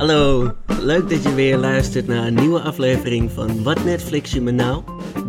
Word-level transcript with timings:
Hallo, 0.00 0.50
leuk 0.80 1.08
dat 1.10 1.22
je 1.22 1.34
weer 1.34 1.56
luistert 1.56 2.06
naar 2.06 2.26
een 2.26 2.34
nieuwe 2.34 2.60
aflevering 2.60 3.30
van 3.30 3.62
Wat 3.62 3.84
Netflix 3.84 4.32
je 4.32 4.40
me 4.40 4.50
nou? 4.50 4.82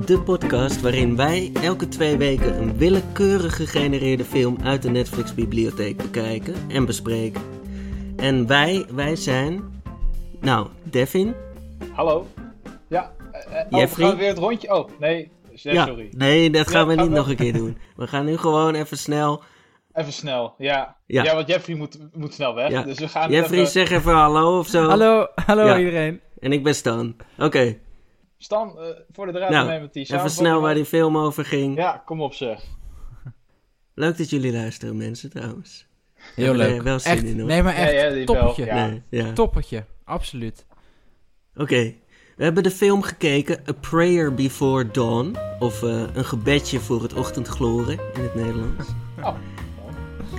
De 0.05 0.19
podcast 0.21 0.81
waarin 0.81 1.15
wij 1.15 1.51
elke 1.61 1.87
twee 1.87 2.17
weken 2.17 2.61
een 2.61 2.77
willekeurig 2.77 3.55
gegenereerde 3.55 4.23
film 4.23 4.57
uit 4.63 4.81
de 4.81 4.89
Netflix-bibliotheek 4.89 5.97
bekijken 5.97 6.53
en 6.69 6.85
bespreken. 6.85 7.41
En 8.15 8.47
wij, 8.47 8.85
wij 8.93 9.15
zijn. 9.15 9.81
Nou, 10.39 10.67
Devin. 10.83 11.33
Hallo. 11.91 12.27
Ja, 12.87 13.11
uh, 13.33 13.55
oh, 13.69 13.79
Jeffrey? 13.79 14.05
gaan 14.07 14.15
we 14.15 14.21
weer 14.21 14.29
het 14.29 14.37
rondje. 14.37 14.73
Oh, 14.75 14.89
nee. 14.99 15.31
Ja, 15.53 15.85
sorry. 15.85 16.09
nee, 16.11 16.49
dat 16.49 16.67
gaan 16.67 16.79
Ja, 16.81 16.87
we 16.87 16.93
gaan 16.93 17.01
niet 17.03 17.11
we- 17.13 17.19
nog 17.19 17.29
een 17.29 17.35
keer 17.35 17.53
doen. 17.53 17.77
We 17.95 18.07
gaan 18.07 18.25
nu 18.25 18.37
gewoon 18.37 18.75
even 18.75 18.97
snel. 18.97 19.43
Even 19.93 20.13
snel, 20.13 20.53
ja. 20.57 20.95
Ja. 21.05 21.23
Ja, 21.23 21.35
want 21.35 21.47
Jeffrey 21.47 21.75
moet, 21.75 21.97
moet 22.13 22.33
snel 22.33 22.55
weg. 22.55 22.69
Ja. 22.69 22.83
Dus 22.83 22.99
we 22.99 23.07
gaan 23.07 23.31
Jeffrey, 23.31 23.59
even... 23.59 23.71
zeg 23.71 23.89
even 23.91 24.13
hallo 24.13 24.59
of 24.59 24.67
zo. 24.67 24.87
Hallo, 24.87 25.27
hallo 25.45 25.65
Ja. 25.65 25.77
iedereen. 25.77 26.21
En 26.39 26.51
ik 26.51 26.63
ben 26.63 26.75
Stan. 26.75 27.15
Oké, 27.37 27.77
Stan, 28.37 28.79
eh, 28.79 28.85
voor 29.11 29.25
de 29.25 29.31
draad 29.31 29.49
nou, 29.49 29.65
nemen 29.67 29.81
met 29.81 29.93
die 29.93 30.13
even 30.13 30.29
snel 30.29 30.61
waar 30.61 30.73
die 30.73 30.85
film 30.85 31.17
over 31.17 31.45
ging. 31.45 31.77
Ja, 31.77 32.01
kom 32.05 32.21
op 32.21 32.33
zeg. 32.33 32.63
Leuk 33.93 34.17
dat 34.17 34.29
jullie 34.29 34.51
luisteren, 34.51 34.97
mensen, 34.97 35.29
trouwens. 35.29 35.87
Heel 36.35 36.53
leuk. 36.53 36.81
wel 36.81 36.99
zin 36.99 37.11
echt, 37.11 37.23
in, 37.23 37.37
hoor. 37.39 37.47
nee, 37.47 37.63
maar 37.63 37.75
echt 37.75 37.91
Ja, 37.91 37.99
ja, 37.99 38.09
die 38.13 38.25
toppertje. 38.25 38.65
wel, 38.65 38.75
ja. 38.75 38.87
Nee, 38.87 39.01
ja. 39.09 39.33
Toppertje, 39.33 39.85
absoluut. 40.03 40.65
Oké, 41.55 41.93
we 42.35 42.43
hebben 42.43 42.63
de 42.63 42.71
film 42.71 43.01
gekeken 43.01 43.63
A 43.69 43.73
Prayer 43.73 44.33
Before 44.33 44.91
Dawn. 44.91 45.35
Of 45.59 45.83
eh, 45.83 46.03
Een 46.13 46.25
gebedje 46.25 46.79
voor 46.79 47.01
het 47.01 47.13
ochtendgloren 47.13 47.99
in 48.13 48.21
het 48.21 48.35
Nederlands. 48.35 48.87
Oh, 49.19 49.35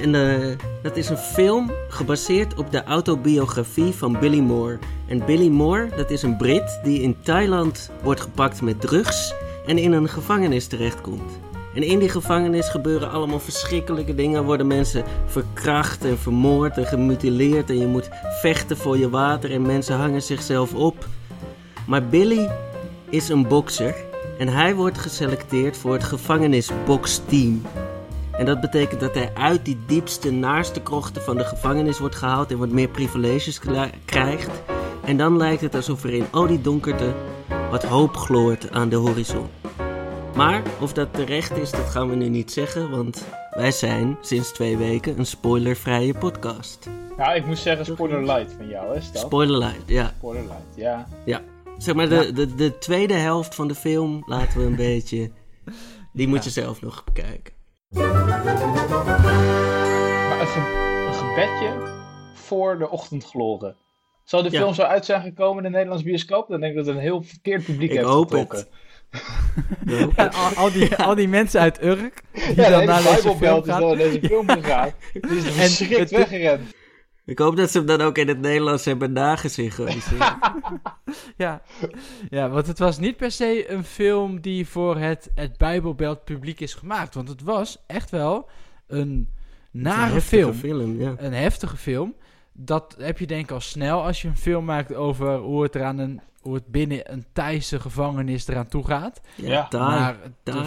En 0.03 0.15
eh, 0.15 0.57
dat 0.83 0.97
is 0.97 1.09
een 1.09 1.17
film 1.17 1.71
gebaseerd 1.89 2.55
op 2.55 2.71
de 2.71 2.85
autobiografie 2.85 3.93
van 3.93 4.19
Billy 4.21 4.41
Moore. 4.41 4.79
En 5.07 5.25
Billy 5.25 5.49
Moore, 5.49 5.89
dat 5.97 6.11
is 6.11 6.23
een 6.23 6.37
Brit 6.37 6.81
die 6.83 7.03
in 7.03 7.17
Thailand 7.21 7.91
wordt 8.03 8.21
gepakt 8.21 8.63
met 8.63 8.81
drugs 8.81 9.35
en 9.67 9.79
in 9.79 9.93
een 9.93 10.09
gevangenis 10.09 10.67
terechtkomt. 10.67 11.39
En 11.75 11.83
in 11.83 11.99
die 11.99 12.09
gevangenis 12.09 12.69
gebeuren 12.69 13.11
allemaal 13.11 13.41
verschrikkelijke 13.41 14.15
dingen. 14.15 14.45
Worden 14.45 14.67
mensen 14.67 15.05
verkracht 15.27 16.05
en 16.05 16.19
vermoord 16.19 16.77
en 16.77 16.87
gemutileerd. 16.87 17.71
En 17.71 17.79
je 17.79 17.87
moet 17.87 18.09
vechten 18.41 18.77
voor 18.77 18.99
je 18.99 19.11
water 19.11 19.53
en 19.53 19.63
mensen 19.63 19.97
hangen 19.97 20.23
zichzelf 20.23 20.75
op. 20.75 21.07
Maar 21.87 22.07
Billy 22.07 22.51
is 23.09 23.29
een 23.29 23.49
bokser 23.49 23.95
en 24.39 24.49
hij 24.49 24.75
wordt 24.75 24.99
geselecteerd 24.99 25.77
voor 25.77 25.93
het 25.93 26.05
gevangenisboksteam. 26.05 27.63
En 28.43 28.49
dat 28.49 28.61
betekent 28.61 29.01
dat 29.01 29.15
hij 29.15 29.31
uit 29.35 29.65
die 29.65 29.79
diepste, 29.87 30.31
naarste 30.31 30.81
krochten 30.81 31.23
van 31.23 31.37
de 31.37 31.45
gevangenis 31.45 31.99
wordt 31.99 32.15
gehaald 32.15 32.51
en 32.51 32.59
wat 32.59 32.69
meer 32.69 32.89
privileges 32.89 33.61
krijgt. 34.05 34.51
En 35.05 35.17
dan 35.17 35.37
lijkt 35.37 35.61
het 35.61 35.75
alsof 35.75 36.05
er 36.05 36.13
in 36.13 36.27
al 36.31 36.47
die 36.47 36.61
donkerte 36.61 37.15
wat 37.71 37.85
hoop 37.85 38.17
gloort 38.17 38.71
aan 38.71 38.89
de 38.89 38.97
horizon. 38.97 39.47
Maar 40.35 40.63
of 40.81 40.93
dat 40.93 41.15
terecht 41.15 41.57
is, 41.57 41.71
dat 41.71 41.89
gaan 41.89 42.09
we 42.09 42.15
nu 42.15 42.29
niet 42.29 42.53
zeggen, 42.53 42.91
want 42.91 43.27
wij 43.51 43.71
zijn 43.71 44.19
sinds 44.21 44.53
twee 44.53 44.77
weken 44.77 45.19
een 45.19 45.27
spoilervrije 45.27 46.15
podcast. 46.15 46.89
ja, 47.17 47.33
ik 47.33 47.47
moest 47.47 47.63
zeggen 47.63 47.85
spoiler 47.85 48.25
light 48.25 48.53
van 48.57 48.69
jou, 48.69 48.95
hè 48.95 49.01
Stan? 49.01 49.23
Spoiler 49.23 49.59
light, 49.59 49.89
ja. 49.89 50.13
Spoiler 50.19 50.43
light, 50.43 50.77
ja. 50.77 51.07
ja. 51.25 51.41
Zeg 51.79 51.95
maar, 51.95 52.09
de, 52.09 52.33
de, 52.33 52.55
de 52.55 52.79
tweede 52.79 53.15
helft 53.15 53.55
van 53.55 53.69
de 53.69 53.75
film 53.75 54.23
laten 54.27 54.59
we 54.59 54.67
een 54.67 54.77
beetje... 54.91 55.31
Die 56.13 56.29
moet 56.29 56.45
je 56.45 56.51
zelf 56.51 56.81
nog 56.81 57.05
bekijken. 57.05 57.61
Maar 57.93 58.05
een, 60.41 60.47
ge- 60.47 61.05
een 61.07 61.15
gebedje 61.15 61.73
voor 62.35 62.79
de 62.79 62.91
ochtendgloren. 62.91 63.77
Zal 64.25 64.43
de 64.43 64.51
Ja. 64.51 64.61
film 64.61 64.75
zo 64.75 64.83
uit 64.83 65.05
zijn 65.05 65.23
gekomen 65.23 65.57
in 65.65 65.71
de 65.71 65.77
Nederlands 65.77 66.05
bioscoop? 66.05 66.49
Dan 66.49 66.61
denk 66.61 66.73
ik 66.73 66.79
dat 66.79 66.87
het 66.87 66.97
een 66.97 67.03
heel 67.03 67.23
verkeerd 67.23 67.65
publiek 67.65 67.91
Ik 67.91 67.97
heeft 67.97 68.09
hoop 68.09 68.31
getrokken. 68.31 68.59
het. 68.59 68.69
En 70.17 70.31
al, 70.33 70.49
al, 70.57 70.73
die, 70.73 70.97
al 70.97 71.15
die 71.15 71.29
mensen 71.29 71.61
uit 71.61 71.83
Urk, 71.83 72.23
die 72.33 72.43
Ja, 72.43 72.49
de 72.55 72.55
dan 72.55 72.65
hele 72.81 72.85
naar 72.85 73.03
deze 73.03 73.21
film 73.21 73.41
is 73.41 73.47
gaan. 73.47 73.81
dan 73.81 73.81
naar 73.89 73.97
deze 73.97 74.21
film 74.27 74.49
gegaan. 74.51 74.91
Die 75.13 75.37
is 75.37 75.45
verschrikt 75.51 75.99
het- 75.99 76.11
weggerend. 76.11 76.75
Ik 77.25 77.39
hoop 77.39 77.57
dat 77.57 77.71
ze 77.71 77.79
hem 77.79 77.87
dan 77.87 78.01
ook 78.01 78.19
in 78.19 78.29
het 78.29 78.41
Nederlands 78.41 78.85
hebben 78.85 79.13
nagesynchroniseerd. 79.13 80.23
Ja. 81.37 81.63
ja, 82.31 82.49
want 82.49 82.67
het 82.67 82.79
was 82.79 82.99
niet 82.99 83.17
per 83.17 83.31
se 83.31 83.71
een 83.71 83.85
film 83.85 84.41
die 84.41 84.67
voor 84.69 84.97
het, 84.97 85.31
het 85.35 85.57
Bijbelbelt 85.57 86.25
publiek 86.25 86.61
is 86.61 86.75
gemaakt. 86.75 87.15
Want 87.15 87.29
het 87.29 87.43
was 87.43 87.83
echt 87.87 88.11
wel 88.11 88.49
een 88.87 89.29
nare 89.71 90.21
film. 90.21 90.55
film, 90.55 91.01
ja. 91.01 91.15
Een 91.17 91.33
heftige 91.33 91.77
film. 91.77 92.15
Dat 92.53 92.95
heb 92.99 93.19
je 93.19 93.27
denk 93.27 93.43
ik 93.45 93.51
al 93.51 93.61
snel 93.61 94.05
als 94.05 94.23
je 94.23 94.29
een 94.29 94.37
film 94.37 94.65
maakt 94.65 94.95
over 94.95 95.37
hoe 95.37 95.63
het, 95.63 95.75
eraan 95.75 95.99
een, 95.99 96.21
hoe 96.41 96.55
het 96.55 96.67
binnen 96.67 97.13
een 97.13 97.25
Thaise 97.33 97.81
gevangenis 97.81 98.49
eraan 98.49 98.69
toe 98.69 98.85
gaat. 98.87 99.21
Ja, 99.35 99.67
taai 99.69 100.17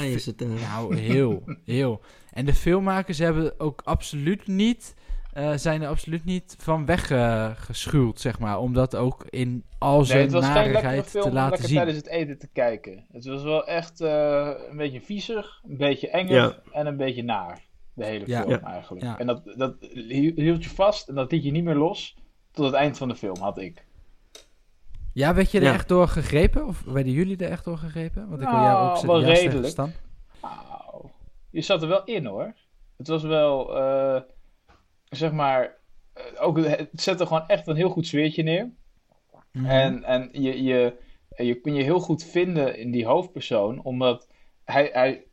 fi- 0.10 0.14
is 0.14 0.26
het. 0.26 0.42
eh. 0.42 0.48
Nou, 0.70 0.96
heel, 0.98 1.44
heel. 1.66 2.02
En 2.32 2.46
de 2.46 2.54
filmmakers 2.54 3.18
hebben 3.18 3.60
ook 3.60 3.82
absoluut 3.84 4.48
niet, 4.48 4.94
eh, 5.36 5.54
zijn 5.56 5.82
er 5.82 5.88
absoluut 5.88 6.26
niet 6.26 6.56
van 6.60 6.86
weggeschuwd, 6.86 8.20
zeg 8.20 8.40
maar. 8.40 8.60
Om 8.60 8.74
dat 8.74 8.96
ook 8.96 9.26
in 9.30 9.64
al 9.78 9.98
Nee, 9.98 10.06
zijn 10.06 10.30
lekkere 10.32 10.54
narigheid 10.54 11.06
film 11.08 11.24
te 11.24 11.32
laten 11.32 11.50
lekker 11.50 11.68
zien. 11.68 11.78
tijdens 11.78 11.98
het 11.98 12.08
eten 12.08 12.38
te 12.38 12.48
kijken. 12.54 13.06
Het 13.12 13.26
was 13.26 13.44
wel 13.44 13.68
echt 13.68 14.02
eh, 14.02 14.50
een 14.70 14.78
beetje 14.78 15.02
viezig, 15.02 15.62
een 15.68 15.78
beetje 15.78 16.10
enger 16.10 16.34
Ja. 16.36 16.56
en 16.72 16.86
een 16.88 16.98
beetje 16.98 17.24
naar. 17.24 17.62
De 17.94 18.06
hele 18.06 18.24
Ja. 18.28 18.40
film 18.40 18.52
Ja. 18.52 18.62
eigenlijk. 18.62 19.04
Ja. 19.06 19.18
En 19.20 19.28
dat, 19.28 19.42
dat 19.58 19.76
hield 20.36 20.64
je 20.64 20.70
vast 20.70 21.08
en 21.10 21.16
dat 21.16 21.32
liet 21.32 21.44
je 21.44 21.52
niet 21.52 21.64
meer 21.64 21.76
los 21.76 22.16
tot 22.52 22.66
het 22.66 22.74
eind 22.74 22.98
van 22.98 23.08
de 23.08 23.16
film, 23.16 23.38
had 23.40 23.58
ik. 23.58 23.86
Ja, 25.14 25.34
werd 25.34 25.52
je 25.52 25.58
er 25.58 25.64
Ja. 25.64 25.74
echt 25.74 25.88
door 25.88 26.08
gegrepen? 26.08 26.66
Of 26.68 26.82
werden 26.86 27.12
jullie 27.14 27.38
er 27.38 27.50
echt 27.50 27.66
door 27.66 27.78
gegrepen? 27.78 28.30
Want 28.30 28.42
ik 28.42 28.48
wil 28.48 28.58
jou 28.60 28.64
Nou, 28.86 28.98
ook 28.98 29.06
wel 29.06 29.20
ja 29.20 29.26
zeggen, 29.26 29.50
redelijk. 29.50 29.76
Nou, 29.76 29.90
je 31.50 31.62
zat 31.62 31.82
er 31.82 31.88
wel 31.88 32.04
in 32.04 32.26
hoor. 32.26 32.54
Het 32.98 33.08
was 33.08 33.24
wel, 33.24 33.78
eh, 33.78 34.22
zeg 35.10 35.32
maar, 35.32 35.76
eh, 36.14 36.24
ook, 36.40 36.58
het 36.58 36.90
zette 36.94 37.26
gewoon 37.26 37.48
echt 37.48 37.68
een 37.68 37.76
heel 37.76 37.90
goed 37.90 38.08
sfeertje 38.08 38.44
neer. 38.44 38.70
Mhm. 39.52 39.66
En, 39.66 40.04
en 40.04 40.30
je, 40.32 40.64
je, 40.64 40.94
je 41.38 41.56
kun 41.56 41.74
je 41.74 41.84
heel 41.84 42.00
goed 42.00 42.24
vinden 42.24 42.78
in 42.78 42.92
die 42.92 43.06
hoofdpersoon, 43.06 43.82
omdat 43.84 44.28
hij, 44.64 44.90
hij 44.94 45.24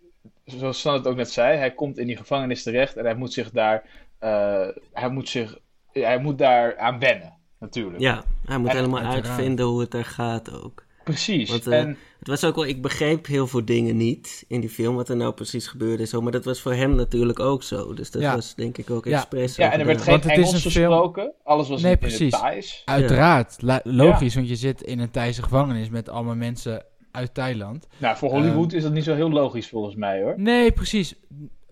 zoals 0.44 0.78
Stan 0.78 0.94
het 0.94 1.06
ook 1.06 1.16
net 1.16 1.30
zei, 1.30 1.56
hij 1.58 1.70
komt 1.72 1.98
in 1.98 2.06
die 2.06 2.16
gevangenis 2.16 2.62
terecht 2.62 2.96
en 2.96 3.04
hij 3.04 3.14
moet 3.14 3.32
zich 3.32 3.50
daar, 3.50 3.84
eh, 4.18 4.68
hij 4.92 5.08
moet 5.08 5.28
zich, 5.28 5.58
hij 5.92 6.18
moet 6.18 6.38
daar 6.38 6.78
aan 6.78 6.98
wennen, 6.98 7.32
natuurlijk. 7.58 8.00
Ja, 8.00 8.24
hij 8.44 8.58
moet 8.58 8.68
En- 8.68 8.76
helemaal 8.76 9.00
Uiteraard. 9.00 9.26
uitvinden 9.26 9.66
hoe 9.66 9.80
het 9.80 9.94
er 9.94 10.04
gaat 10.04 10.52
ook. 10.62 10.84
Precies. 11.04 11.50
Want, 11.50 11.66
eh, 11.66 11.78
en, 11.78 11.96
Het 12.18 12.28
was 12.30 12.44
ook 12.44 12.54
wel, 12.54 12.66
ik 12.66 12.82
begreep 12.82 13.26
heel 13.26 13.46
veel 13.46 13.64
dingen 13.64 13.96
niet 13.96 14.44
in 14.48 14.60
die 14.60 14.70
film, 14.70 14.94
wat 14.96 15.08
er 15.08 15.16
nou 15.16 15.32
precies 15.32 15.66
gebeurde 15.66 16.02
en 16.02 16.08
zo. 16.08 16.20
Maar 16.20 16.32
dat 16.32 16.44
was 16.44 16.60
voor 16.60 16.72
hem 16.74 16.94
natuurlijk 16.94 17.40
ook 17.40 17.62
zo. 17.62 17.94
Dus 17.94 18.10
dat 18.10 18.22
Ja. 18.22 18.34
was 18.34 18.54
denk 18.54 18.78
ik 18.78 18.90
ook 18.90 19.04
Ja. 19.04 19.16
expres. 19.16 19.56
ja, 19.56 19.72
en 19.72 19.80
er 19.80 19.86
werd 19.86 20.02
geen 20.02 20.22
Engels 20.22 20.48
film- 20.50 20.60
gesproken, 20.60 21.32
alles 21.44 21.68
was 21.68 21.82
Nee, 21.82 21.92
in, 21.92 21.98
precies. 21.98 22.18
in 22.20 22.26
het 22.26 22.40
Thais. 22.40 22.82
Uiteraard, 22.84 23.56
logisch, 23.84 24.34
want 24.34 24.48
je 24.48 24.56
zit 24.56 24.82
in 24.82 24.98
een 24.98 25.10
Thaise 25.10 25.42
gevangenis 25.42 25.88
met 25.90 26.08
allemaal 26.08 26.34
mensen 26.34 26.84
uit 27.10 27.34
Thailand. 27.34 27.86
Nou, 27.98 28.16
voor 28.16 28.28
Ehm. 28.30 28.38
Hollywood 28.38 28.72
is 28.72 28.82
dat 28.82 28.92
niet 28.92 29.04
zo 29.04 29.14
heel 29.14 29.30
logisch 29.30 29.68
volgens 29.68 29.94
mij 29.94 30.22
hoor. 30.22 30.34
Nee, 30.36 30.72
precies. 30.72 31.14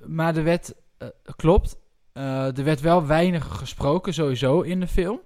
Maar 0.06 0.36
er 0.36 0.44
werd, 0.44 0.74
eh, 0.98 1.08
klopt, 1.36 1.76
eh, 2.12 2.58
er 2.58 2.64
werd 2.64 2.80
wel 2.80 3.06
weinig 3.06 3.47
gesproken 3.58 4.14
sowieso 4.14 4.60
in 4.60 4.80
de 4.80 4.86
film. 4.86 5.20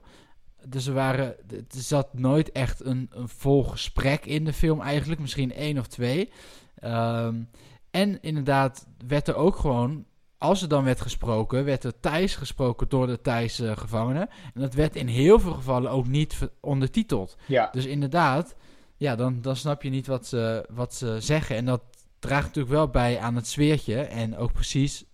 Dus 0.67 0.87
er, 0.87 0.95
waren, 0.95 1.37
er 1.51 1.65
zat 1.69 2.19
nooit 2.19 2.53
echt 2.53 2.85
een, 2.85 3.11
een 3.11 3.29
vol 3.29 3.65
gesprek 3.65 4.27
in 4.27 4.45
de 4.45 4.53
film 4.53 4.81
eigenlijk, 4.81 5.21
misschien 5.21 5.53
één 5.53 5.79
of 5.79 5.87
twee. 5.87 6.31
Ehm, 6.75 7.43
en 7.91 8.23
inderdaad 8.23 8.87
werd 9.07 9.29
er 9.29 9.35
ook 9.35 9.57
gewoon, 9.57 10.05
als 10.39 10.63
er 10.63 10.69
dan 10.69 10.85
werd 10.85 11.01
gesproken, 11.01 11.65
werd 11.65 11.85
er 11.85 12.01
Thais 12.01 12.37
gesproken 12.37 12.89
door 12.89 13.07
de 13.07 13.21
Thaise 13.21 13.77
gevangenen. 13.77 14.29
En 14.55 14.61
dat 14.61 14.75
werd 14.75 14.97
in 14.97 15.07
heel 15.07 15.41
veel 15.41 15.53
gevallen 15.53 15.91
ook 15.91 16.07
niet 16.07 16.39
ondertiteld. 16.61 17.37
Ja, 17.47 17.69
Dus 17.73 17.85
inderdaad, 17.85 18.55
ja, 18.97 19.17
dan, 19.17 19.41
dan 19.41 19.57
snap 19.57 19.83
je 19.83 19.91
niet 19.91 20.07
wat 20.07 20.27
ze, 20.27 20.69
wat 20.71 20.95
ze 20.95 21.17
zeggen. 21.21 21.57
En 21.57 21.65
dat 21.65 21.83
draagt 22.19 22.47
natuurlijk 22.47 22.75
wel 22.75 22.89
bij 22.89 23.19
aan 23.19 23.37
het 23.37 23.47
sfeertje. 23.47 24.01
En 24.01 24.37
ook 24.37 24.53
precies 24.53 25.05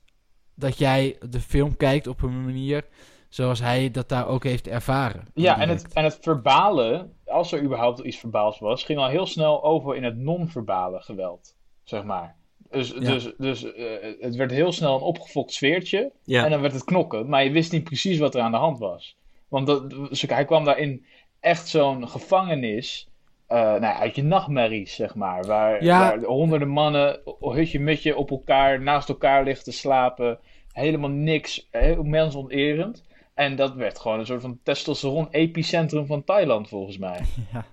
dat 0.54 0.78
jij 0.78 1.16
de 1.28 1.40
film 1.40 1.76
kijkt 1.76 2.06
op 2.06 2.22
een 2.22 2.44
manier 2.44 2.84
zoals 3.30 3.60
hij 3.60 3.90
dat 3.90 4.08
daar 4.08 4.28
ook 4.28 4.44
heeft 4.44 4.68
ervaren. 4.68 5.24
ja 5.34 5.60
en, 5.60 5.68
het, 5.68 5.92
en 5.92 6.04
het 6.04 6.18
verbale, 6.20 7.08
als 7.26 7.52
er 7.52 7.62
überhaupt 7.62 7.98
iets 7.98 8.16
verbaals 8.18 8.58
was, 8.58 8.84
ging 8.84 8.98
al 8.98 9.08
heel 9.08 9.26
snel 9.26 9.64
over 9.64 9.96
in 9.96 10.04
het 10.04 10.16
non-verbale 10.16 11.00
geweld, 11.00 11.54
zeg 11.84 12.04
maar. 12.04 12.36
Dus, 12.70 12.92
dus, 12.94 13.32
dus 13.38 13.72
eh, 13.74 13.86
het 14.20 14.34
werd 14.36 14.50
heel 14.50 14.72
snel 14.72 14.94
een 14.94 15.00
opgefokt 15.02 15.52
sfeertje 15.52 16.12
Ja, 16.24 16.44
en 16.44 16.50
dan 16.50 16.60
werd 16.60 16.72
het 16.72 16.84
knokken, 16.84 17.28
maar 17.28 17.44
je 17.44 17.50
wist 17.50 17.72
niet 17.72 17.84
precies 17.84 18.18
wat 18.18 18.34
er 18.34 18.40
aan 18.40 18.50
de 18.50 18.56
hand 18.56 18.78
was. 18.78 19.16
Want 19.48 19.66
dat, 19.66 19.84
hij 20.26 20.44
kwam 20.44 20.64
daar 20.64 20.78
in 20.78 21.04
echt 21.40 21.68
zo'n 21.68 22.08
gevangenis, 22.08 23.08
eh, 23.46 23.58
nou, 23.58 23.80
ja, 23.80 23.98
uit 23.98 24.16
je 24.16 24.22
nachtmerries, 24.22 24.94
zeg 24.94 25.14
maar. 25.14 25.44
Waar, 25.46 25.84
Ja. 25.84 25.98
waar 25.98 26.24
honderden 26.24 26.68
mannen, 26.68 27.20
o- 27.40 27.52
hutje-mutje 27.52 28.16
op 28.16 28.30
elkaar, 28.30 28.80
naast 28.82 29.08
elkaar 29.08 29.44
liggen 29.44 29.64
te 29.64 29.72
slapen. 29.72 30.38
Helemaal 30.72 31.10
niks, 31.10 31.68
heel 31.70 32.02
mensonterend. 32.02 33.04
En 33.40 33.56
dat 33.56 33.75
werd 33.75 33.98
gewoon 33.98 34.19
een 34.19 34.26
soort 34.26 34.40
van 34.40 34.58
testosteron-epicentrum 34.62 36.06
van 36.06 36.25
Thailand, 36.25 36.69
volgens 36.69 36.98
mij. 36.98 37.20
Ja. 37.52 37.66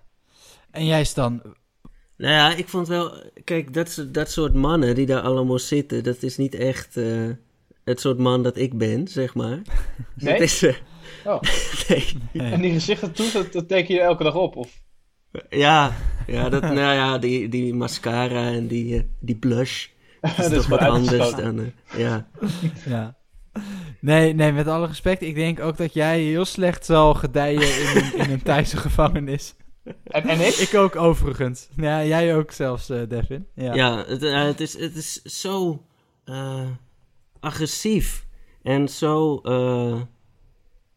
En 0.72 0.86
jij 0.86 1.04
Stan, 1.04 1.42
Nou 2.18 2.34
ja, 2.34 2.56
ik 2.56 2.68
vond 2.68 2.88
wel... 2.88 3.24
Kijk, 3.44 3.74
dat, 3.74 4.08
dat 4.12 4.32
soort 4.32 4.54
mannen 4.54 4.96
die 4.96 5.06
daar 5.06 5.22
allemaal 5.22 5.60
zitten... 5.60 6.04
dat 6.04 6.24
is 6.24 6.38
niet 6.38 6.56
echt 6.56 6.98
eh, 6.98 7.30
het 7.84 8.00
soort 8.00 8.18
man 8.18 8.44
dat 8.44 8.58
ik 8.58 8.78
ben, 8.78 9.08
zeg 9.08 9.36
maar. 9.36 9.62
Nee? 10.16 10.34
Het 10.34 10.42
is... 10.42 10.64
eh, 10.64 10.76
Oh. 11.26 11.42
nee. 11.88 12.18
En 12.34 12.62
die 12.62 12.72
gezichten 12.72 13.12
toe, 13.14 13.32
dat, 13.32 13.54
dat 13.54 13.68
teken 13.68 13.96
je 13.96 14.02
elke 14.02 14.24
dag 14.24 14.36
op? 14.36 14.56
Of... 14.56 14.82
Ja, 15.50 15.96
ja, 16.28 16.50
dat, 16.50 16.62
nou 16.62 16.76
ja, 16.78 17.18
die, 17.18 17.50
die 17.50 17.74
mascara 17.74 18.48
en 18.52 18.68
die, 18.68 18.96
eh, 18.96 19.04
die 19.20 19.36
blush... 19.36 19.88
Dat 20.22 20.30
is 20.32 20.38
Dat 20.38 20.52
is 20.52 20.58
toch 20.58 20.68
wat 20.68 20.80
anders 20.80 21.36
dan... 21.36 21.74
ja. 21.98 22.28
Ja. 22.86 23.18
Nee, 24.00 24.34
nee, 24.34 24.52
met 24.52 24.68
alle 24.68 24.88
respect. 24.88 25.22
Ik 25.22 25.36
denk 25.36 25.60
ook 25.60 25.78
dat 25.78 25.94
jij 25.94 26.22
heel 26.22 26.46
slecht 26.46 26.86
zal 26.86 27.14
gedijen 27.14 27.62
in 27.80 28.02
een, 28.04 28.14
in 28.26 28.32
een 28.32 28.42
Thaise 28.50 28.78
gevangenis. 28.78 29.56
En, 30.04 30.24
en 30.24 30.40
ik? 30.40 30.56
Ik 30.56 30.74
ook 30.76 30.96
overigens. 30.96 31.70
Ja, 31.78 32.04
jij 32.06 32.36
ook 32.36 32.52
zelfs, 32.52 32.90
eh, 32.90 33.02
Devin. 33.10 33.48
Ja. 33.56 33.74
Ja, 33.74 34.06
het, 34.08 34.24
eh, 34.24 34.44
het, 34.44 34.60
is, 34.60 34.80
het 34.80 34.96
is 34.96 35.22
zo 35.22 35.84
eh, 36.24 36.62
agressief. 37.40 38.26
En 38.64 38.90
zo... 38.90 39.38
eh, 39.44 40.02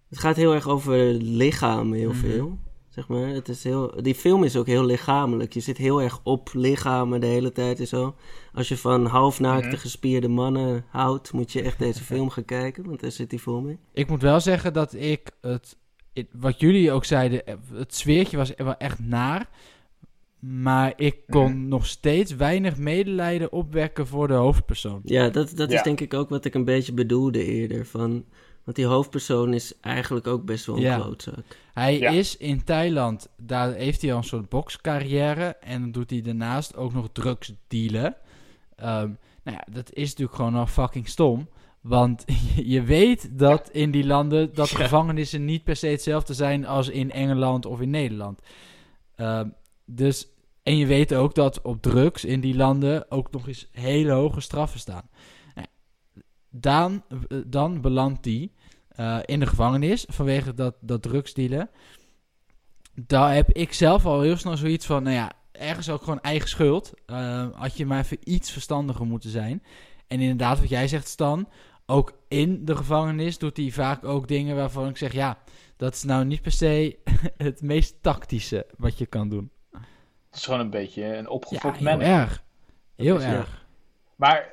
het 0.09 0.19
gaat 0.19 0.37
heel 0.37 0.55
erg 0.55 0.69
over 0.69 0.97
lichaam, 1.13 1.93
heel 1.93 2.11
Mhm. 2.13 2.19
veel. 2.21 2.59
Zeg 3.01 3.09
maar. 3.09 3.29
het 3.29 3.49
is 3.49 3.65
heel, 3.65 4.03
die 4.03 4.15
film 4.15 4.45
is 4.45 4.57
ook 4.57 4.67
heel 4.67 4.85
lichamelijk. 4.85 5.53
Je 5.53 5.61
zit 5.61 5.77
heel 5.77 6.03
erg 6.03 6.21
op 6.23 6.51
lichamen 6.53 7.21
de 7.21 7.27
hele 7.27 7.53
tijd 7.53 7.81
en 7.81 7.87
zo. 7.87 8.15
Als 8.55 8.69
je 8.69 8.77
van 8.77 9.07
halfnaakte 9.07 9.69
Mhm. 9.69 9.77
gespierde 9.77 10.29
mannen 10.29 10.85
houdt... 10.89 11.33
moet 11.33 11.53
je 11.53 11.63
echt 11.63 11.79
deze 11.79 12.03
film 12.03 12.31
gaan 12.31 12.45
kijken, 12.45 12.85
want 12.87 13.01
daar 13.01 13.11
zit 13.11 13.31
die 13.31 13.41
vol 13.41 13.61
mee. 13.61 13.79
Ik 13.93 14.09
moet 14.09 14.23
wel 14.23 14.41
zeggen 14.41 14.73
dat 14.73 14.95
ik 14.95 15.31
het, 15.41 15.77
het- 16.13 16.29
wat 16.33 16.61
jullie 16.61 16.93
ook 16.93 17.05
zeiden, 17.05 17.47
eh, 17.47 17.55
het 17.73 17.95
sfeertje 17.95 18.37
was 18.37 18.53
wel 18.57 18.77
echt 18.77 18.99
naar. 18.99 19.49
Maar 20.39 20.93
ik 20.97 21.17
kon 21.29 21.51
Mhm. 21.57 21.69
nog 21.69 21.87
steeds 21.87 22.35
weinig 22.35 22.77
medelijden 22.77 23.53
opwekken 23.53 24.07
voor 24.07 24.29
de 24.29 24.35
hoofdpersoon. 24.35 25.01
Ja, 25.05 25.29
dat, 25.29 25.53
dat 25.57 25.71
is 25.73 25.83
denk 25.83 26.01
ik 26.01 26.15
ook 26.15 26.29
wat 26.29 26.45
ik 26.45 26.55
een 26.55 26.65
beetje 26.65 26.93
bedoelde 26.93 27.45
eerder. 27.45 27.87
Van, 27.87 28.25
want 28.71 28.83
die 28.83 28.95
hoofdpersoon 28.97 29.55
is 29.55 29.81
eigenlijk 29.81 30.27
ook 30.27 30.45
best 30.45 30.67
wel 30.67 30.77
een 30.77 30.83
Ja. 30.83 30.97
klootzak. 30.97 31.35
Hij 31.73 31.99
Ja. 31.99 32.11
is 32.11 32.37
in 32.37 32.65
Thailand, 32.65 33.29
daar 33.37 33.73
heeft 33.73 34.03
hij 34.03 34.11
al 34.13 34.17
een 34.19 34.25
soort 34.25 34.49
bokscarrière. 34.49 35.57
En 35.61 35.81
dan 35.81 35.91
doet 35.91 36.11
hij 36.11 36.21
daarnaast 36.21 36.77
ook 36.77 36.93
nog 36.93 37.09
drugs 37.13 37.53
dealen. 37.69 38.17
Ehm, 38.77 39.09
nou 39.45 39.57
ja, 39.57 39.67
dat 39.73 39.93
is 39.93 40.09
natuurlijk 40.09 40.37
gewoon 40.37 40.55
al 40.55 40.67
fucking 40.67 41.09
stom. 41.09 41.49
Want 41.81 42.25
je 42.75 42.83
weet 42.83 43.39
dat 43.39 43.71
in 43.71 43.91
die 43.91 44.07
landen 44.07 44.55
dat 44.55 44.69
Ja. 44.71 44.77
gevangenissen 44.77 45.45
niet 45.45 45.65
per 45.65 45.77
se 45.77 45.87
hetzelfde 45.87 46.35
zijn 46.35 46.67
als 46.67 46.89
in 46.89 47.11
Engeland 47.11 47.67
of 47.67 47.81
in 47.81 47.91
Nederland. 47.91 48.41
Ehm, 49.15 49.49
dus, 49.85 50.29
en 50.63 50.77
je 50.77 50.87
weet 50.87 51.15
ook 51.15 51.35
dat 51.35 51.63
op 51.63 51.83
drugs 51.83 52.25
in 52.25 52.41
die 52.41 52.57
landen 52.57 53.11
ook 53.11 53.31
nog 53.31 53.49
eens 53.49 53.69
hele 53.73 54.13
hoge 54.13 54.41
straffen 54.41 54.81
staan. 54.81 55.09
Nou 55.55 55.67
dan, 56.51 57.03
eh, 57.09 57.39
dan 57.47 57.81
belandt 57.81 58.25
hij 58.25 58.51
eh, 59.01 59.19
in 59.25 59.41
de 59.41 59.47
gevangenis 59.47 60.05
vanwege 60.09 60.55
dat, 60.55 60.75
dat 60.81 61.03
drugsdealen. 61.03 61.71
Daar 62.95 63.35
heb 63.35 63.51
ik 63.53 63.73
zelf 63.73 64.07
al 64.07 64.21
heel 64.21 64.37
snel 64.37 64.57
zoiets 64.57 64.87
van, 64.87 65.03
nou 65.03 65.15
ja, 65.17 65.33
ergens 65.53 65.91
ook 65.91 66.03
gewoon 66.03 66.21
eigen 66.21 66.49
schuld. 66.49 66.93
Eh, 67.07 67.47
had 67.53 67.77
je 67.77 67.87
maar 67.87 67.99
even 67.99 68.19
iets 68.25 68.51
verstandiger 68.51 69.07
moeten 69.07 69.31
zijn. 69.31 69.63
En 70.07 70.21
inderdaad, 70.21 70.61
wat 70.61 70.69
jij 70.69 70.89
zegt, 70.89 71.09
Stan, 71.09 71.49
ook 71.87 72.19
in 72.29 72.65
de 72.65 72.77
gevangenis 72.77 73.39
doet 73.39 73.57
hij 73.57 73.71
vaak 73.71 74.05
ook 74.05 74.29
dingen 74.29 74.57
waarvan 74.57 74.89
ik 74.89 74.97
zeg, 74.97 75.13
ja, 75.13 75.39
dat 75.77 75.95
is 75.95 76.03
nou 76.03 76.25
niet 76.25 76.43
per 76.43 76.53
se 76.53 76.99
het 77.37 77.63
meest 77.63 78.03
tactische 78.03 78.67
wat 78.77 78.99
je 78.99 79.07
kan 79.07 79.29
doen. 79.29 79.51
Het 79.71 80.39
is 80.39 80.45
gewoon 80.45 80.61
een 80.61 80.71
beetje 80.71 81.05
een 81.05 81.23
Ja, 81.23 81.29
opgefokt 81.29 81.77
heel 81.77 81.85
man. 81.91 82.01
erg. 82.01 82.43
Heel 82.97 83.21
ja. 83.21 83.27
erg. 83.27 83.67
Maar 84.17 84.53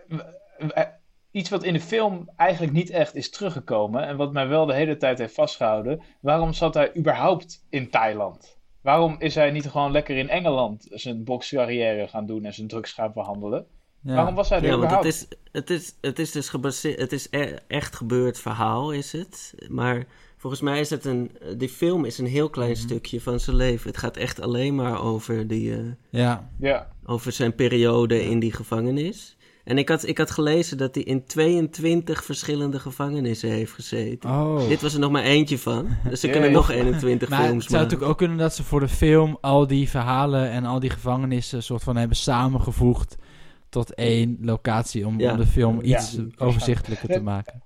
iets 1.32 1.50
wat 1.50 1.64
in 1.64 1.74
de 1.74 1.80
film 1.80 2.30
eigenlijk 2.36 2.74
niet 2.74 2.90
echt 2.90 3.16
is 3.16 3.30
teruggekomen 3.30 4.08
en 4.08 4.18
wat 4.18 4.34
mij 4.34 4.48
wel 4.48 4.66
de 4.66 4.74
hele 4.74 4.98
tijd 4.98 5.18
heeft 5.18 5.34
vastgehouden, 5.34 6.02
waarom 6.22 6.54
zat 6.54 6.74
hij 6.74 6.92
überhaupt 6.98 7.66
in 7.70 7.90
Thailand? 7.90 8.58
Waarom 8.82 9.16
is 9.20 9.36
hij 9.36 9.52
niet 9.52 9.70
gewoon 9.70 9.92
lekker 9.92 10.18
in 10.18 10.30
Engeland 10.30 10.88
zijn 10.90 11.24
bokscarrière 11.24 12.08
gaan 12.08 12.26
doen 12.26 12.46
en 12.46 12.54
zijn 12.54 12.68
drugs 12.68 12.92
gaan 12.94 13.12
verhandelen? 13.14 13.66
Ja. 14.02 14.16
Waarom 14.16 14.36
was 14.36 14.50
hij 14.50 14.58
er 14.58 14.64
Ja, 14.66 14.70
want 14.78 14.82
het 14.92 14.92
überhaupt? 15.00 15.16
is, 15.32 15.38
het 15.52 15.70
is, 15.70 15.96
het 16.02 16.20
is 16.20 16.32
dus 16.32 16.50
gebaseerd, 16.50 17.00
het 17.00 17.12
is 17.12 17.28
e- 17.32 17.56
echt 17.68 17.96
gebeurd 17.96 18.40
verhaal 18.40 18.92
is 18.92 19.12
het. 19.12 19.54
Maar 19.70 20.06
volgens 20.38 20.62
mij 20.62 20.80
is 20.80 20.90
het 20.90 21.06
een, 21.06 21.32
die 21.58 21.70
film 21.70 22.06
is 22.06 22.18
een 22.18 22.26
heel 22.28 22.50
klein 22.50 22.72
Mhm. 22.72 22.80
stukje 22.80 23.22
van 23.22 23.40
zijn 23.40 23.56
leven. 23.56 23.88
Het 23.90 23.98
gaat 24.00 24.18
echt 24.18 24.42
alleen 24.42 24.76
maar 24.76 25.02
over, 25.04 25.48
die, 25.48 25.74
eh, 25.74 25.80
Ja, 26.10 26.50
Ja, 26.60 26.88
over 27.06 27.32
zijn 27.32 27.56
periode 27.56 28.24
in 28.24 28.40
die 28.40 28.54
gevangenis. 28.54 29.37
En 29.68 29.78
ik 29.78 29.90
had, 29.90 30.08
ik 30.08 30.18
had 30.18 30.32
gelezen 30.32 30.78
dat 30.78 30.96
hij 30.96 31.04
in 31.04 31.26
22 31.26 32.24
verschillende 32.24 32.80
gevangenissen 32.80 33.50
heeft 33.50 33.72
gezeten. 33.74 34.30
oh. 34.30 34.68
Dit 34.68 34.82
was 34.82 34.94
er 34.94 35.00
nog 35.00 35.12
maar 35.12 35.24
eentje 35.24 35.58
van. 35.58 35.88
Dus 36.10 36.22
Jee. 36.22 36.32
kunnen 36.32 36.52
nog 36.52 36.70
21 36.72 37.30
Maar 37.30 37.38
het 37.40 37.48
films 37.48 37.64
zou 37.66 37.74
maken. 37.76 37.84
natuurlijk 37.84 38.12
ook 38.12 38.18
kunnen 38.18 38.38
dat 38.38 38.56
ze 38.56 38.64
voor 38.64 38.80
de 38.80 38.88
film 38.88 39.38
al 39.42 39.68
die 39.68 39.90
verhalen 39.90 40.50
en 40.50 40.66
al 40.66 40.80
die 40.80 40.90
gevangenissen 40.90 41.64
soort 41.64 41.84
van 41.84 41.96
hebben 41.96 42.18
samengevoegd 42.18 43.16
tot 43.70 43.94
één 43.94 44.38
locatie 44.42 45.08
om, 45.08 45.20
Ja. 45.20 45.32
om 45.32 45.38
de 45.38 45.46
film 45.46 45.80
Ja, 45.82 45.98
iets 45.98 46.18
overzichtelijker 46.38 47.08
te 47.08 47.14
Ja. 47.14 47.22
maken. 47.22 47.62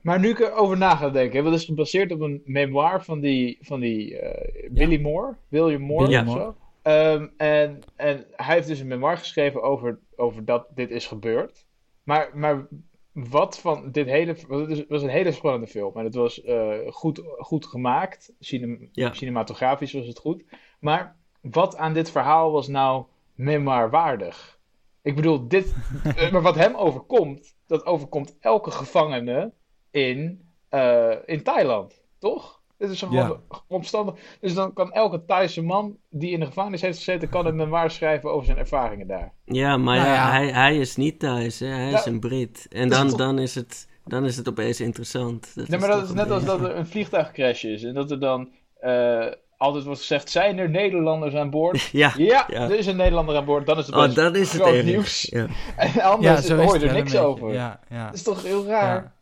maar 0.00 0.20
nu 0.20 0.28
ik 0.28 0.38
erover 0.40 0.76
na 0.78 0.96
ga 0.96 1.10
denken, 1.10 1.38
hè, 1.38 1.50
dat 1.50 1.60
is 1.60 1.64
gebaseerd 1.64 2.12
op 2.12 2.20
een 2.20 2.42
memoir 2.44 3.04
van 3.04 3.20
die, 3.20 3.58
van 3.60 3.80
die 3.80 4.18
eh, 4.18 4.70
Billy 4.70 5.00
Moore, 5.00 5.34
William 5.48 5.80
Moore 5.82 6.06
Billy 6.06 6.18
of 6.18 6.24
Moore. 6.24 6.40
zo. 6.40 6.54
Ehm, 6.82 7.26
en, 7.36 7.78
en 7.96 8.24
hij 8.36 8.54
heeft 8.54 8.68
dus 8.68 8.78
een 8.80 8.86
memoir 8.86 9.18
geschreven 9.18 9.62
over, 9.62 9.98
over 10.16 10.44
dat 10.44 10.66
dit 10.74 10.90
is 10.90 11.06
gebeurd. 11.06 11.66
Maar, 12.02 12.30
maar 12.34 12.66
wat 13.12 13.58
van 13.58 13.90
dit 13.90 14.06
hele... 14.06 14.36
Het 14.48 14.88
was 14.88 15.02
een 15.02 15.08
hele 15.08 15.32
spannende 15.32 15.66
film. 15.66 15.96
En 15.96 16.04
het 16.04 16.14
was 16.14 16.42
eh, 16.42 16.78
goed, 16.90 17.22
goed 17.38 17.66
gemaakt. 17.66 18.32
Cinem- 18.40 18.88
Ja. 18.92 19.12
Cinematografisch 19.12 19.92
was 19.92 20.06
het 20.06 20.18
goed. 20.18 20.44
Maar 20.80 21.16
wat 21.40 21.76
aan 21.76 21.92
dit 21.92 22.10
verhaal 22.10 22.52
was 22.52 22.68
nou 22.68 23.04
memoirwaardig? 23.34 24.58
Ik 25.02 25.14
bedoel, 25.16 25.48
dit... 25.48 25.74
eh, 26.16 26.32
maar 26.32 26.42
wat 26.42 26.54
hem 26.54 26.74
overkomt, 26.74 27.56
dat 27.66 27.86
overkomt 27.86 28.36
elke 28.40 28.70
gevangene 28.70 29.52
in, 29.90 30.48
eh, 30.68 31.14
in 31.24 31.42
Thailand. 31.42 32.02
Toch? 32.18 32.62
Dit 32.78 32.90
is 32.90 32.98
gewoon 32.98 33.14
Ja. 33.14 33.36
omstandig. 33.68 34.14
Dus 34.40 34.54
dan 34.54 34.72
kan 34.72 34.92
elke 34.92 35.24
Thaise 35.24 35.62
man 35.62 35.96
die 36.10 36.30
in 36.30 36.40
de 36.40 36.46
gevangenis 36.46 36.80
heeft 36.80 36.96
gezeten, 36.98 37.28
kan 37.28 37.46
een 37.46 37.56
memoir 37.56 37.90
schrijven 37.90 38.30
over 38.32 38.46
zijn 38.46 38.58
ervaringen 38.58 39.06
daar. 39.06 39.32
Ja, 39.44 39.76
maar 39.76 39.96
Nou 39.96 40.08
ja, 40.08 40.14
ja. 40.14 40.30
Hij, 40.30 40.46
hij 40.52 40.76
is 40.78 40.96
niet 40.96 41.18
thuis, 41.18 41.58
hè? 41.60 41.66
hij 41.66 41.92
is 41.92 42.04
een 42.06 42.20
Brit. 42.20 42.66
En 42.70 42.88
Dat 42.88 43.04
is 43.04 43.10
dan, 43.14 43.18
dan, 43.18 43.38
is 43.38 43.54
het, 43.54 43.88
dan 44.04 44.24
is 44.24 44.36
het 44.36 44.48
opeens 44.48 44.80
interessant. 44.80 45.52
nee, 45.54 45.78
maar 45.80 45.88
dat 45.88 46.02
is 46.04 46.12
net 46.12 46.30
als 46.30 46.44
dat 46.44 46.60
er 46.60 46.76
een 46.76 46.86
vliegtuigcrash 46.86 47.64
is. 47.64 47.82
En 47.82 47.94
dat 47.94 48.10
er 48.10 48.20
dan 48.20 48.50
eh, 48.80 49.26
altijd 49.56 49.84
wordt 49.84 50.00
gezegd, 50.00 50.30
zijn 50.30 50.58
er 50.58 50.70
Nederlanders 50.70 51.34
aan 51.34 51.50
boord? 51.50 51.80
Ja, 51.92 52.12
Ja, 52.16 52.44
Ja. 52.48 52.60
er 52.62 52.78
is 52.78 52.86
een 52.86 52.96
Nederlander 52.96 53.36
aan 53.36 53.44
boord. 53.44 53.66
Dan 53.66 53.78
is 53.78 53.86
het 53.86 53.94
oh, 53.96 54.14
dat 54.14 54.36
is 54.36 54.52
het 54.52 54.62
groot 54.62 54.84
nieuws. 54.84 55.22
Ja. 55.30 55.46
En 55.76 56.00
anders 56.02 56.48
hoor 56.50 56.78
je 56.78 56.86
er 56.86 56.92
niks 56.94 57.16
over. 57.16 57.52
Ja, 57.52 57.80
ja. 57.88 58.04
Dat 58.04 58.14
is 58.14 58.22
toch 58.22 58.42
heel 58.42 58.66
raar? 58.66 58.94
Ja. 59.02 59.12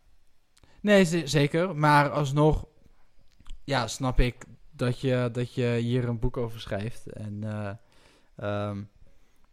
Nee, 0.80 1.04
zeker. 1.24 1.76
Maar 1.76 2.10
alsnog, 2.10 2.64
ja, 3.64 3.86
snap 3.86 4.20
ik 4.20 4.44
dat 4.70 5.00
je, 5.00 5.28
dat 5.32 5.54
je 5.54 5.78
hier 5.80 6.08
een 6.08 6.18
boek 6.18 6.36
over 6.36 6.60
schrijft. 6.60 7.06
En 7.06 7.38
eh, 7.42 7.70
ehm, 8.36 8.82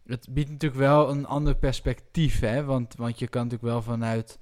het 0.06 0.26
biedt 0.30 0.50
natuurlijk 0.50 0.80
wel 0.80 1.10
een 1.10 1.26
ander 1.26 1.54
perspectief, 1.56 2.40
hè. 2.40 2.64
Want, 2.64 2.94
want 2.96 3.18
je 3.18 3.28
kan 3.28 3.42
natuurlijk 3.42 3.72
wel 3.72 3.82
vanuit 3.82 4.38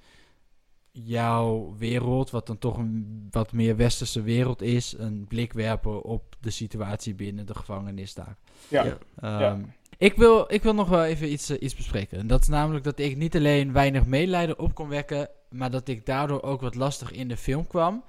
jouw 0.93 1.75
wereld, 1.79 2.31
wat 2.31 2.47
dan 2.47 2.59
toch 2.59 2.77
een 2.77 3.27
wat 3.31 3.53
meer 3.53 3.77
westerse 3.77 4.23
wereld 4.23 4.63
is, 4.63 4.95
een 4.99 5.27
blik 5.29 5.53
werpen 5.53 6.03
op 6.03 6.37
de 6.41 6.51
situatie 6.51 7.15
binnen 7.15 7.47
de 7.47 7.55
gevangenis 7.55 8.15
daar. 8.15 8.37
Ja. 8.69 8.85
Ja. 8.85 8.99
Ehm, 9.21 9.63
ik, 9.99 10.15
wil, 10.15 10.45
ik 10.53 10.63
wil 10.63 10.75
nog 10.75 10.89
wel 10.89 11.05
even 11.05 11.33
iets, 11.33 11.51
eh, 11.51 11.63
iets 11.63 11.75
bespreken. 11.75 12.19
En 12.19 12.27
dat 12.27 12.41
is 12.41 12.49
namelijk 12.49 12.85
dat 12.85 12.99
ik 12.99 13.17
niet 13.17 13.37
alleen 13.37 13.73
weinig 13.73 14.07
medelijden 14.07 14.59
op 14.59 14.75
kon 14.75 14.89
wekken, 14.89 15.29
maar 15.51 15.71
dat 15.71 15.89
ik 15.89 16.07
daardoor 16.07 16.43
ook 16.43 16.61
wat 16.61 16.75
lastig 16.75 17.13
in 17.13 17.29
de 17.29 17.37
film 17.37 17.67
kwam. 17.67 18.05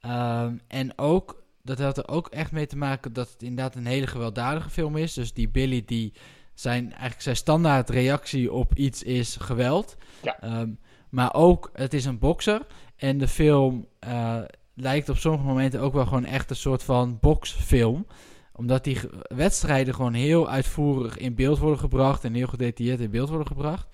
Ehm, 0.00 0.56
en 0.68 0.98
ook, 0.98 1.42
dat 1.62 1.78
had 1.78 1.98
er 1.98 2.08
ook 2.08 2.28
echt 2.28 2.52
mee 2.52 2.66
te 2.66 2.76
maken 2.76 3.12
dat 3.12 3.30
het 3.32 3.42
inderdaad 3.42 3.74
een 3.74 3.86
hele 3.86 4.06
gewelddadige 4.06 4.70
film 4.70 4.96
is. 4.96 5.14
Dus 5.14 5.32
die 5.32 5.48
Billy, 5.48 5.82
die 5.86 6.12
zijn, 6.54 6.90
eigenlijk 6.90 7.22
zijn 7.22 7.36
standaard 7.36 7.90
reactie 7.90 8.52
op 8.52 8.74
iets 8.74 9.02
is 9.02 9.36
geweld. 9.40 9.96
Ja. 10.22 10.40
Ehm, 10.40 10.70
maar 11.08 11.34
ook, 11.34 11.70
het 11.72 11.94
is 11.94 12.04
een 12.04 12.18
bokser. 12.18 12.66
En 12.96 13.18
de 13.18 13.28
film 13.28 13.86
eh, 13.98 14.42
lijkt 14.74 15.08
op 15.08 15.16
sommige 15.16 15.44
momenten 15.44 15.80
ook 15.80 15.92
wel 15.92 16.06
gewoon 16.06 16.24
echt 16.24 16.50
een 16.50 16.56
soort 16.56 16.82
van 16.82 17.18
boksfilm 17.20 18.06
omdat 18.56 18.84
die 18.84 18.98
wedstrijden 19.22 19.94
gewoon 19.94 20.14
heel 20.14 20.48
uitvoerig 20.48 21.18
in 21.18 21.34
beeld 21.34 21.58
worden 21.58 21.78
gebracht 21.78 22.24
en 22.24 22.34
heel 22.34 22.46
gedetailleerd 22.46 23.00
in 23.00 23.10
beeld 23.10 23.28
worden 23.28 23.46
gebracht. 23.46 23.88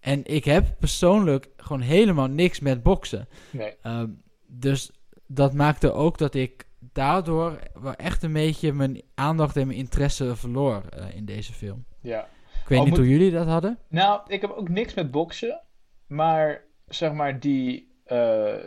En 0.00 0.24
ik 0.24 0.44
heb 0.44 0.74
persoonlijk 0.78 1.48
gewoon 1.56 1.80
helemaal 1.80 2.26
niks 2.26 2.60
met 2.60 2.82
boksen. 2.82 3.28
Nee. 3.50 3.74
Ehm, 3.82 4.08
dus 4.46 4.90
dat 5.26 5.54
maakte 5.54 5.92
ook 5.92 6.18
dat 6.18 6.34
ik 6.34 6.64
daardoor 6.92 7.58
wel 7.82 7.94
echt 7.94 8.22
een 8.22 8.32
beetje 8.32 8.72
mijn 8.72 9.02
aandacht 9.14 9.56
en 9.56 9.66
mijn 9.66 9.78
interesse 9.78 10.36
verloor 10.36 10.82
eh, 10.90 11.14
in 11.16 11.24
deze 11.24 11.52
film. 11.52 11.84
Ja. 12.00 12.28
Ik 12.62 12.68
weet 12.68 12.78
Oh, 12.78 12.84
niet 12.84 12.94
moet- 12.94 13.04
hoe 13.06 13.12
jullie 13.12 13.30
dat 13.30 13.46
hadden. 13.46 13.78
Nou, 13.88 14.20
ik 14.26 14.40
heb 14.40 14.50
ook 14.50 14.68
niks 14.68 14.94
met 14.94 15.10
boksen. 15.10 15.60
Maar 16.06 16.62
zeg 16.88 17.12
maar, 17.12 17.40
die, 17.40 17.92
eh, 18.04 18.16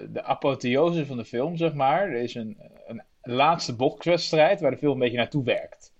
de 0.09 0.23
apotheose 0.23 1.05
van 1.05 1.17
de 1.17 1.25
film, 1.25 1.57
zeg 1.57 1.73
maar. 1.73 2.01
Er 2.01 2.21
is 2.21 2.35
een, 2.35 2.57
een 2.87 3.03
laatste 3.21 3.75
bokswedstrijd 3.75 4.61
waar 4.61 4.71
de 4.71 4.77
film 4.77 4.93
een 4.93 4.99
beetje 4.99 5.17
naartoe 5.17 5.43
werkt. 5.43 5.93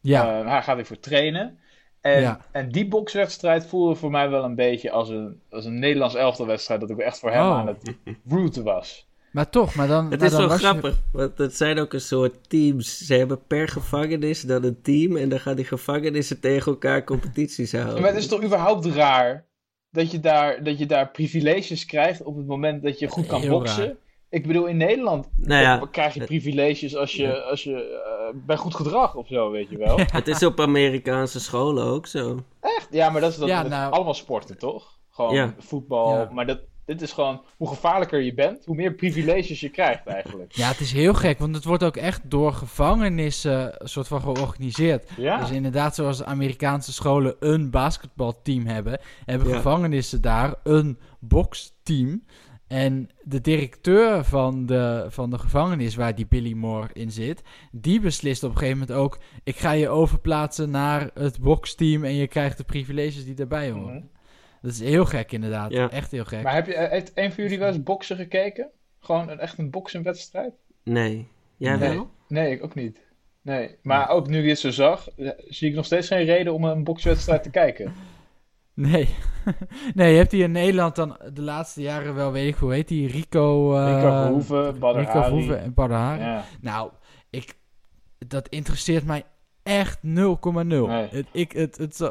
Ja, 0.00 0.44
hij 0.46 0.62
gaat 0.62 0.76
weer 0.76 0.86
voor 0.86 0.98
trainen. 0.98 1.58
En, 2.00 2.20
Ja. 2.20 2.40
en 2.52 2.68
die 2.68 2.88
bokswedstrijd 2.88 3.66
voelde 3.66 3.94
voor 3.94 4.10
mij 4.10 4.28
wel 4.30 4.44
een 4.44 4.54
beetje 4.54 4.90
als 4.90 5.08
een, 5.08 5.40
als 5.50 5.64
een 5.64 5.78
Nederlands 5.78 6.14
elftalwedstrijd. 6.14 6.80
Dat 6.80 6.90
ik 6.90 6.98
echt 6.98 7.18
voor 7.18 7.30
hem 7.30 7.44
Oh. 7.46 7.58
aan 7.58 7.66
het 7.66 7.94
rooten 8.28 8.64
was. 8.64 9.08
Maar 9.36 9.50
toch, 9.50 9.74
maar 9.74 9.88
dan. 9.88 10.10
Het 10.10 10.18
maar 10.18 10.28
is 10.28 10.30
dan 10.34 10.40
wel 10.40 10.48
was 10.50 10.60
je- 10.60 10.66
grappig, 10.66 10.98
want 11.12 11.38
het 11.38 11.56
zijn 11.56 11.78
ook 11.78 11.92
een 11.92 12.00
soort 12.00 12.48
teams. 12.50 13.06
Ze 13.06 13.14
hebben 13.14 13.40
per 13.46 13.68
gevangenis 13.68 14.40
dan 14.42 14.64
een 14.64 14.80
team 14.82 15.16
en 15.16 15.28
dan 15.28 15.40
gaan 15.40 15.56
die 15.56 15.64
gevangenissen 15.64 16.40
tegen 16.40 16.72
elkaar 16.72 17.04
competities 17.04 17.72
houden. 17.72 18.00
Maar 18.00 18.10
het 18.10 18.18
is 18.18 18.26
toch 18.28 18.42
überhaupt 18.44 18.84
raar 18.86 19.46
dat 19.90 20.10
je 20.10 20.20
daar, 20.20 20.64
dat 20.64 20.78
je 20.78 20.86
daar 20.86 21.10
privileges 21.10 21.84
krijgt 21.84 22.22
op 22.22 22.36
het 22.36 22.46
moment 22.46 22.82
dat 22.82 22.98
je 22.98 23.08
goed 23.08 23.26
kan 23.26 23.40
Heel 23.40 23.50
boksen? 23.50 23.84
raar. 23.84 23.94
Ik 24.30 24.46
bedoel, 24.46 24.66
in 24.66 24.76
Nederland 24.76 25.28
Nou 25.36 25.62
ja, 25.62 25.88
krijg 25.90 26.14
je 26.14 26.24
privileges 26.24 26.96
als 26.96 27.12
je, 27.12 27.42
als 27.42 27.62
je 27.62 27.72
eh, 27.74 28.36
bij 28.46 28.56
goed 28.56 28.74
gedrag 28.74 29.14
of 29.14 29.26
zo, 29.28 29.50
weet 29.50 29.68
je 29.68 29.76
wel. 29.78 29.98
het 30.20 30.28
is 30.28 30.42
op 30.42 30.60
Amerikaanse 30.60 31.40
scholen 31.40 31.84
ook 31.84 32.06
zo. 32.06 32.38
Echt? 32.60 32.88
Ja, 32.90 33.10
maar 33.10 33.20
dat 33.20 33.30
is, 33.30 33.36
dat, 33.38 33.48
Ja, 33.48 33.62
nou- 33.62 33.92
allemaal 33.92 34.14
sporten, 34.14 34.58
toch? 34.58 34.98
Gewoon 35.10 35.34
Ja. 35.34 35.54
voetbal. 35.58 36.12
Ja. 36.14 36.28
Maar 36.32 36.46
dat, 36.46 36.58
dit 36.86 37.02
is 37.02 37.12
gewoon, 37.12 37.44
hoe 37.56 37.68
gevaarlijker 37.68 38.20
je 38.20 38.34
bent, 38.34 38.64
hoe 38.64 38.76
meer 38.76 38.94
privileges 38.94 39.60
je 39.60 39.68
krijgt 39.68 40.06
eigenlijk. 40.06 40.52
Ja, 40.52 40.68
het 40.68 40.80
is 40.80 40.92
heel 40.92 41.14
gek, 41.14 41.38
want 41.38 41.54
het 41.54 41.64
wordt 41.64 41.82
ook 41.84 41.96
echt 41.96 42.20
door 42.30 42.52
gevangenissen 42.52 43.82
een 43.82 43.88
soort 43.88 44.08
van 44.08 44.20
georganiseerd. 44.20 45.10
Ja. 45.16 45.38
Dus 45.38 45.50
inderdaad, 45.50 45.94
zoals 45.94 46.22
Amerikaanse 46.24 46.92
scholen 46.92 47.36
een 47.40 47.70
basketbalteam 47.70 48.66
hebben, 48.66 49.00
hebben 49.24 49.48
Ja. 49.48 49.54
gevangenissen 49.56 50.20
daar 50.20 50.54
een 50.62 50.98
boksteam. 51.20 52.24
En 52.66 53.08
de 53.22 53.40
directeur 53.40 54.24
van 54.24 54.66
de, 54.66 55.06
van 55.08 55.30
de 55.30 55.38
gevangenis 55.38 55.94
waar 55.94 56.14
die 56.14 56.26
Billy 56.26 56.52
Moore 56.52 56.88
in 56.92 57.10
zit, 57.10 57.42
die 57.72 58.00
beslist 58.00 58.42
op 58.42 58.50
een 58.50 58.56
gegeven 58.58 58.78
moment 58.78 58.98
ook: 58.98 59.18
ik 59.44 59.56
ga 59.56 59.70
je 59.70 59.88
overplaatsen 59.88 60.70
naar 60.70 61.10
het 61.14 61.40
boksteam 61.40 62.04
en 62.04 62.14
je 62.14 62.26
krijgt 62.26 62.56
de 62.56 62.64
privileges 62.64 63.24
die 63.24 63.34
daarbij 63.34 63.70
horen. 63.70 63.94
Mhm. 63.94 64.04
Dat 64.62 64.70
is 64.70 64.80
heel 64.80 65.04
gek 65.04 65.32
inderdaad, 65.32 65.72
Ja. 65.72 65.90
echt 65.90 66.10
heel 66.10 66.24
gek. 66.24 66.42
Maar 66.42 66.54
heb 66.54 66.66
je, 66.66 66.74
eh, 66.74 66.90
heeft 66.90 67.12
een 67.14 67.32
van 67.32 67.42
jullie 67.44 67.58
wel 67.58 67.68
eens 67.68 67.82
boksen 67.82 68.16
gekeken? 68.16 68.68
Gewoon 69.00 69.28
een, 69.28 69.38
echt 69.38 69.58
een 69.58 69.70
boksenwedstrijd? 69.70 70.52
Nee. 70.84 71.28
Jij 71.56 71.76
Nee. 71.76 71.94
wel? 71.94 72.10
Nee, 72.28 72.52
ik 72.52 72.64
ook 72.64 72.74
niet. 72.74 73.04
Nee, 73.42 73.76
maar 73.82 74.08
ook 74.08 74.28
nu 74.28 74.38
ik 74.38 74.44
dit 74.44 74.58
zo 74.58 74.70
zag, 74.70 75.08
eh, 75.16 75.30
zie 75.48 75.68
ik 75.68 75.74
nog 75.74 75.84
steeds 75.84 76.08
geen 76.08 76.24
reden 76.24 76.54
om 76.54 76.64
een 76.64 76.84
bokswedstrijd 76.84 77.42
te 77.42 77.50
kijken. 77.50 77.92
Nee. 78.74 79.08
nee, 79.94 80.10
je 80.12 80.16
hebt 80.18 80.32
hier 80.32 80.44
in 80.44 80.52
Nederland 80.52 80.96
dan 80.96 81.16
de 81.32 81.42
laatste 81.42 81.82
jaren 81.82 82.14
wel, 82.14 82.32
weet 82.32 82.48
ik 82.48 82.54
hoe 82.54 82.72
heet 82.72 82.88
die, 82.88 83.08
Rico... 83.08 83.76
eh, 83.76 83.86
Rico 83.86 84.00
Verhoeven, 84.00 84.78
Badr 84.78 84.98
Rico. 84.98 85.10
Verhoeven 85.22 85.60
en 85.60 85.74
Badr. 85.74 85.92
Ja. 85.92 86.44
Nou, 86.60 86.90
ik, 87.30 87.54
dat 88.18 88.48
interesseert 88.48 89.04
mij 89.04 89.24
echt 89.62 89.98
0,0. 89.98 90.02
Nee. 90.02 91.08
Het, 91.10 91.26
ik, 91.32 91.52
het, 91.52 91.76
het, 91.76 92.10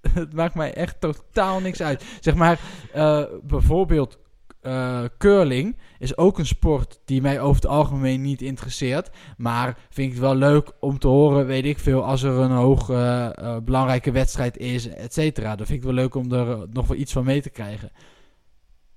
het 0.12 0.32
maakt 0.32 0.54
mij 0.54 0.74
echt 0.74 1.00
totaal 1.00 1.60
niks 1.60 1.82
uit. 1.82 2.04
Zeg 2.20 2.34
maar, 2.34 2.60
eh, 2.92 3.24
bijvoorbeeld 3.42 4.18
eh, 4.60 5.04
curling 5.18 5.76
is 5.98 6.16
ook 6.16 6.38
een 6.38 6.46
sport 6.46 7.00
die 7.04 7.20
mij 7.20 7.40
over 7.40 7.62
het 7.62 7.70
algemeen 7.70 8.20
niet 8.20 8.42
interesseert. 8.42 9.10
Maar 9.36 9.78
vind 9.90 10.06
ik 10.06 10.12
het 10.12 10.22
wel 10.22 10.34
leuk 10.34 10.72
om 10.80 10.98
te 10.98 11.08
horen, 11.08 11.46
weet 11.46 11.64
ik 11.64 11.78
veel, 11.78 12.04
als 12.04 12.22
er 12.22 12.32
een 12.32 12.50
hoog 12.50 12.90
eh, 12.90 13.56
belangrijke 13.62 14.10
wedstrijd 14.10 14.56
is, 14.56 14.88
et 14.88 15.14
cetera. 15.14 15.56
Dan 15.56 15.66
vind 15.66 15.78
ik 15.78 15.86
het 15.86 15.94
wel 15.94 16.02
leuk 16.02 16.14
om 16.14 16.32
er 16.32 16.66
nog 16.72 16.86
wel 16.86 16.96
iets 16.96 17.12
van 17.12 17.24
mee 17.24 17.42
te 17.42 17.50
krijgen. 17.50 17.90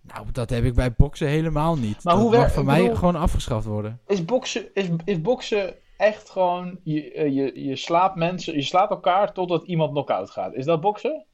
Nou, 0.01 0.25
dat 0.31 0.49
heb 0.49 0.63
ik 0.63 0.73
bij 0.73 0.93
boksen 0.93 1.27
helemaal 1.27 1.77
niet. 1.77 2.03
Maar 2.03 2.13
dat 2.13 2.23
hoe 2.23 2.37
mag 2.37 2.51
voor 2.51 2.65
mij 2.65 2.81
bedoel- 2.81 2.95
gewoon 2.95 3.15
afgeschaft 3.15 3.65
worden. 3.65 3.99
Is, 4.07 4.25
boksen, 4.25 4.65
is, 4.73 4.89
is 5.05 5.21
boksen 5.21 5.75
echt 5.97 6.29
gewoon, 6.29 6.79
je, 6.83 7.11
eh, 7.11 7.33
je, 7.35 7.63
je 7.65 7.75
slaat 7.75 8.15
mensen, 8.15 8.53
je 8.55 8.61
slaat 8.61 8.89
elkaar 8.89 9.33
totdat 9.33 9.63
iemand 9.63 9.91
knock-out 9.91 10.29
gaat. 10.29 10.53
Is 10.53 10.65
dat 10.65 10.81
boksen? 10.81 11.25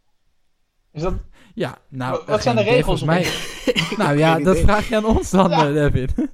Is 0.92 1.02
dat, 1.02 1.14
Ja, 1.54 1.78
nou, 1.90 2.12
Wat- 2.12 2.26
wat 2.26 2.42
zijn 2.42 2.56
de 2.56 2.62
regels 2.62 3.04
mij? 3.04 3.28
nou 3.98 4.18
ja, 4.18 4.40
dat 4.40 4.54
idee. 4.56 4.64
vraag 4.64 4.90
je 4.90 4.96
aan 4.96 5.06
ons 5.06 5.30
dan, 5.30 5.50
Ja. 5.50 5.68
eh, 5.68 5.74
David. 5.74 6.14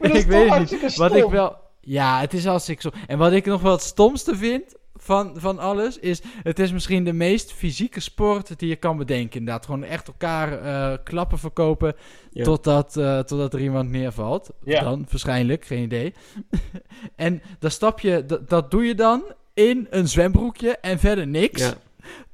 Ik 0.00 0.26
weet 0.26 0.58
niet. 0.58 0.96
Wat 0.96 1.14
ik 1.14 1.24
wel... 1.30 1.56
Ja, 1.80 2.20
het 2.20 2.32
is 2.34 2.44
hartstikke 2.44 2.80
stom. 2.88 3.00
En 3.06 3.18
wat 3.18 3.32
ik 3.32 3.46
nog 3.46 3.60
wel 3.62 3.72
het 3.72 3.80
stomste 3.80 4.36
vind 4.36 4.76
van, 5.02 5.32
van 5.36 5.58
alles, 5.58 5.98
is... 5.98 6.22
Het 6.42 6.58
is 6.58 6.72
misschien 6.72 7.04
de 7.04 7.12
meest 7.12 7.52
fysieke 7.52 8.00
sport 8.00 8.58
die 8.58 8.68
je 8.68 8.76
kan 8.76 8.96
bedenken. 8.96 9.38
Inderdaad, 9.38 9.64
gewoon 9.64 9.84
echt 9.84 10.06
elkaar 10.06 10.62
eh, 10.62 10.98
klappen 11.04 11.38
verkopen 11.38 11.94
Ja. 12.30 12.44
totdat, 12.44 12.96
eh, 12.96 13.18
totdat 13.18 13.54
er 13.54 13.60
iemand 13.60 13.90
neervalt. 13.90 14.50
Ja. 14.64 14.82
Dan, 14.82 15.06
waarschijnlijk, 15.10 15.64
geen 15.64 15.82
idee. 15.82 16.14
en 17.16 17.42
dan 17.58 17.70
stap 17.70 18.00
je... 18.00 18.24
Dat, 18.46 18.70
doe 18.70 18.84
je 18.84 18.94
dan 18.94 19.22
in 19.54 19.86
een 19.90 20.08
zwembroekje 20.08 20.76
en 20.76 20.98
verder 20.98 21.26
niks. 21.26 21.62
Ja. 21.62 21.74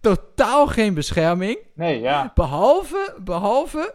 Totaal 0.01 0.67
geen 0.67 0.95
bescherming. 0.95 1.59
Nee, 1.75 2.01
ja. 2.01 2.33
Behalve, 2.35 3.17
behalve 3.25 3.95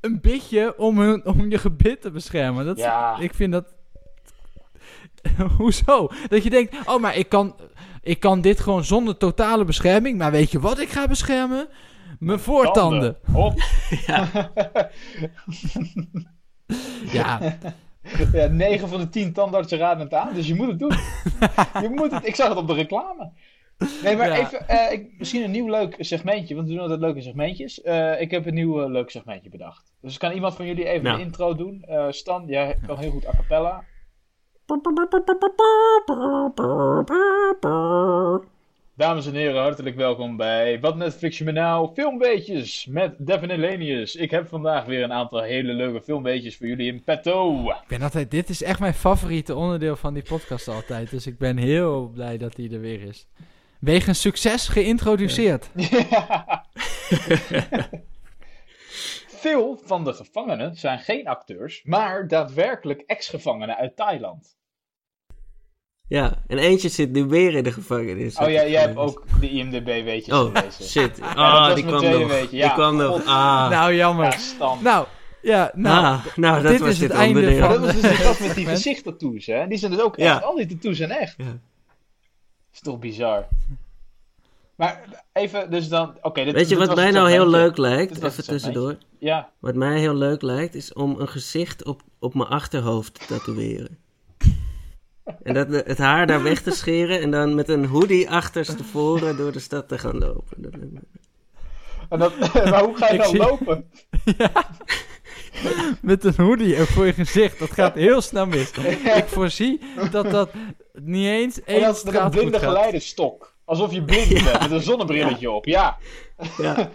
een 0.00 0.20
beetje 0.20 0.74
om, 0.76 0.98
hun, 0.98 1.26
om 1.26 1.50
je 1.50 1.58
gebit 1.58 2.00
te 2.00 2.10
beschermen. 2.10 2.66
Dat 2.66 2.78
Ja. 2.78 3.18
Ik 3.18 3.34
vind 3.34 3.52
dat... 3.52 3.74
Hoezo? 5.58 6.08
Dat 6.28 6.42
je 6.42 6.50
denkt, 6.50 6.88
oh, 6.88 7.00
maar 7.00 7.16
ik 7.16 7.28
kan, 7.28 7.56
ik 8.04 8.20
kan 8.20 8.40
dit 8.40 8.60
gewoon 8.60 8.84
zonder 8.84 9.16
totale 9.16 9.64
bescherming. 9.64 10.18
Maar 10.18 10.30
weet 10.30 10.50
je 10.50 10.60
wat 10.60 10.78
ik 10.80 10.88
ga 10.88 11.06
beschermen? 11.06 11.68
Mijn 12.18 12.38
voortanden. 12.38 13.16
Tanden. 13.24 13.42
Hop. 13.42 13.54
Ja, 17.12 17.38
Ja, 18.32 18.46
9 18.50 18.88
van 18.88 19.00
de 19.00 19.08
10 19.08 19.32
tandartsen 19.32 19.78
raden 19.78 20.04
het 20.04 20.14
aan, 20.14 20.34
dus 20.34 20.46
je 20.46 20.54
moet 20.54 20.66
het 20.68 20.78
doen. 20.78 20.92
je 21.82 21.88
moet 21.94 22.10
het, 22.12 22.26
ik 22.26 22.34
zag 22.34 22.48
het 22.48 22.56
op 22.56 22.66
de 22.66 22.74
reclame. 22.74 23.30
Nee, 24.02 24.16
maar 24.16 24.28
Ja. 24.28 24.38
even, 24.38 24.68
eh, 24.68 24.92
ik, 24.92 25.08
misschien 25.18 25.42
een 25.44 25.50
nieuw 25.50 25.68
leuk 25.70 25.96
segmentje, 25.98 26.54
want 26.54 26.66
we 26.66 26.72
doen 26.72 26.82
altijd 26.82 27.00
leuke 27.00 27.20
segmentjes. 27.22 27.82
Eh, 27.82 28.20
ik 28.20 28.30
heb 28.30 28.46
een 28.46 28.54
nieuw 28.54 28.82
eh, 28.82 28.90
leuk 28.90 29.10
segmentje 29.10 29.50
bedacht. 29.50 29.92
Dus 30.00 30.18
kan 30.18 30.32
iemand 30.32 30.54
van 30.54 30.66
jullie 30.66 30.84
even 30.88 31.02
Nou. 31.04 31.16
de 31.16 31.22
intro 31.22 31.54
doen? 31.54 31.82
Eh, 31.82 32.06
Stan, 32.10 32.44
jij 32.46 32.78
kan 32.86 32.98
heel 32.98 33.10
goed 33.10 33.26
a 33.26 33.30
cappella. 33.30 33.84
Dames 38.96 39.26
en 39.26 39.34
heren, 39.34 39.62
hartelijk 39.62 39.96
welkom 39.96 40.36
bij 40.36 40.80
Wat 40.80 40.96
Netflix 40.96 41.38
je 41.38 41.44
me 41.44 41.52
nou? 41.52 41.90
Filmweetjes 41.94 42.86
met 42.86 43.14
Devin 43.18 43.50
Elenius. 43.50 44.16
Ik 44.16 44.30
heb 44.30 44.48
vandaag 44.48 44.84
weer 44.84 45.02
een 45.02 45.12
aantal 45.12 45.42
hele 45.42 45.72
leuke 45.72 46.02
filmweetjes 46.02 46.56
voor 46.56 46.66
jullie 46.66 46.92
in 46.92 47.04
petto. 47.04 47.68
ik 47.68 47.88
ben 47.88 48.02
altijd, 48.02 48.30
dit 48.30 48.48
is 48.48 48.62
echt 48.62 48.80
mijn 48.80 48.94
favoriete 48.94 49.54
onderdeel 49.54 49.96
van 49.96 50.14
die 50.14 50.22
podcast 50.22 50.68
altijd. 50.68 51.10
Dus 51.10 51.26
ik 51.26 51.38
ben 51.38 51.56
heel 51.56 52.10
blij 52.14 52.38
dat 52.38 52.56
hij 52.56 52.70
er 52.72 52.80
weer 52.80 53.02
is. 53.02 53.26
Wegens 53.78 54.20
succes 54.20 54.68
geïntroduceerd. 54.68 55.70
Veel 59.44 59.80
van 59.84 60.04
de 60.04 60.12
gevangenen 60.12 60.76
zijn 60.76 60.98
geen 60.98 61.26
acteurs, 61.26 61.82
maar 61.82 62.28
daadwerkelijk 62.28 63.00
ex-gevangenen 63.06 63.76
uit 63.76 63.96
Thailand. 63.96 64.56
Ja, 66.08 66.42
en 66.46 66.58
eentje 66.58 66.88
zit 66.88 67.10
nu 67.12 67.24
weer 67.24 67.54
in 67.54 67.64
de 67.64 67.72
gevangenis. 67.72 68.36
Oh 68.36 68.50
ja, 68.50 68.66
jij 68.66 68.80
hebt 68.80 68.96
ook 68.96 69.24
de 69.40 69.50
IMDb-weetjes 69.50 70.34
Oh, 70.34 70.54
gelezen. 70.56 70.84
shit. 70.84 71.20
Ah, 71.20 71.74
die 71.74 71.84
kwam 71.84 72.02
nog. 72.04 72.28
weetje, 72.28 72.56
ja. 72.56 72.64
Die 72.66 72.74
kwam 72.74 72.96
nog. 72.96 73.24
Ah, 73.26 73.70
Nou, 73.70 73.94
jammer. 73.94 74.38
Ja. 74.58 74.74
Nou, 74.82 75.06
ja, 75.42 75.70
nou. 75.74 76.04
ah, 76.04 76.36
nou 76.36 76.62
dat 76.62 76.70
dit 76.72 76.80
was 76.80 76.88
is 76.90 76.98
dit 76.98 77.08
het 77.08 77.18
einde 77.18 77.38
onderdeel. 77.38 77.60
Maar 77.60 77.72
van- 77.74 77.82
dat 77.86 77.92
was 77.94 78.02
dus 78.02 78.22
dat 78.22 78.40
met 78.40 78.54
die 78.54 78.66
gezichttattoos, 78.66 79.46
hè? 79.46 79.66
Die 79.66 79.78
zijn 79.78 79.90
dus 79.90 80.00
ook 80.00 80.16
Ja. 80.16 80.34
echt. 80.34 80.44
Al 80.44 80.56
die 80.56 80.66
tattoos 80.66 80.96
zijn 80.96 81.10
echt. 81.10 81.34
Ja. 81.38 81.58
is 82.72 82.80
toch 82.80 82.98
bizar. 82.98 83.48
Maar 84.76 85.22
even, 85.32 85.70
dus 85.70 85.88
dan... 85.88 86.16
Oké, 86.22 86.44
dit 86.44 86.54
Weet 86.54 86.68
je 86.68 86.76
dit 86.76 86.86
wat 86.86 86.96
mij 86.96 87.04
het 87.04 87.14
nou 87.14 87.30
heel 87.30 87.48
leuk 87.48 87.76
lijkt? 87.76 88.10
Even 88.10 88.22
het 88.22 88.34
segmentje. 88.34 88.52
tussendoor. 88.52 88.96
Ja, 89.18 89.50
Wat 89.58 89.74
mij 89.74 89.98
heel 89.98 90.14
leuk 90.14 90.42
lijkt, 90.42 90.74
is 90.74 90.92
om 90.92 91.20
een 91.20 91.28
gezicht 91.28 91.84
op, 91.84 92.02
op 92.18 92.34
mijn 92.34 92.48
achterhoofd 92.48 93.14
te 93.14 93.26
tatoeëren. 93.26 93.98
En 95.42 95.54
dat, 95.54 95.68
het 95.68 95.98
haar 95.98 96.26
daar 96.26 96.42
weg 96.42 96.62
te 96.62 96.70
scheren 96.70 97.20
en 97.20 97.30
dan 97.30 97.54
met 97.54 97.68
een 97.68 97.84
hoodie 97.84 98.30
achterstevoren 98.30 99.36
door 99.36 99.52
de 99.52 99.58
stad 99.58 99.88
te 99.88 99.98
gaan 99.98 100.18
lopen. 100.18 100.62
Dat 100.62 100.72
en 102.08 102.18
dat, 102.18 102.38
maar 102.70 102.82
hoe 102.84 102.96
ga 102.96 103.06
je 103.06 103.12
Ik 103.14 103.20
dan 103.20 103.28
zie- 103.30 103.38
lopen? 103.38 103.90
Met 106.02 106.24
een 106.24 106.34
hoodie 106.36 106.80
ook 106.80 106.86
voor 106.86 107.06
je 107.06 107.12
gezicht. 107.12 107.58
Dat 107.58 107.70
gaat 107.70 107.94
heel 107.94 108.20
snel 108.20 108.46
mis. 108.46 108.70
Ik 109.20 109.24
voorzie 109.26 109.80
dat 110.10 110.30
dat 110.30 110.50
niet 110.92 111.26
eens 111.26 111.60
En 111.62 111.74
één 111.74 111.80
dat 111.82 111.96
is 111.96 112.02
met 112.02 112.12
een 112.14 112.20
straat 112.20 112.32
goed 112.32 112.40
blinde 112.40 112.58
geleiderstok. 112.58 113.53
Alsof 113.64 113.92
je 113.92 114.04
blind 114.04 114.28
bent, 114.44 114.60
met 114.60 114.70
een 114.70 114.80
zonnebrilletje 114.82 115.50
op. 115.50 115.64
Ja. 115.66 115.96
Ja, 116.58 116.90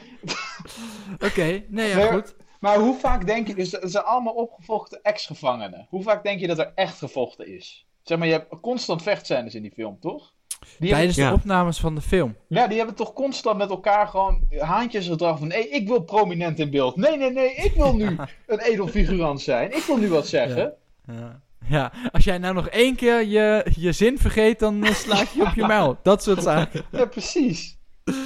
Oké, 1.28 1.64
nee, 1.68 1.90
ja, 1.90 1.96
Maar- 1.98 2.12
goed. 2.14 2.36
Maar 2.60 2.78
hoe 2.78 2.96
vaak 3.00 3.26
denk 3.26 3.48
je, 3.48 3.56
dus 3.56 3.72
het 3.72 3.92
zijn 3.92 4.04
allemaal 4.04 4.34
opgevochten 4.34 5.00
ex-gevangenen. 5.02 5.88
Hoe 5.90 6.04
vaak 6.04 6.24
denk 6.24 6.40
je 6.40 6.48
dat 6.48 6.60
er 6.60 6.72
echt 6.76 6.98
gevochten 6.98 7.48
is? 7.56 7.86
Zeg 8.04 8.18
maar, 8.18 8.28
je 8.28 8.34
hebt 8.34 8.60
constant 8.62 9.02
vechtscènes 9.04 9.56
in 9.56 9.62
die 9.62 9.72
film, 9.72 10.00
toch? 10.00 10.34
Die 10.80 10.90
Tijdens 10.90 11.16
Ja. 11.16 11.30
de 11.30 11.36
opnames 11.36 11.80
van 11.80 11.96
de 11.96 12.02
film. 12.02 12.36
Ja, 12.48 12.68
die 12.68 12.78
hebben 12.78 12.96
toch 12.96 13.14
constant 13.14 13.58
met 13.58 13.70
elkaar 13.70 14.08
gewoon 14.08 14.48
haantjes 14.58 15.08
gedrag 15.08 15.38
van... 15.40 15.48
Nee, 15.48 15.70
ik 15.70 15.88
wil 15.88 16.02
prominent 16.02 16.60
in 16.60 16.70
beeld. 16.70 16.96
Nee, 16.96 17.18
nee, 17.18 17.32
nee, 17.32 17.54
ik 17.56 17.74
wil 17.74 17.96
nu 17.96 18.06
een 18.48 18.60
edelfigurant 18.60 19.42
zijn. 19.42 19.76
Ik 19.76 19.84
wil 19.84 19.98
nu 19.98 20.10
wat 20.10 20.28
zeggen. 20.28 20.74
Ja. 21.06 21.42
ja, 21.68 21.92
als 22.12 22.24
jij 22.24 22.38
nou 22.38 22.54
nog 22.54 22.68
één 22.68 22.96
keer 22.96 23.26
je, 23.26 23.66
je 23.76 23.92
zin 23.92 24.18
vergeet, 24.18 24.60
dan 24.60 24.84
eh, 24.84 24.94
sla 24.94 25.22
ik 25.22 25.28
je 25.28 25.42
op 25.42 25.54
je 25.56 25.66
muil. 25.66 25.98
Dat 26.04 26.24
soort 26.24 26.44
zaken. 26.44 26.84
Ja, 26.92 27.06
precies. 27.06 27.78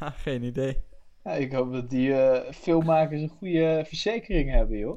Ja, 0.00 0.14
geen 0.16 0.42
idee. 0.42 0.82
Ja, 1.24 1.30
ik 1.32 1.52
hoop 1.52 1.72
dat 1.72 1.90
die 1.90 2.14
eh, 2.14 2.52
filmmakers 2.52 3.20
een 3.20 3.32
goede 3.38 3.84
verzekering 3.88 4.50
hebben, 4.50 4.78
joh. 4.78 4.96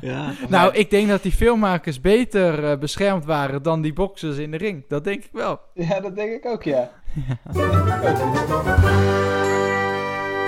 Ja. 0.00 0.32
Nou, 0.48 0.74
ik 0.74 0.90
denk 0.90 1.08
dat 1.08 1.22
die 1.22 1.32
filmmakers 1.32 2.00
beter 2.00 2.64
eh, 2.64 2.78
beschermd 2.78 3.24
waren 3.24 3.62
dan 3.62 3.82
die 3.82 3.92
boxers 3.92 4.36
in 4.36 4.50
de 4.50 4.56
ring. 4.56 4.84
Dat 4.88 5.04
denk 5.04 5.24
ik 5.24 5.30
wel. 5.32 5.60
Ja, 5.74 6.00
dat 6.00 6.16
denk 6.16 6.32
ik 6.32 6.46
ook, 6.46 6.62
ja. 6.62 6.90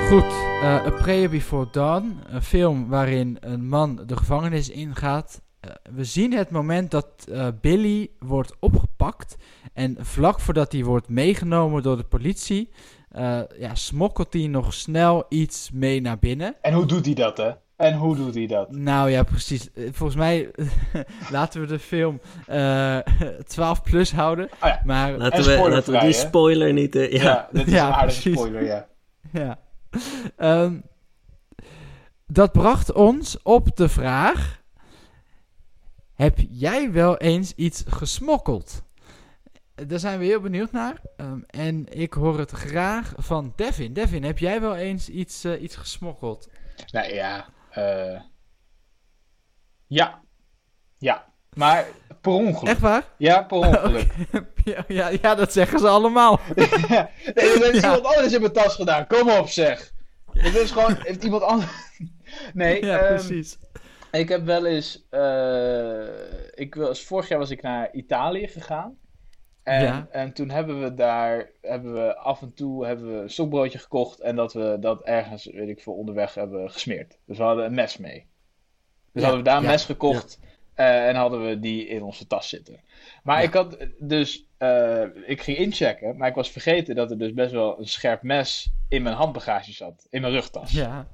Goed, 0.08 0.32
eh 0.62 0.86
A 0.86 0.90
Prayer 0.90 1.30
Before 1.30 1.68
Dawn. 1.70 2.20
Een 2.26 2.42
film 2.42 2.88
waarin 2.88 3.36
een 3.40 3.68
man 3.68 4.02
de 4.06 4.16
gevangenis 4.16 4.70
ingaat. 4.70 5.42
Eh, 5.62 5.70
we 5.94 6.04
zien 6.04 6.32
het 6.32 6.50
moment 6.50 6.90
dat 6.90 7.06
eh, 7.32 7.48
Billy 7.60 8.10
wordt 8.18 8.52
opgepakt. 8.58 9.36
En 9.72 9.96
vlak 10.00 10.40
voordat 10.40 10.72
hij 10.72 10.84
wordt 10.84 11.08
meegenomen 11.08 11.82
door 11.82 11.96
de 11.96 12.04
politie... 12.04 12.70
eh, 13.10 13.40
ja, 13.58 13.74
smokkelt 13.74 14.32
hij 14.32 14.46
nog 14.46 14.74
snel 14.74 15.24
iets 15.28 15.70
mee 15.72 16.00
naar 16.00 16.18
binnen. 16.18 16.54
En 16.60 16.72
hoe 16.74 16.86
doet 16.86 17.04
hij 17.04 17.14
dat, 17.14 17.36
hè? 17.36 17.50
En 17.76 17.94
hoe 17.94 18.16
doet 18.16 18.34
hij 18.34 18.46
dat? 18.46 18.70
Nou 18.70 19.10
ja, 19.10 19.22
precies. 19.22 19.68
Volgens 19.74 20.18
mij 20.18 20.50
laten 21.30 21.60
we 21.60 21.66
de 21.66 21.78
film 21.78 22.20
eh 22.46 22.98
12 23.46 23.82
plus 23.82 24.12
houden. 24.12 24.44
Oh 24.44 24.50
ja. 24.68 24.80
Maar 24.84 25.16
Laten, 25.16 25.38
En 25.38 25.62
we, 25.62 25.70
laten 25.70 25.92
we 25.92 25.98
die 25.98 26.08
hè? 26.08 26.12
spoiler 26.12 26.72
niet... 26.72 26.94
Ja, 26.94 27.00
ja. 27.10 27.48
dit 27.52 27.66
is 27.66 27.72
Ja, 27.72 27.86
een 27.86 27.92
aardige 27.92 28.20
precies. 28.20 28.38
spoiler, 28.40 28.64
ja. 28.64 28.86
ja. 29.42 29.58
Ehm, 30.36 30.74
dat 32.26 32.52
bracht 32.52 32.92
ons 32.92 33.42
op 33.42 33.76
de 33.76 33.88
vraag: 33.88 34.61
Heb 36.22 36.38
jij 36.50 36.92
wel 36.92 37.16
eens 37.16 37.54
iets 37.54 37.84
gesmokkeld? 37.86 38.82
Daar 39.74 39.98
zijn 39.98 40.18
we 40.18 40.24
heel 40.24 40.40
benieuwd 40.40 40.72
naar. 40.72 40.96
Ehm, 41.16 41.40
en 41.46 41.86
ik 41.90 42.12
hoor 42.12 42.38
het 42.38 42.50
graag 42.50 43.12
van 43.16 43.52
Devin. 43.56 43.92
Devin, 43.92 44.24
heb 44.24 44.38
jij 44.38 44.60
wel 44.60 44.76
eens 44.76 45.08
iets, 45.08 45.44
eh, 45.44 45.62
iets 45.62 45.76
gesmokkeld? 45.76 46.48
Nou 46.92 47.12
ja, 47.14 47.46
eh 47.70 48.20
ja. 49.86 50.22
Ja. 50.98 51.26
Maar 51.52 51.86
per 52.20 52.32
ongeluk. 52.32 52.68
Echt 52.68 52.80
waar? 52.80 53.04
Ja, 53.18 53.42
per 53.42 53.56
ongeluk. 53.68 54.12
ja, 54.64 54.84
ja, 54.88 55.08
ja, 55.22 55.34
dat 55.34 55.52
zeggen 55.52 55.78
ze 55.78 55.88
allemaal. 55.88 56.40
nee, 56.54 56.68
dat 56.68 57.62
heeft 57.62 57.80
Ja. 57.80 57.94
iemand 57.94 58.04
anders 58.04 58.32
in 58.32 58.40
mijn 58.40 58.52
tas 58.52 58.74
gedaan. 58.74 59.06
Kom 59.06 59.30
op, 59.30 59.48
zeg. 59.48 59.92
Dit 60.32 60.54
is 60.54 60.70
gewoon, 60.70 60.96
heeft 60.98 61.24
iemand 61.24 61.42
anders... 61.42 61.70
Nee, 62.52 62.84
ja, 62.84 62.98
ehm, 62.98 63.14
precies. 63.14 63.58
Ik 64.12 64.28
heb 64.28 64.44
wel 64.44 64.66
eens... 64.66 65.06
eh, 65.10 66.08
ik 66.54 66.74
was, 66.74 67.02
vorig 67.04 67.28
jaar 67.28 67.38
was 67.38 67.50
ik 67.50 67.62
naar 67.62 67.92
Italië 67.92 68.48
gegaan. 68.48 68.98
En, 69.62 69.82
Ja. 69.82 70.06
en 70.10 70.32
toen 70.32 70.50
hebben 70.50 70.82
we 70.82 70.94
daar, 70.94 71.50
hebben 71.60 71.92
we 71.94 72.16
af 72.16 72.42
en 72.42 72.54
toe 72.54 72.86
hebben 72.86 73.14
we 73.16 73.22
een 73.22 73.30
stokbroodje 73.30 73.78
gekocht. 73.78 74.20
En 74.20 74.36
dat 74.36 74.52
we 74.52 74.76
dat 74.80 75.02
ergens, 75.02 75.44
weet 75.44 75.68
ik 75.68 75.80
veel, 75.80 75.92
onderweg 75.94 76.34
hebben 76.34 76.70
gesmeerd. 76.70 77.18
Dus 77.26 77.36
we 77.38 77.42
hadden 77.42 77.64
een 77.64 77.74
mes 77.74 77.96
mee. 77.96 78.26
Dus 79.12 79.22
Ja, 79.22 79.28
hadden 79.28 79.38
we 79.38 79.48
daar 79.48 79.56
een 79.56 79.62
ja, 79.64 79.70
mes 79.70 79.84
gekocht. 79.84 80.40
eh, 80.74 81.08
en 81.08 81.14
hadden 81.14 81.46
we 81.46 81.58
die 81.60 81.86
in 81.86 82.02
onze 82.02 82.26
tas 82.26 82.48
zitten. 82.48 82.80
Maar 83.22 83.42
ik 83.42 83.52
had 83.52 83.76
dus, 83.98 84.46
eh, 84.58 85.02
ik 85.26 85.40
ging 85.42 85.56
inchecken. 85.58 86.16
Maar 86.16 86.28
ik 86.28 86.34
was 86.34 86.50
vergeten 86.50 86.94
dat 86.94 87.10
er 87.10 87.18
dus 87.18 87.32
best 87.32 87.52
wel 87.52 87.78
een 87.78 87.88
scherp 87.88 88.22
mes 88.22 88.72
in 88.88 89.02
mijn 89.02 89.14
handbagage 89.14 89.72
zat. 89.72 90.06
In 90.10 90.20
mijn 90.20 90.32
rugtas. 90.32 90.72
Ja. 90.72 91.08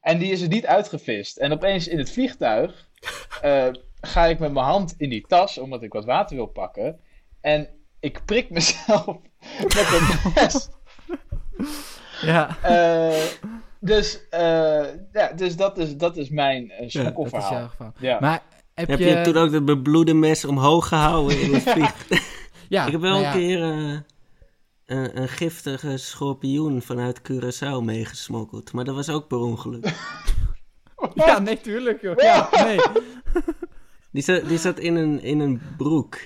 En 0.00 0.18
die 0.18 0.32
is 0.32 0.40
er 0.40 0.48
niet 0.48 0.66
uitgevist. 0.66 1.36
En 1.36 1.52
opeens 1.52 1.88
in 1.88 1.98
het 1.98 2.10
vliegtuig 2.10 2.88
eh, 3.42 3.66
ga 4.00 4.26
ik 4.26 4.38
met 4.38 4.52
mijn 4.52 4.66
hand 4.66 4.94
in 4.98 5.08
die 5.08 5.24
tas, 5.26 5.58
omdat 5.58 5.82
ik 5.82 5.92
wat 5.92 6.04
water 6.04 6.36
wil 6.36 6.46
pakken. 6.46 7.00
En 7.40 7.68
ik 8.00 8.24
prik 8.24 8.50
mezelf 8.50 9.06
met 9.76 9.88
een 9.92 10.32
mes. 10.34 10.68
Ja. 12.20 12.56
Eh, 12.62 13.24
dus, 13.80 14.28
eh, 14.28 14.84
ja, 15.12 15.32
dus 15.36 15.56
dat 15.56 15.78
is, 15.78 15.96
dat 15.96 16.16
is 16.16 16.28
mijn 16.28 16.64
uh, 16.64 16.70
Dat 16.70 16.86
is 16.86 16.92
jouw 16.92 17.02
smokkelverhaal. 17.02 17.68
geval. 17.68 17.92
Ja. 17.98 18.18
Maar 18.20 18.42
heb, 18.74 18.88
Heb 18.88 18.98
je... 18.98 19.04
je 19.04 19.20
toen 19.20 19.36
ook 19.36 19.52
dat 19.52 19.64
bebloede 19.64 20.14
mes 20.14 20.44
omhoog 20.44 20.88
gehouden 20.88 21.40
in 21.40 21.54
het 21.54 21.62
vlieg? 21.72 21.94
ja, 22.68 22.84
ik 22.86 22.92
heb 22.92 23.00
wel 23.00 23.20
nou 23.20 23.24
een 23.24 23.30
ja. 23.40 23.46
keer 23.46 23.62
eh, 23.62 23.98
een, 24.88 25.20
een 25.20 25.28
giftige 25.28 25.96
schorpioen 25.96 26.82
vanuit 26.82 27.20
Curaçao 27.32 27.82
meegesmokkeld. 27.84 28.72
Maar 28.72 28.84
dat 28.84 28.94
was 28.94 29.08
ook 29.08 29.26
per 29.28 29.38
ongeluk. 29.38 29.84
Ja, 31.14 31.38
nee, 31.38 31.60
tuurlijk. 31.60 32.00
Joh. 32.02 32.16
Ja, 32.16 32.48
nee. 32.64 32.78
Die 34.12 34.22
zat, 34.22 34.48
die 34.48 34.58
zat 34.58 34.78
in, 34.78 34.94
een, 34.94 35.22
in 35.22 35.40
een 35.40 35.60
broek. 35.76 36.18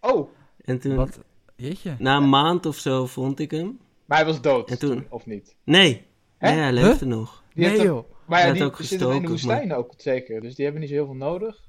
Oh, 0.00 0.28
En 0.64 0.78
toen, 0.78 0.94
Wat? 0.96 1.18
Jeetje. 1.56 1.94
na 1.98 2.16
een 2.16 2.28
maand 2.28 2.66
of 2.66 2.76
zo 2.76 3.06
vond 3.06 3.38
ik 3.40 3.50
hem. 3.50 3.78
maar 4.06 4.18
hij 4.18 4.26
was 4.26 4.40
dood. 4.40 4.70
En 4.70 4.78
toen- 4.78 5.06
Of 5.10 5.26
niet? 5.26 5.56
Nee, 5.64 6.06
Hè? 6.38 6.50
nee 6.50 6.58
hij 6.58 6.72
leefde 6.72 7.06
nog. 7.06 7.42
Die 7.54 7.66
nee, 7.66 7.82
joh. 7.82 8.04
Maar 8.26 8.38
ja, 8.38 8.44
Hij 8.44 8.54
die 8.54 8.64
ook 8.64 8.76
zitten 8.76 8.96
in 8.98 8.98
de 8.98 9.06
gestoken, 9.12 9.28
woestijn 9.30 9.74
ook 9.74 9.92
zeker. 9.96 10.40
Dus 10.40 10.54
die 10.54 10.64
hebben 10.64 10.80
niet 10.82 10.90
zo 10.90 10.96
heel 10.96 11.06
veel 11.06 11.14
nodig. 11.14 11.60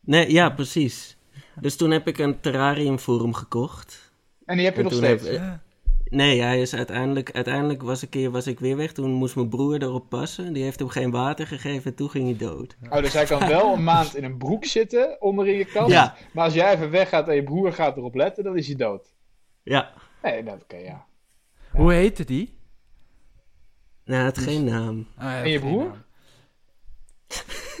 Nee, 0.00 0.32
ja, 0.32 0.50
precies. 0.50 1.16
Dus 1.60 1.76
toen 1.76 1.90
heb 1.90 2.06
ik 2.08 2.18
een 2.18 2.40
terrarium 2.40 2.98
voor 2.98 3.20
hem 3.22 3.34
gekocht. 3.34 4.09
En 4.50 4.56
die 4.56 4.64
heb 4.64 4.74
je 4.74 4.80
En 4.82 4.86
nog 4.88 4.94
steeds. 4.94 5.24
heb- 5.24 5.32
Ja. 5.34 5.60
Nee, 6.04 6.40
hij 6.42 6.60
is 6.60 6.74
uiteindelijk, 6.74 7.32
uiteindelijk 7.32 7.82
was 7.82 8.02
een 8.02 8.08
keer 8.08 8.30
was 8.30 8.46
ik 8.46 8.60
weer 8.60 8.76
weg. 8.76 8.92
Toen 8.92 9.10
moest 9.10 9.34
mijn 9.36 9.48
broer 9.48 9.82
erop 9.82 10.08
passen. 10.08 10.52
Die 10.52 10.62
heeft 10.62 10.78
hem 10.78 10.88
geen 10.88 11.10
water 11.10 11.46
gegeven 11.46 11.90
en 11.90 11.96
toen 11.96 12.10
ging 12.10 12.24
hij 12.24 12.48
dood. 12.48 12.76
Oh, 12.90 12.96
dus 13.02 13.12
hij 13.12 13.24
kan 13.24 13.48
wel 13.48 13.72
een 13.72 13.84
maand 13.84 14.16
in 14.16 14.24
een 14.24 14.38
broek 14.38 14.64
zitten, 14.64 15.16
onder 15.20 15.48
in 15.48 15.56
je 15.58 15.64
kast. 15.64 15.90
Ja. 15.90 16.14
Maar 16.32 16.44
als 16.44 16.54
jij 16.54 16.74
even 16.74 16.90
weggaat 16.90 17.28
en 17.28 17.34
je 17.34 17.42
broer 17.42 17.72
gaat 17.72 17.96
erop 17.96 18.14
letten, 18.14 18.44
dan 18.44 18.56
is 18.56 18.66
hij 18.66 18.76
dood. 18.76 19.14
Ja, 19.62 19.92
Nee, 20.22 20.42
dat 20.42 20.62
oké, 20.62 20.76
ja. 20.76 21.04
Hoe 21.70 21.92
heette 21.92 22.24
die? 22.24 22.58
nou, 24.04 24.24
het 24.24 24.36
had 24.36 24.44
geen 24.44 24.64
naam. 24.64 25.06
Ah, 25.16 25.24
ja, 25.24 25.42
En 25.42 25.50
je 25.50 25.58
geen 25.58 25.68
broer? 25.68 25.92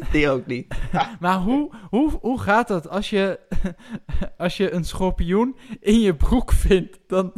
Die 0.12 0.28
ook 0.28 0.46
niet. 0.46 0.74
Maar 1.20 1.38
hoe, 1.38 1.70
hoe, 1.90 2.10
hoe 2.20 2.40
gaat 2.40 2.68
dat 2.68 2.88
als 2.88 3.10
je, 3.10 3.40
als 4.38 4.56
je 4.56 4.70
een 4.70 4.84
schorpioen 4.84 5.56
in 5.80 6.00
je 6.00 6.16
broek 6.16 6.52
vindt? 6.52 6.98
Dan... 7.06 7.32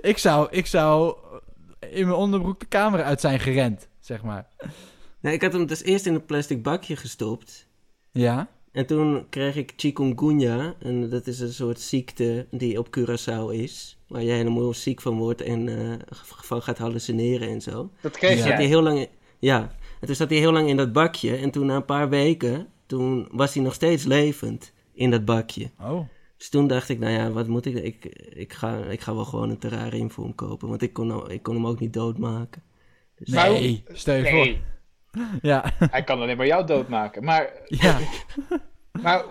Ik, 0.00 0.18
zou, 0.18 0.48
ik 0.50 0.66
zou 0.66 1.16
in 1.90 2.06
mijn 2.06 2.18
onderbroek 2.18 2.60
de 2.60 2.66
kamer 2.66 3.02
uit 3.02 3.20
zijn 3.20 3.40
gerend, 3.40 3.88
zeg 4.00 4.22
maar. 4.22 4.48
Nou, 5.20 5.34
ik 5.34 5.42
had 5.42 5.52
hem 5.52 5.66
dus 5.66 5.82
eerst 5.82 6.06
in 6.06 6.14
een 6.14 6.24
plastic 6.24 6.62
bakje 6.62 6.96
gestopt. 6.96 7.66
Ja? 8.10 8.48
En 8.72 8.86
toen 8.86 9.26
kreeg 9.28 9.56
ik 9.56 9.72
chikungunya. 9.76 10.74
En 10.78 11.08
dat 11.08 11.26
is 11.26 11.40
een 11.40 11.52
soort 11.52 11.80
ziekte 11.80 12.46
die 12.50 12.78
op 12.78 12.98
Curaçao 12.98 13.52
is. 13.52 13.98
Waar 14.08 14.22
je 14.22 14.30
helemaal 14.30 14.74
ziek 14.74 15.00
van 15.00 15.18
wordt 15.18 15.40
en 15.40 15.68
eh, 15.68 16.16
van 16.20 16.62
gaat 16.62 16.78
hallucineren 16.78 17.48
en 17.48 17.60
zo. 17.62 17.90
Dat 18.00 18.16
kreeg 18.16 18.36
Ja. 18.36 18.42
Zat 18.42 18.52
hij 18.52 18.66
heel 18.66 18.82
lang 18.82 18.98
in, 18.98 19.08
ja, 19.38 19.70
en 20.00 20.06
toen 20.06 20.14
zat 20.14 20.30
hij 20.30 20.38
heel 20.38 20.52
lang 20.52 20.68
in 20.68 20.76
dat 20.76 20.92
bakje. 20.92 21.36
En 21.36 21.50
toen 21.50 21.66
na 21.66 21.76
een 21.76 21.84
paar 21.84 22.08
weken, 22.08 22.68
toen 22.86 23.28
was 23.30 23.54
hij 23.54 23.62
nog 23.62 23.74
steeds 23.74 24.04
levend 24.04 24.72
in 24.92 25.10
dat 25.10 25.24
bakje. 25.24 25.70
Oh. 25.80 26.08
Dus 26.36 26.48
toen 26.48 26.66
dacht 26.66 26.88
ik, 26.88 26.98
nou 26.98 27.12
ja, 27.12 27.30
wat 27.30 27.46
moet 27.46 27.66
ik... 27.66 27.74
Ik, 27.74 28.04
ik, 28.34 28.52
ga, 28.52 28.76
ik 28.76 29.00
ga 29.00 29.14
wel 29.14 29.24
gewoon 29.24 29.50
een 29.50 29.58
terrarium 29.58 30.10
voor 30.10 30.24
hem 30.24 30.34
kopen. 30.34 30.68
Want 30.68 30.82
ik 30.82 30.92
kon, 30.92 31.30
ik 31.30 31.42
kon 31.42 31.54
hem 31.54 31.66
ook 31.66 31.80
niet 31.80 31.92
doodmaken. 31.92 32.62
Dus, 33.14 33.28
Nee, 33.28 33.84
stel 33.92 34.14
je 34.14 34.22
Nee, 34.22 34.32
voor. 34.32 34.66
Ja, 35.42 35.72
hij 35.90 36.04
kan 36.04 36.20
alleen 36.20 36.36
maar 36.36 36.46
jou 36.46 36.66
doodmaken. 36.66 37.24
Maar, 37.24 37.52
ja. 37.82 37.98
maar... 39.02 39.24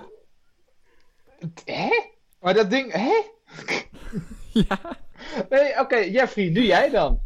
Hè? 1.65 1.89
Maar 2.39 2.53
dat 2.53 2.69
ding... 2.69 2.91
Hè? 2.91 3.21
ja. 4.67 4.79
Nee, 5.49 5.79
oké, 5.79 5.95
Jeffrey, 5.97 6.49
nu 6.49 6.65
jij 6.65 6.89
dan. 6.89 7.19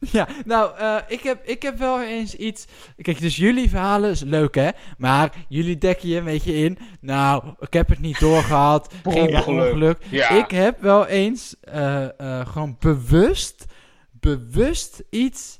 Ja, 0.12 0.28
nou, 0.44 0.76
eh, 0.78 0.96
ik, 1.08 1.22
heb, 1.22 1.44
ik 1.44 1.62
heb 1.62 1.78
wel 1.78 2.02
eens 2.02 2.34
iets. 2.34 2.66
Kijk, 2.96 3.20
dus 3.20 3.36
jullie 3.36 3.68
verhalen 3.68 4.10
is 4.10 4.20
leuk, 4.20 4.54
hè? 4.54 4.68
Maar 4.98 5.32
jullie 5.48 5.78
dekken 5.78 6.08
je 6.08 6.16
een 6.16 6.24
beetje 6.24 6.54
in. 6.54 6.78
Nou, 7.00 7.44
ik 7.58 7.72
heb 7.72 7.88
het 7.88 7.98
niet 7.98 8.20
doorgehad. 8.20 8.92
Geen 9.04 9.36
ongeluk. 9.36 9.98
Ja. 10.10 10.28
Ik 10.30 10.50
heb 10.50 10.80
wel 10.80 11.06
eens 11.06 11.56
eh, 11.60 12.20
eh, 12.20 12.46
gewoon 12.46 12.76
bewust, 12.78 13.64
bewust 14.10 15.02
iets 15.10 15.56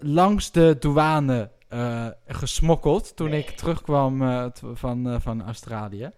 langs 0.00 0.50
de 0.52 0.76
douane 0.80 1.50
eh, 1.68 2.06
gesmokkeld. 2.26 3.16
Toen 3.16 3.32
ik 3.32 3.50
terugkwam 3.50 4.22
eh, 4.22 4.44
t- 4.44 4.62
van, 4.74 5.08
eh, 5.10 5.16
van 5.18 5.42
Australië. 5.44 6.10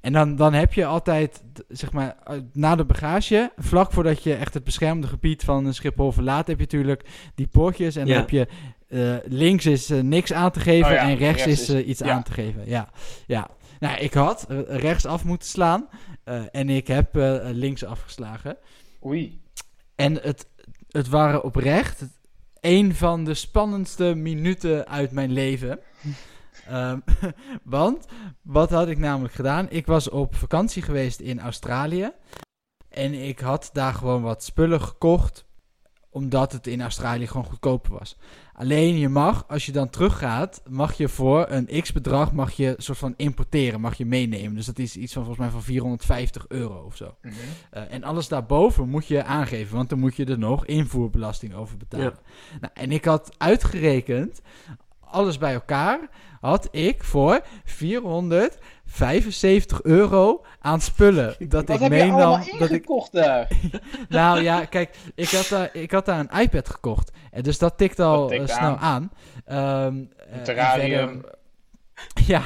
En 0.00 0.12
dan, 0.12 0.36
dan 0.36 0.52
heb 0.52 0.72
je 0.74 0.84
altijd, 0.86 1.42
zeg 1.68 1.92
maar, 1.92 2.16
na 2.52 2.74
de 2.76 2.84
bagage, 2.84 3.52
vlak 3.56 3.92
voordat 3.92 4.22
je 4.22 4.34
echt 4.34 4.54
het 4.54 4.64
beschermde 4.64 5.06
gebied 5.06 5.42
van 5.44 5.74
Schiphol 5.74 6.12
verlaat, 6.12 6.46
heb 6.46 6.56
je 6.56 6.62
natuurlijk 6.64 7.04
die 7.34 7.46
poortjes. 7.46 7.96
En 7.96 8.06
Ja. 8.06 8.12
dan 8.12 8.20
heb 8.20 8.30
je 8.30 8.46
eh, 8.88 9.16
links 9.32 9.66
is 9.66 9.88
niks 9.88 10.32
aan 10.32 10.50
te 10.50 10.60
geven 10.60 10.86
Oh 10.90 10.92
ja, 10.96 10.98
en 11.08 11.16
rechts, 11.16 11.44
rechts 11.44 11.60
is, 11.62 11.68
is- 11.70 11.84
iets 11.84 12.00
ja. 12.00 12.10
aan 12.12 12.22
te 12.22 12.32
geven. 12.32 12.62
Ja, 12.66 12.88
ja. 13.26 13.48
Nou, 13.80 13.98
ik 13.98 14.14
had 14.14 14.46
rechts 14.68 15.06
af 15.06 15.24
moeten 15.24 15.48
slaan 15.48 15.88
eh, 16.24 16.42
en 16.52 16.68
ik 16.68 16.86
heb 16.86 17.16
eh, 17.16 17.38
links 17.42 17.84
afgeslagen. 17.84 18.56
Oei. 19.04 19.40
En 19.94 20.14
het, 20.22 20.46
het 20.90 21.08
waren 21.08 21.44
oprecht 21.44 22.04
een 22.64 22.94
van 22.94 23.24
de 23.24 23.34
spannendste 23.34 24.14
minuten 24.14 24.88
uit 24.88 25.10
mijn 25.10 25.32
leven. 25.32 25.78
Ehm, 26.68 26.98
want 27.62 28.06
wat 28.42 28.70
had 28.70 28.88
ik 28.88 28.98
namelijk 28.98 29.34
gedaan? 29.34 29.70
Ik 29.70 29.86
was 29.86 30.08
op 30.08 30.34
vakantie 30.34 30.82
geweest 30.82 31.20
in 31.20 31.40
Australië. 31.40 32.12
En 32.88 33.14
ik 33.14 33.38
had 33.38 33.70
daar 33.72 33.94
gewoon 33.94 34.22
wat 34.22 34.44
spullen 34.44 34.80
gekocht. 34.80 35.44
Omdat 36.14 36.52
het 36.52 36.66
in 36.66 36.82
Australië 36.82 37.26
gewoon 37.26 37.44
goedkoper 37.44 37.92
was. 37.92 38.16
Alleen 38.52 38.98
je 38.98 39.08
mag, 39.08 39.44
als 39.48 39.66
je 39.66 39.72
dan 39.72 39.90
teruggaat, 39.90 40.62
mag 40.68 40.92
je 40.92 41.08
voor 41.08 41.46
een 41.48 41.82
x 41.82 41.92
bedrag 41.92 42.32
mag 42.32 42.52
je 42.52 42.74
soort 42.76 42.98
van 42.98 43.14
importeren, 43.16 43.80
mag 43.80 43.96
je 43.96 44.06
meenemen. 44.06 44.54
Dus 44.54 44.66
dat 44.66 44.78
is 44.78 44.96
iets 44.96 45.12
van 45.12 45.24
volgens 45.24 45.44
mij 45.44 45.52
van 45.52 45.62
450 45.62 46.44
euro 46.48 46.82
of 46.82 46.96
zo. 46.96 47.14
Mhm. 47.22 47.34
Uh, 47.74 47.92
en 47.92 48.04
alles 48.04 48.28
daarboven 48.28 48.88
moet 48.88 49.06
je 49.06 49.24
aangeven, 49.24 49.76
want 49.76 49.88
dan 49.88 49.98
moet 49.98 50.16
je 50.16 50.24
er 50.24 50.38
nog 50.38 50.66
invoerbelasting 50.66 51.54
over 51.54 51.76
betalen. 51.76 52.18
Nou, 52.60 52.72
en 52.74 52.92
ik 52.92 53.04
had 53.04 53.34
uitgerekend, 53.38 54.40
alles 55.14 55.38
bij 55.38 55.54
elkaar, 55.54 55.98
had 56.40 56.68
ik 56.70 57.04
voor 57.04 57.40
475 57.64 59.82
euro 59.82 60.44
aan 60.60 60.80
spullen. 60.80 61.34
Dat 61.48 61.66
Wat 61.68 61.76
ik 61.76 61.82
heb 61.82 61.92
je 61.92 61.98
meenam. 61.98 62.20
allemaal 62.20 62.44
Dat 62.58 62.70
ik, 62.70 62.86
daar? 63.10 63.48
nou 64.08 64.40
ja, 64.42 64.64
kijk, 64.64 64.96
ik 65.14 65.30
had, 65.30 65.48
daar, 65.48 65.68
ik 65.72 65.90
had 65.90 66.06
daar 66.06 66.18
een 66.18 66.40
iPad 66.40 66.68
gekocht. 66.68 67.10
En 67.30 67.42
dus 67.42 67.58
dat 67.58 67.78
tikt 67.78 68.00
al 68.00 68.20
Dat 68.20 68.28
tikt 68.28 68.50
eh, 68.50 68.56
snel 68.56 68.76
aan. 68.76 68.78
aan. 68.78 69.10
Ehm, 69.86 70.04
eh, 70.30 70.36
en 70.36 70.42
terrarium. 70.44 71.08
verder- 71.08 71.32
Ja, 72.26 72.42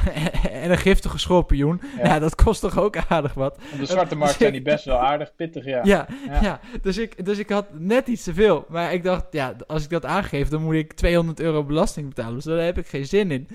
en 0.50 0.70
een 0.70 0.78
giftige 0.78 1.18
schorpioen. 1.18 1.80
Ja. 1.96 2.06
Ja. 2.06 2.18
dat 2.18 2.34
kost 2.34 2.60
toch 2.60 2.78
ook 2.78 2.96
aardig 3.08 3.34
wat. 3.34 3.58
Op 3.72 3.78
de 3.78 3.86
zwarte 3.86 4.16
markt 4.22 4.38
zijn 4.38 4.52
die 4.52 4.62
best 4.62 4.84
wel 4.84 4.98
aardig 4.98 5.34
pittig, 5.34 5.64
ja. 5.64 5.80
Ja, 5.84 6.06
ja. 6.26 6.42
Ja. 6.42 6.60
dus, 6.82 6.98
ik, 6.98 7.24
dus 7.24 7.38
ik 7.38 7.48
had 7.48 7.66
net 7.72 8.06
iets 8.06 8.22
te 8.22 8.34
veel. 8.34 8.66
Maar 8.68 8.92
ik 8.92 9.02
dacht, 9.02 9.26
ja, 9.30 9.56
als 9.66 9.84
ik 9.84 9.90
dat 9.90 10.04
aangeef, 10.04 10.48
dan 10.48 10.62
moet 10.62 10.74
ik 10.74 10.92
200 10.92 11.40
euro 11.40 11.64
belasting 11.64 12.08
betalen. 12.08 12.34
Dus 12.34 12.44
daar 12.44 12.58
heb 12.58 12.78
ik 12.78 12.86
geen 12.86 13.06
zin 13.06 13.30
in. 13.30 13.48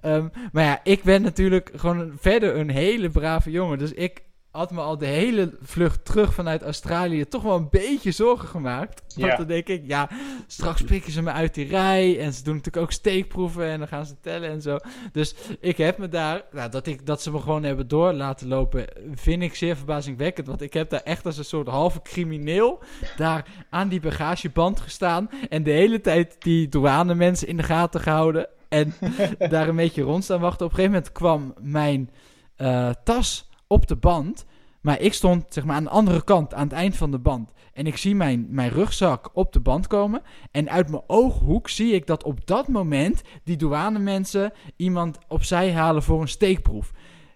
Ehm, 0.00 0.28
maar 0.52 0.64
ja, 0.64 0.80
ik 0.82 1.02
ben 1.02 1.22
natuurlijk 1.22 1.70
gewoon 1.74 2.12
verder 2.16 2.56
een 2.56 2.70
hele 2.70 3.10
brave 3.10 3.50
jongen. 3.50 3.78
Dus 3.78 3.92
ik 3.92 4.22
had 4.54 4.70
me 4.70 4.80
al 4.80 4.98
de 4.98 5.06
hele 5.06 5.56
vlucht 5.62 6.04
terug 6.04 6.34
vanuit 6.34 6.62
Australië 6.62 7.24
toch 7.24 7.42
wel 7.42 7.56
een 7.56 7.68
beetje 7.70 8.10
zorgen 8.10 8.48
gemaakt. 8.48 9.02
Want 9.16 9.30
Ja. 9.30 9.36
dan 9.36 9.46
denk 9.46 9.68
ik, 9.68 9.82
ja, 9.86 10.08
straks 10.46 10.82
prikken 10.82 11.12
ze 11.12 11.22
me 11.22 11.30
uit 11.30 11.54
die 11.54 11.66
rij. 11.66 12.20
En 12.20 12.32
ze 12.32 12.42
doen 12.42 12.54
natuurlijk 12.54 12.84
ook 12.84 12.92
steekproeven 12.92 13.64
en 13.66 13.78
dan 13.78 13.88
gaan 13.88 14.06
ze 14.06 14.14
tellen 14.20 14.50
en 14.50 14.62
zo. 14.62 14.76
Dus 15.12 15.34
ik 15.60 15.76
heb 15.76 15.98
me 15.98 16.08
daar, 16.08 16.42
nou, 16.52 16.70
dat, 16.70 16.86
ik, 16.86 17.06
dat 17.06 17.22
ze 17.22 17.30
me 17.30 17.38
gewoon 17.40 17.62
hebben 17.62 17.88
door 17.88 18.12
laten 18.12 18.48
lopen, 18.48 18.86
vind 19.14 19.42
ik 19.42 19.54
zeer 19.54 19.76
verbazingwekkend. 19.76 20.46
Want 20.46 20.62
ik 20.62 20.72
heb 20.72 20.90
daar 20.90 21.02
echt 21.02 21.26
als 21.26 21.38
een 21.38 21.44
soort 21.44 21.68
halve 21.68 22.02
crimineel 22.02 22.82
daar 23.16 23.46
aan 23.70 23.88
die 23.88 24.00
bagageband 24.00 24.80
gestaan. 24.80 25.28
En 25.48 25.62
de 25.62 25.70
hele 25.70 26.00
tijd 26.00 26.36
die 26.38 26.68
douane 26.68 27.14
mensen 27.14 27.48
in 27.48 27.56
de 27.56 27.62
gaten 27.62 28.00
gehouden. 28.00 28.48
En 28.68 28.94
daar 29.48 29.68
een 29.68 29.76
beetje 29.76 30.02
rond 30.02 30.24
staan 30.24 30.40
wachten. 30.40 30.66
Op 30.66 30.72
een 30.72 30.76
gegeven 30.78 30.96
moment 30.96 31.12
kwam 31.12 31.54
mijn 31.60 32.10
eh, 32.56 32.90
tas 33.04 33.48
op 33.66 33.86
de 33.86 33.96
band. 33.96 34.46
Maar 34.80 35.00
ik 35.00 35.12
stond 35.12 35.44
zeg 35.48 35.64
maar 35.64 35.76
aan 35.76 35.84
de 35.84 35.90
andere 35.90 36.24
kant, 36.24 36.54
aan 36.54 36.64
het 36.64 36.72
eind 36.72 36.96
van 36.96 37.10
de 37.10 37.18
band. 37.18 37.52
En 37.72 37.86
ik 37.86 37.96
zie 37.96 38.14
mijn, 38.14 38.46
mijn 38.50 38.70
rugzak 38.70 39.30
op 39.32 39.52
de 39.52 39.60
band 39.60 39.86
komen. 39.86 40.22
En 40.50 40.70
uit 40.70 40.90
mijn 40.90 41.02
ooghoek 41.06 41.68
zie 41.68 41.92
ik 41.92 42.06
dat 42.06 42.24
op 42.24 42.46
dat 42.46 42.68
moment 42.68 43.22
die 43.44 43.56
douanemensen 43.56 44.52
iemand 44.76 45.18
opzij 45.28 45.72
halen 45.72 46.02
voor 46.02 46.20
een 46.20 46.28
steekproef. 46.28 46.92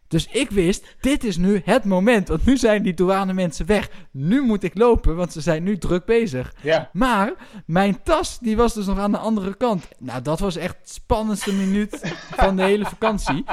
Dus 0.08 0.26
ik 0.26 0.50
wist, 0.50 0.96
dit 1.00 1.24
is 1.24 1.36
nu 1.36 1.60
het 1.64 1.84
moment. 1.84 2.28
Want 2.28 2.44
nu 2.46 2.56
zijn 2.56 2.82
die 2.82 2.94
douanemensen 2.94 3.66
weg. 3.66 3.88
Nu 4.10 4.42
moet 4.42 4.62
ik 4.62 4.78
lopen, 4.78 5.16
want 5.16 5.32
ze 5.32 5.40
zijn 5.40 5.62
nu 5.62 5.78
druk 5.78 6.04
bezig. 6.04 6.54
Ja. 6.62 6.90
Maar 6.92 7.32
mijn 7.66 8.02
tas, 8.02 8.38
die 8.38 8.56
was 8.56 8.74
dus 8.74 8.86
nog 8.86 8.98
aan 8.98 9.10
de 9.12 9.18
andere 9.18 9.54
kant. 9.54 9.88
Nou, 9.98 10.22
dat 10.22 10.38
was 10.38 10.56
echt 10.56 10.72
de 10.82 10.92
spannendste 10.92 11.52
minuut 11.52 12.00
van 12.30 12.56
de 12.56 12.62
hele 12.62 12.84
vakantie. 12.84 13.44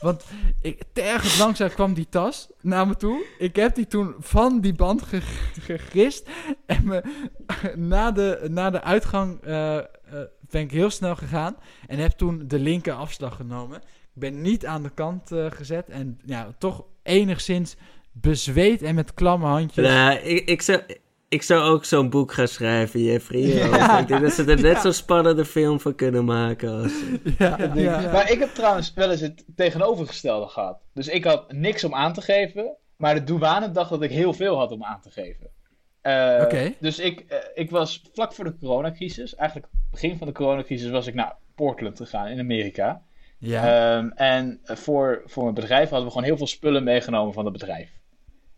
Want 0.00 0.24
ik, 0.60 0.82
tergend 0.92 1.38
langzaam 1.38 1.68
kwam 1.68 1.94
die 1.94 2.08
tas 2.08 2.48
naar 2.60 2.86
me 2.86 2.96
toe. 2.96 3.24
Ik 3.38 3.56
heb 3.56 3.74
die 3.74 3.86
toen 3.86 4.14
van 4.18 4.60
die 4.60 4.74
band 4.74 5.02
ge- 5.02 5.20
gegist. 5.60 6.28
En 6.66 6.84
me, 6.84 7.02
na, 7.76 8.10
de, 8.10 8.46
na 8.50 8.70
de 8.70 8.82
uitgang 8.82 9.40
eh, 9.42 9.76
eh, 9.76 9.84
ben 10.50 10.62
ik 10.62 10.70
heel 10.70 10.90
snel 10.90 11.16
gegaan. 11.16 11.56
En 11.86 11.98
heb 11.98 12.10
toen 12.12 12.44
de 12.46 12.58
linker 12.58 12.92
afslag 12.92 13.36
genomen. 13.36 13.82
Ik 14.14 14.20
ben 14.20 14.40
niet 14.42 14.66
aan 14.66 14.82
de 14.82 14.90
kant 14.90 15.32
eh, 15.32 15.46
gezet. 15.50 15.88
En 15.88 16.20
ja, 16.24 16.48
toch 16.58 16.84
enigszins 17.02 17.76
bezweet 18.12 18.82
en 18.82 18.94
met 18.94 19.14
klamme 19.14 19.46
handjes. 19.46 19.86
Nou, 19.86 20.18
ik, 20.18 20.48
ik, 20.48 20.62
zou, 20.62 20.80
ik 21.28 21.42
zou 21.42 21.62
ook 21.62 21.84
zo'n 21.84 22.10
boek 22.10 22.32
gaan 22.32 22.48
schrijven, 22.48 23.02
Jeffrey. 23.02 23.40
Ja. 23.40 23.98
Ik 23.98 24.08
denk 24.08 24.22
dat 24.22 24.32
ze 24.32 24.40
er 24.44 24.60
net 24.60 24.74
Ja. 24.74 24.80
zo'n 24.80 24.92
spannende 24.92 25.44
film 25.44 25.80
van 25.80 25.94
kunnen 25.94 26.24
maken. 26.24 26.70
Als... 26.82 26.92
Ja, 27.38 27.56
Ja, 27.58 27.74
ja. 27.74 28.12
Maar 28.12 28.30
ik 28.30 28.38
heb 28.38 28.48
trouwens 28.54 28.92
wel 28.94 29.10
eens 29.10 29.20
het 29.20 29.44
tegenovergestelde 29.56 30.48
gehad. 30.48 30.78
Dus 30.92 31.08
ik 31.08 31.24
had 31.24 31.52
niks 31.52 31.84
om 31.84 31.94
aan 31.94 32.12
te 32.12 32.20
geven, 32.22 32.76
maar 32.96 33.14
de 33.14 33.24
douane 33.24 33.70
dacht 33.70 33.90
dat 33.90 34.02
ik 34.02 34.10
heel 34.10 34.32
veel 34.32 34.56
had 34.58 34.70
om 34.70 34.84
aan 34.84 35.00
te 35.00 35.10
geven. 35.10 35.50
Eh, 36.00 36.40
Oké. 36.42 36.72
Dus 36.80 36.98
ik, 36.98 37.20
eh, 37.20 37.38
ik 37.54 37.70
was 37.70 38.02
vlak 38.12 38.32
voor 38.32 38.44
de 38.44 38.56
coronacrisis, 38.60 39.34
eigenlijk 39.34 39.72
begin 39.90 40.18
van 40.18 40.26
de 40.26 40.32
coronacrisis, 40.32 40.90
was 40.90 41.06
ik 41.06 41.14
naar 41.14 41.36
Portland 41.54 41.96
gegaan 41.96 42.26
in 42.26 42.38
Amerika. 42.38 43.02
Ja. 43.46 43.96
Ehm, 43.96 44.08
en 44.08 44.60
voor, 44.64 45.22
voor 45.26 45.42
mijn 45.42 45.54
bedrijf 45.54 45.88
hadden 45.88 46.04
we 46.04 46.12
gewoon 46.12 46.26
heel 46.26 46.36
veel 46.36 46.46
spullen 46.46 46.84
meegenomen 46.84 47.32
van 47.34 47.44
het 47.44 47.52
bedrijf. 47.52 47.90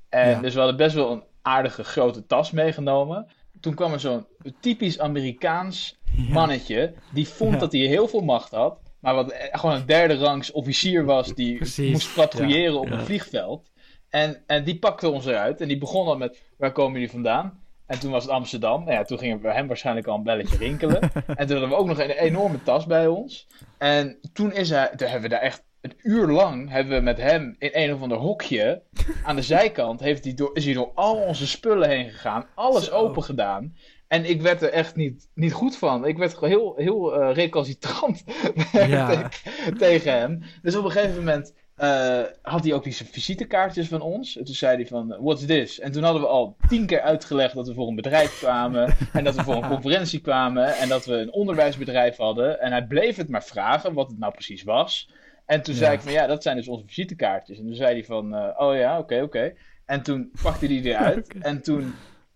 En 0.08 0.30
Ja. 0.30 0.40
dus 0.40 0.52
we 0.52 0.58
hadden 0.58 0.76
best 0.76 0.94
wel 0.94 1.12
een 1.12 1.22
aardige 1.42 1.84
grote 1.84 2.26
tas 2.26 2.50
meegenomen. 2.50 3.26
Toen 3.60 3.74
kwam 3.74 3.92
er 3.92 4.00
zo'n 4.00 4.26
typisch 4.60 4.98
Amerikaans 4.98 5.98
Ja. 6.16 6.32
mannetje 6.32 6.94
die 7.12 7.28
vond 7.28 7.52
Ja. 7.52 7.58
dat 7.58 7.72
hij 7.72 7.80
heel 7.80 8.08
veel 8.08 8.20
macht 8.20 8.50
had, 8.50 8.78
maar 9.00 9.14
wat 9.14 9.34
gewoon 9.52 9.74
een 9.76 9.86
derde 9.86 10.14
rangs 10.14 10.52
officier 10.52 11.04
was 11.04 11.34
die 11.34 11.56
Precies. 11.56 11.92
moest 11.92 12.14
patrouilleren 12.14 12.80
op 12.80 12.90
een 12.90 13.00
vliegveld. 13.00 13.70
En, 14.10 14.42
en 14.46 14.64
die 14.64 14.78
pakte 14.78 15.08
ons 15.10 15.26
eruit 15.26 15.60
en 15.60 15.68
die 15.68 15.78
begon 15.78 16.06
dan 16.06 16.18
met: 16.18 16.42
waar 16.58 16.72
komen 16.72 16.92
jullie 16.92 17.10
vandaan? 17.10 17.60
En 17.86 17.98
toen 17.98 18.10
was 18.10 18.22
het 18.22 18.32
Amsterdam. 18.32 18.80
Nou 18.84 18.92
ja, 18.92 19.04
toen 19.04 19.18
ging 19.18 19.32
er 19.32 19.40
bij 19.40 19.54
hem 19.54 19.66
waarschijnlijk 19.66 20.06
al 20.06 20.16
een 20.16 20.22
belletje 20.22 20.56
rinkelen. 20.56 21.00
en 21.26 21.46
toen 21.46 21.56
hadden 21.56 21.68
we 21.68 21.74
ook 21.74 21.86
nog 21.86 21.98
een 21.98 22.10
enorme 22.10 22.62
tas 22.62 22.86
bij 22.86 23.06
ons. 23.06 23.46
En 23.78 24.18
toen 24.32 24.52
is 24.52 24.70
hij, 24.70 24.88
toen 24.96 25.08
hebben 25.08 25.30
we 25.30 25.34
daar 25.34 25.44
echt 25.44 25.64
een 25.80 25.94
uur 26.02 26.26
lang 26.26 26.70
hebben 26.70 26.96
we 26.96 27.02
met 27.02 27.16
hem 27.20 27.56
in 27.58 27.70
een 27.72 27.94
of 27.94 28.02
ander 28.02 28.18
hokje 28.18 28.82
aan 29.24 29.36
de 29.36 29.42
zijkant 29.42 30.00
heeft 30.00 30.24
hij 30.24 30.34
door, 30.34 30.50
is 30.56 30.64
hij 30.64 30.74
door 30.74 30.90
al 30.94 31.16
onze 31.16 31.46
spullen 31.46 31.88
heen 31.88 32.10
gegaan, 32.10 32.46
alles 32.54 32.84
Zo. 32.84 32.94
open 32.94 33.22
gedaan. 33.22 33.76
En 34.08 34.24
ik 34.24 34.42
werd 34.42 34.62
er 34.62 34.70
echt 34.70 34.96
niet, 34.96 35.28
niet 35.34 35.52
goed 35.52 35.76
van. 35.76 36.06
Ik 36.06 36.16
werd 36.16 36.40
heel, 36.40 36.74
heel 36.76 37.14
eh, 37.14 37.34
recalcitrant 37.34 38.24
Ja. 38.72 39.06
tegen, 39.06 39.30
tegen 39.78 40.12
hem. 40.12 40.42
Dus 40.62 40.76
op 40.76 40.84
een 40.84 40.90
gegeven 40.90 41.16
moment 41.16 41.54
eh, 41.76 42.22
had 42.42 42.64
hij 42.64 42.72
ook 42.72 42.84
die 42.84 42.94
visitekaartjes 42.94 43.88
van 43.88 44.00
ons. 44.00 44.36
En 44.36 44.44
toen 44.44 44.54
zei 44.54 44.76
hij 44.76 44.86
van, 44.86 45.16
what's 45.20 45.46
this? 45.46 45.80
En 45.80 45.92
toen 45.92 46.02
hadden 46.02 46.22
we 46.22 46.28
al 46.28 46.56
tien 46.68 46.86
keer 46.86 47.00
uitgelegd 47.00 47.54
dat 47.54 47.66
we 47.66 47.74
voor 47.74 47.88
een 47.88 47.94
bedrijf 47.94 48.38
kwamen. 48.38 48.96
en 49.12 49.24
dat 49.24 49.34
we 49.34 49.42
voor 49.42 49.54
een 49.54 49.68
conferentie 49.68 50.20
kwamen. 50.20 50.76
En 50.76 50.88
dat 50.88 51.04
we 51.04 51.14
een 51.14 51.32
onderwijsbedrijf 51.32 52.16
hadden. 52.16 52.60
En 52.60 52.70
hij 52.70 52.86
bleef 52.86 53.16
het 53.16 53.28
maar 53.28 53.44
vragen 53.44 53.94
wat 53.94 54.08
het 54.08 54.18
nou 54.18 54.32
precies 54.32 54.62
was. 54.62 55.08
En 55.46 55.62
toen 55.62 55.74
zei 55.74 55.94
ik 55.94 56.00
van, 56.00 56.12
ja, 56.12 56.26
dat 56.26 56.42
zijn 56.42 56.56
dus 56.56 56.68
onze 56.68 56.86
visitekaartjes. 56.86 57.58
En 57.58 57.64
toen 57.64 57.74
zei 57.74 57.92
hij 57.92 58.04
van, 58.04 58.34
eh, 58.34 58.60
oh 58.60 58.76
ja, 58.76 58.98
oké, 58.98 59.22
oké. 59.22 59.54
En 59.84 60.02
toen 60.02 60.30
pakte 60.42 60.66
hij 60.66 60.82
die 60.82 60.90
eruit. 60.90 61.34
En 61.40 61.62
toen 61.62 61.94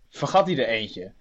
vergat 0.09 0.47
hij 0.47 0.59
er 0.59 0.69
eentje. 0.69 1.13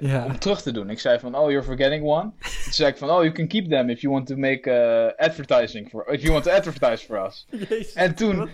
Ja. 0.00 0.24
om 0.24 0.38
terug 0.38 0.62
te 0.62 0.72
doen. 0.72 0.90
Ik 0.90 0.98
zei 0.98 1.18
van, 1.18 1.36
oh, 1.36 1.50
you're 1.50 1.66
forgetting 1.66 2.04
one. 2.04 2.30
Toen 2.64 2.72
zei 2.72 2.90
ik 2.90 2.96
van, 2.96 3.10
oh, 3.10 3.22
you 3.22 3.32
can 3.32 3.46
keep 3.46 3.68
them 3.68 3.88
if 3.88 4.00
you 4.00 4.12
want 4.12 4.26
to 4.26 4.36
make 4.36 4.70
uh, 4.70 5.26
advertising 5.26 5.88
for, 5.88 6.08
if 6.12 6.20
you 6.20 6.32
want 6.32 6.44
to 6.44 6.50
advertise 6.50 7.04
for 7.04 7.26
us. 7.26 7.46
En 7.94 8.14
toen, 8.14 8.48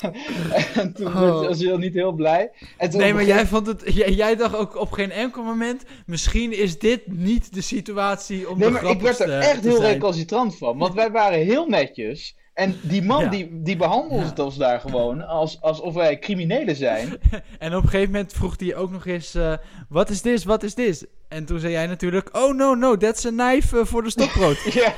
en 0.74 0.92
toen 0.92 1.06
Oh. 1.06 1.46
was 1.46 1.58
hij 1.58 1.72
al 1.72 1.78
niet 1.78 1.94
heel 1.94 2.12
blij. 2.12 2.50
En 2.76 2.90
toen 2.90 3.00
Nee, 3.00 3.14
maar 3.14 3.24
jij, 3.24 3.46
vond 3.46 3.66
het, 3.66 3.82
jij, 3.94 4.10
jij 4.10 4.36
dacht 4.36 4.56
ook 4.56 4.76
op 4.76 4.92
geen 4.92 5.10
enkel 5.10 5.42
moment... 5.42 5.84
misschien 6.06 6.52
is 6.58 6.78
dit 6.78 7.00
niet 7.06 7.54
de 7.54 7.62
situatie 7.62 8.48
om 8.50 8.58
Nee, 8.58 8.68
de 8.68 8.72
maar 8.72 8.84
ik 8.84 9.00
werd 9.00 9.20
er 9.20 9.38
echt 9.38 9.64
heel 9.64 9.82
recalcitrant 9.82 10.58
van. 10.58 10.78
Want 10.78 10.94
wij 10.94 11.10
waren 11.10 11.38
heel 11.38 11.66
netjes. 11.66 12.36
En 12.54 12.78
die 12.82 13.02
man 13.02 13.22
Ja. 13.24 13.28
die, 13.30 13.62
die 13.62 13.76
behandelde 13.76 14.32
Ja. 14.36 14.44
ons 14.44 14.56
daar 14.56 14.80
gewoon 14.80 15.26
als, 15.26 15.60
alsof 15.60 15.94
wij 15.94 16.18
criminelen 16.18 16.76
zijn. 16.76 17.08
En 17.58 17.74
op 17.76 17.82
een 17.82 17.88
gegeven 17.88 18.10
moment 18.12 18.32
vroeg 18.32 18.54
hij 18.58 18.76
ook 18.76 18.90
nog 18.90 19.06
eens... 19.06 19.34
eh, 19.34 19.52
Wat 19.88 20.10
is 20.10 20.22
dit, 20.22 20.44
wat 20.44 20.62
is 20.62 20.74
dit? 20.74 21.06
En 21.28 21.44
toen 21.44 21.58
zei 21.58 21.72
jij 21.72 21.86
natuurlijk... 21.86 22.36
Oh, 22.36 22.54
no, 22.54 22.74
no, 22.74 22.96
that's 22.96 23.26
a 23.26 23.30
knife 23.30 23.78
eh, 23.78 23.84
voor 23.86 24.02
de 24.02 24.10
stokbrood. 24.10 24.62
ja. 24.72 24.94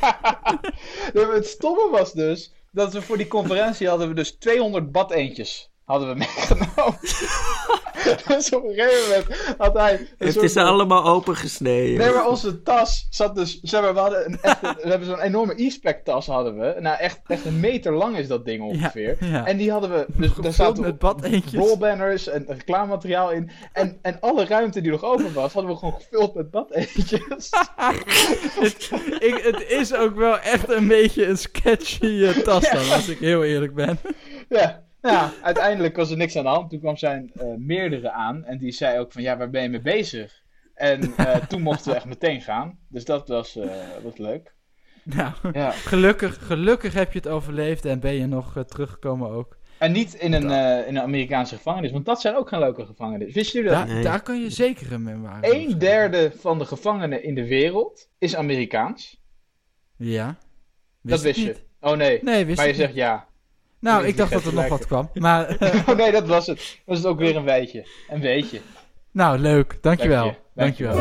Het 1.12 1.46
stomme 1.46 1.88
was 1.90 2.12
dus 2.12 2.52
dat 2.72 2.92
we 2.92 3.02
voor 3.02 3.16
die 3.16 3.28
conferentie 3.28 3.88
hadden 3.88 4.08
we 4.08 4.14
dus 4.14 4.30
200 4.30 4.92
badeentjes 4.92 5.70
hadden 5.84 6.08
we 6.08 6.14
meegenomen. 6.24 6.98
dus 8.28 8.52
op 8.54 8.64
een 8.64 8.74
gegeven 8.74 9.08
moment 9.08 9.54
had 9.58 9.74
hij... 9.74 10.08
Het 10.18 10.36
is 10.36 10.52
van- 10.52 10.66
allemaal 10.66 11.04
opengesneden. 11.04 11.98
Nee, 11.98 12.12
maar 12.12 12.28
onze 12.28 12.62
tas 12.62 13.06
zat 13.10 13.34
dus... 13.34 13.60
Zeg 13.62 13.80
maar, 13.80 13.94
we, 13.94 14.00
hadden 14.00 14.26
een 14.26 14.38
echte, 14.42 14.76
we 14.82 14.88
hebben 14.88 15.08
zo'n 15.08 15.20
enorme 15.20 15.62
e-spec 15.62 16.04
tas 16.04 16.26
hadden 16.26 16.58
we. 16.58 16.76
Nou, 16.80 16.98
echt, 16.98 17.20
echt 17.26 17.44
een 17.44 17.60
meter 17.60 17.92
lang 17.92 18.16
is 18.16 18.28
dat 18.28 18.44
ding 18.44 18.62
ongeveer. 18.62 19.16
Ja, 19.20 19.26
ja. 19.26 19.46
En 19.46 19.56
die 19.56 19.70
hadden 19.70 19.90
we... 19.90 20.06
Dus 20.16 20.34
daar 20.34 20.52
zaten 20.52 20.98
rolbanners 21.52 22.28
en 22.28 22.44
reclamemateriaal 22.48 23.32
in. 23.32 23.50
En, 23.72 23.98
en 24.02 24.20
alle 24.20 24.44
ruimte 24.44 24.80
die 24.80 24.90
nog 24.90 25.02
over 25.04 25.32
was, 25.32 25.52
hadden 25.52 25.72
we 25.72 25.78
gewoon 25.78 25.94
gevuld 26.00 26.34
met 26.34 26.50
badeentjes. 26.50 27.50
het, 28.60 28.90
ik, 29.18 29.40
het 29.42 29.64
is 29.68 29.94
ook 29.94 30.16
wel 30.16 30.38
echt 30.38 30.70
een 30.70 30.88
beetje 30.88 31.26
een 31.26 31.38
sketchy 31.38 32.24
eh, 32.24 32.36
tas 32.36 32.70
dan, 32.70 32.90
als 32.92 33.08
ik 33.08 33.18
heel 33.18 33.44
eerlijk 33.44 33.74
ben. 33.74 33.98
ja. 34.48 34.83
Ja, 35.10 35.32
uiteindelijk 35.42 35.96
was 35.96 36.10
er 36.10 36.16
niks 36.16 36.36
aan 36.36 36.42
de 36.42 36.48
hand. 36.48 36.70
Toen 36.70 36.80
kwam 36.80 36.96
zijn 36.96 37.30
eh, 37.34 37.46
meerdere 37.56 38.10
aan 38.10 38.44
en 38.44 38.58
die 38.58 38.72
zei 38.72 38.98
ook 38.98 39.12
van 39.12 39.22
ja, 39.22 39.36
waar 39.36 39.50
ben 39.50 39.62
je 39.62 39.68
mee 39.68 39.80
bezig? 39.80 40.42
En 40.74 41.14
eh, 41.16 41.36
toen 41.48 41.62
mochten 41.62 41.90
we 41.90 41.96
echt 41.96 42.04
meteen 42.04 42.40
gaan. 42.40 42.78
Dus 42.88 43.04
dat 43.04 43.28
was, 43.28 43.56
eh, 43.56 43.66
was 44.02 44.16
leuk. 44.16 44.54
Nou, 45.02 45.32
Ja. 45.52 45.70
gelukkig, 45.70 46.46
gelukkig 46.46 46.94
heb 46.94 47.12
je 47.12 47.18
het 47.18 47.28
overleefd 47.28 47.84
en 47.84 48.00
ben 48.00 48.14
je 48.14 48.26
nog 48.26 48.64
teruggekomen 48.66 49.30
ook. 49.30 49.56
En 49.78 49.92
niet 49.92 50.14
in 50.14 50.32
een, 50.32 50.50
eh, 50.50 50.88
in 50.88 50.96
een 50.96 51.02
Amerikaanse 51.02 51.56
gevangenis, 51.56 51.90
want 51.90 52.04
dat 52.06 52.20
zijn 52.20 52.36
ook 52.36 52.48
geen 52.48 52.58
leuke 52.58 52.86
gevangenissen. 52.86 53.34
Wisten 53.34 53.62
jullie 53.62 53.76
dat? 53.76 53.86
Daar, 53.86 53.94
Nee. 53.94 54.04
daar 54.04 54.22
kun 54.22 54.40
je 54.40 54.50
zeker 54.50 54.92
een 54.92 55.02
memoire 55.02 55.46
over 55.46 55.60
Een 55.60 55.78
derde 55.78 56.32
van 56.36 56.58
de 56.58 56.64
gevangenen 56.64 57.22
in 57.22 57.34
de 57.34 57.46
wereld 57.46 58.08
is 58.18 58.36
Amerikaans. 58.36 59.22
Ja. 59.96 60.36
dat 61.02 61.20
wist 61.22 61.40
je. 61.40 61.46
niet. 61.46 61.64
Oh 61.80 61.96
nee, 61.96 62.18
Nee, 62.22 62.44
wist 62.44 62.58
maar 62.58 62.66
je 62.68 62.74
zegt 62.74 62.88
niet. 62.88 62.98
ja. 62.98 63.26
Nou, 63.84 64.06
ik 64.06 64.16
dacht 64.16 64.32
dat 64.32 64.44
er 64.44 64.54
nog 64.54 64.68
wat 64.68 64.86
kwam. 64.86 65.10
Maar, 65.14 65.46
eh, 65.58 65.88
Oh 65.88 65.96
nee, 65.96 66.12
dat 66.12 66.26
was 66.26 66.46
het. 66.46 66.80
Was 66.84 66.98
het 66.98 67.06
ook 67.06 67.18
weer 67.18 67.36
een 67.36 67.44
weetje. 67.44 67.86
Een 68.08 68.20
weetje. 68.20 68.60
nou, 69.10 69.38
leuk. 69.38 69.78
Dankjewel. 69.80 70.24
Dank 70.54 70.76
je. 70.76 70.84
Dankjewel. 70.84 70.96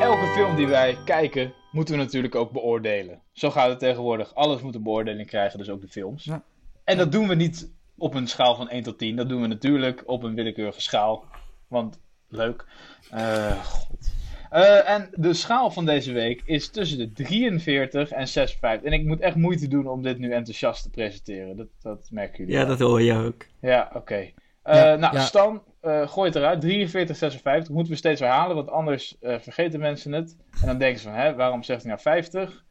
Elke 0.00 0.26
film 0.34 0.56
die 0.56 0.66
wij 0.66 0.98
kijken, 1.04 1.52
moeten 1.72 1.94
we 1.94 2.00
natuurlijk 2.00 2.34
ook 2.34 2.52
beoordelen. 2.52 3.22
Zo 3.32 3.50
gaat 3.50 3.68
het 3.68 3.78
tegenwoordig. 3.78 4.34
Alles 4.34 4.60
moet 4.60 4.74
een 4.74 4.82
beoordeling 4.82 5.28
krijgen, 5.28 5.58
dus 5.58 5.70
ook 5.70 5.80
de 5.80 5.88
films. 5.88 6.24
Ja. 6.24 6.42
En 6.84 6.96
dat 6.96 7.12
doen 7.12 7.28
we 7.28 7.34
niet 7.34 7.70
op 7.96 8.14
een 8.14 8.28
schaal 8.28 8.56
van 8.56 8.68
1 8.68 8.82
tot 8.82 8.98
10. 8.98 9.16
Dat 9.16 9.28
doen 9.28 9.40
we 9.40 9.46
natuurlijk 9.46 10.02
op 10.06 10.22
een 10.22 10.34
willekeurige 10.34 10.80
schaal. 10.80 11.24
Want 11.66 12.00
leuk. 12.28 12.64
Eh, 13.10 13.64
God. 13.64 14.16
Eh, 14.50 14.90
en 14.90 15.08
de 15.12 15.34
schaal 15.34 15.70
van 15.70 15.86
deze 15.86 16.12
week 16.12 16.42
is 16.44 16.68
tussen 16.68 16.98
de 16.98 17.12
43 17.12 18.10
en 18.10 18.28
56. 18.28 18.86
En 18.86 18.92
ik 18.92 19.04
moet 19.06 19.20
echt 19.20 19.36
moeite 19.36 19.68
doen 19.68 19.86
om 19.86 20.02
dit 20.02 20.18
nu 20.18 20.32
enthousiast 20.32 20.82
te 20.82 20.90
presenteren. 20.90 21.56
Dat, 21.56 21.66
dat 21.82 22.08
merken 22.10 22.38
jullie. 22.38 22.52
Ja, 22.52 22.58
wel. 22.58 22.68
dat 22.68 22.78
hoor 22.88 23.02
je 23.02 23.14
ook. 23.14 23.44
Ja, 23.60 23.90
oké. 23.94 24.14
Eh, 24.14 24.74
Ja, 24.74 24.94
nou, 24.96 25.14
ja. 25.14 25.20
Stan, 25.20 25.62
eh 25.80 26.08
gooi 26.08 26.28
het 26.28 26.36
eruit. 26.36 26.60
43, 26.60 27.16
56. 27.16 27.74
Moeten 27.74 27.92
we 27.92 27.98
steeds 27.98 28.20
herhalen, 28.20 28.56
want 28.56 28.70
anders 28.70 29.16
eh, 29.20 29.38
vergeten 29.40 29.80
mensen 29.80 30.12
het. 30.12 30.36
En 30.60 30.66
dan 30.66 30.78
denken 30.78 31.00
ze 31.00 31.08
van, 31.08 31.16
hè, 31.16 31.34
waarom 31.34 31.62
zegt 31.62 31.82
hij 31.82 31.90
nou 31.90 32.02
50? 32.02 32.64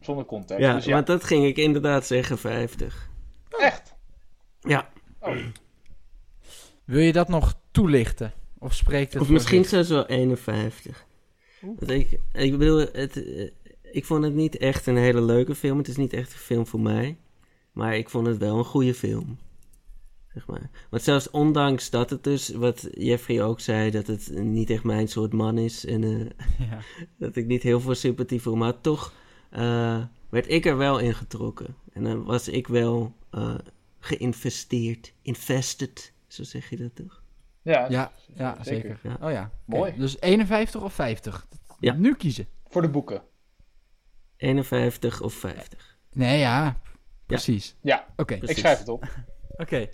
Zonder 0.00 0.24
context. 0.24 0.62
Ja, 0.64 0.74
dus 0.74 0.84
ja, 0.84 0.92
want 0.92 1.06
dat 1.06 1.24
ging 1.24 1.44
ik 1.44 1.56
inderdaad 1.56 2.06
zeggen, 2.06 2.38
50. 2.38 3.08
echt. 3.58 3.96
Ja, 4.60 4.88
Wil 6.84 7.00
je 7.00 7.12
dat 7.12 7.28
nog 7.28 7.54
toelichten? 7.70 8.32
Of 8.58 8.74
spreekt 8.74 9.12
het 9.12 9.22
of 9.22 9.28
misschien 9.28 9.64
zelfs 9.64 9.88
wel 9.88 10.06
51. 10.06 11.06
Ik, 11.78 12.20
ik 12.32 12.58
bedoel, 12.58 12.78
het, 12.78 13.24
eh, 13.24 13.50
ik 13.92 14.04
vond 14.04 14.24
het 14.24 14.34
niet 14.34 14.56
echt 14.56 14.86
een 14.86 14.96
hele 14.96 15.22
leuke 15.22 15.54
film. 15.54 15.78
Het 15.78 15.88
is 15.88 15.96
niet 15.96 16.12
echt 16.12 16.32
een 16.32 16.38
film 16.38 16.66
voor 16.66 16.80
mij. 16.80 17.16
Maar 17.72 17.96
ik 17.96 18.08
vond 18.10 18.26
het 18.26 18.38
wel 18.38 18.58
een 18.58 18.64
goede 18.64 18.94
film. 18.94 19.38
Zeg 20.32 20.46
maar. 20.46 20.70
Want 20.90 21.02
zelfs 21.02 21.30
ondanks 21.30 21.90
dat 21.90 22.10
het 22.10 22.24
dus, 22.24 22.48
wat 22.48 22.88
Jeffrey 22.92 23.42
ook 23.42 23.60
zei, 23.60 23.90
dat 23.90 24.06
het 24.06 24.42
niet 24.42 24.70
echt 24.70 24.84
mijn 24.84 25.08
soort 25.08 25.32
man 25.32 25.58
is. 25.58 25.84
En 25.84 26.04
eh, 26.04 26.26
Ja. 26.68 26.80
dat 27.18 27.36
ik 27.36 27.46
niet 27.46 27.62
heel 27.62 27.80
veel 27.80 27.94
sympathie 27.94 28.42
voor 28.42 28.52
hem 28.52 28.62
had. 28.62 28.82
Toch 28.82 29.12
eh, 29.50 30.02
werd 30.28 30.50
ik 30.50 30.66
er 30.66 30.76
wel 30.76 30.98
in 30.98 31.14
getrokken. 31.14 31.76
En 31.92 32.04
dan 32.04 32.24
was 32.24 32.48
ik 32.48 32.66
wel 32.66 33.14
eh, 33.30 33.54
geïnvesteerd. 33.98 35.12
Invested, 35.22 36.12
zo 36.26 36.42
zeg 36.42 36.70
je 36.70 36.76
dat 36.76 36.94
toch? 36.94 37.22
Ja, 37.68 37.86
Ja, 37.88 38.12
ja, 38.34 38.56
Zeker. 38.62 38.64
zeker. 38.64 38.98
Ja. 39.02 39.26
Oh 39.26 39.30
ja. 39.32 39.50
Mooi. 39.64 39.94
Dus 39.96 40.20
51 40.20 40.80
of 40.82 40.92
50? 40.92 41.46
Ja. 41.80 41.92
Nu 41.94 42.14
kiezen. 42.14 42.46
voor 42.68 42.82
de 42.82 42.88
boeken. 42.88 43.22
51 44.36 45.20
of 45.20 45.32
50. 45.34 45.96
Nee, 46.12 46.38
ja. 46.38 46.76
Precies. 47.26 47.76
Ja, 47.80 48.06
Oké. 48.16 48.34
Ik 48.34 48.58
schrijf 48.58 48.78
het 48.78 48.88
op. 48.88 49.04
Oké. 49.62 49.86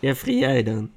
Jeffrey, 0.00 0.34
jij 0.34 0.62
dan? 0.62 0.90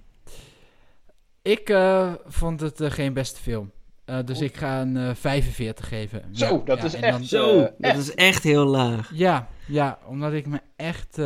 Ik 1.42 1.70
eh, 1.70 2.14
vond 2.26 2.60
het 2.60 2.82
eh, 2.82 2.92
geen 2.92 3.14
beste 3.14 3.40
film. 3.42 3.72
Eh, 4.06 4.20
dus 4.26 4.38
Oeh. 4.38 4.48
ik 4.50 4.58
ga 4.58 4.82
een 4.82 4.98
eh, 4.98 5.16
45 5.16 5.88
geven. 5.88 6.36
Zo, 6.36 6.46
Ja, 6.56 6.62
dat 6.66 6.78
ja, 6.78 6.84
is 6.86 6.94
echt 6.94 7.12
dan- 7.18 7.24
zo. 7.26 7.60
Dat 7.60 7.74
echt. 7.80 7.98
is 7.98 8.14
echt 8.16 8.44
heel 8.44 8.66
laag. 8.66 9.12
Ja, 9.14 9.48
ja, 9.68 10.00
omdat 10.06 10.34
ik 10.34 10.48
me 10.48 10.60
echt... 10.76 11.18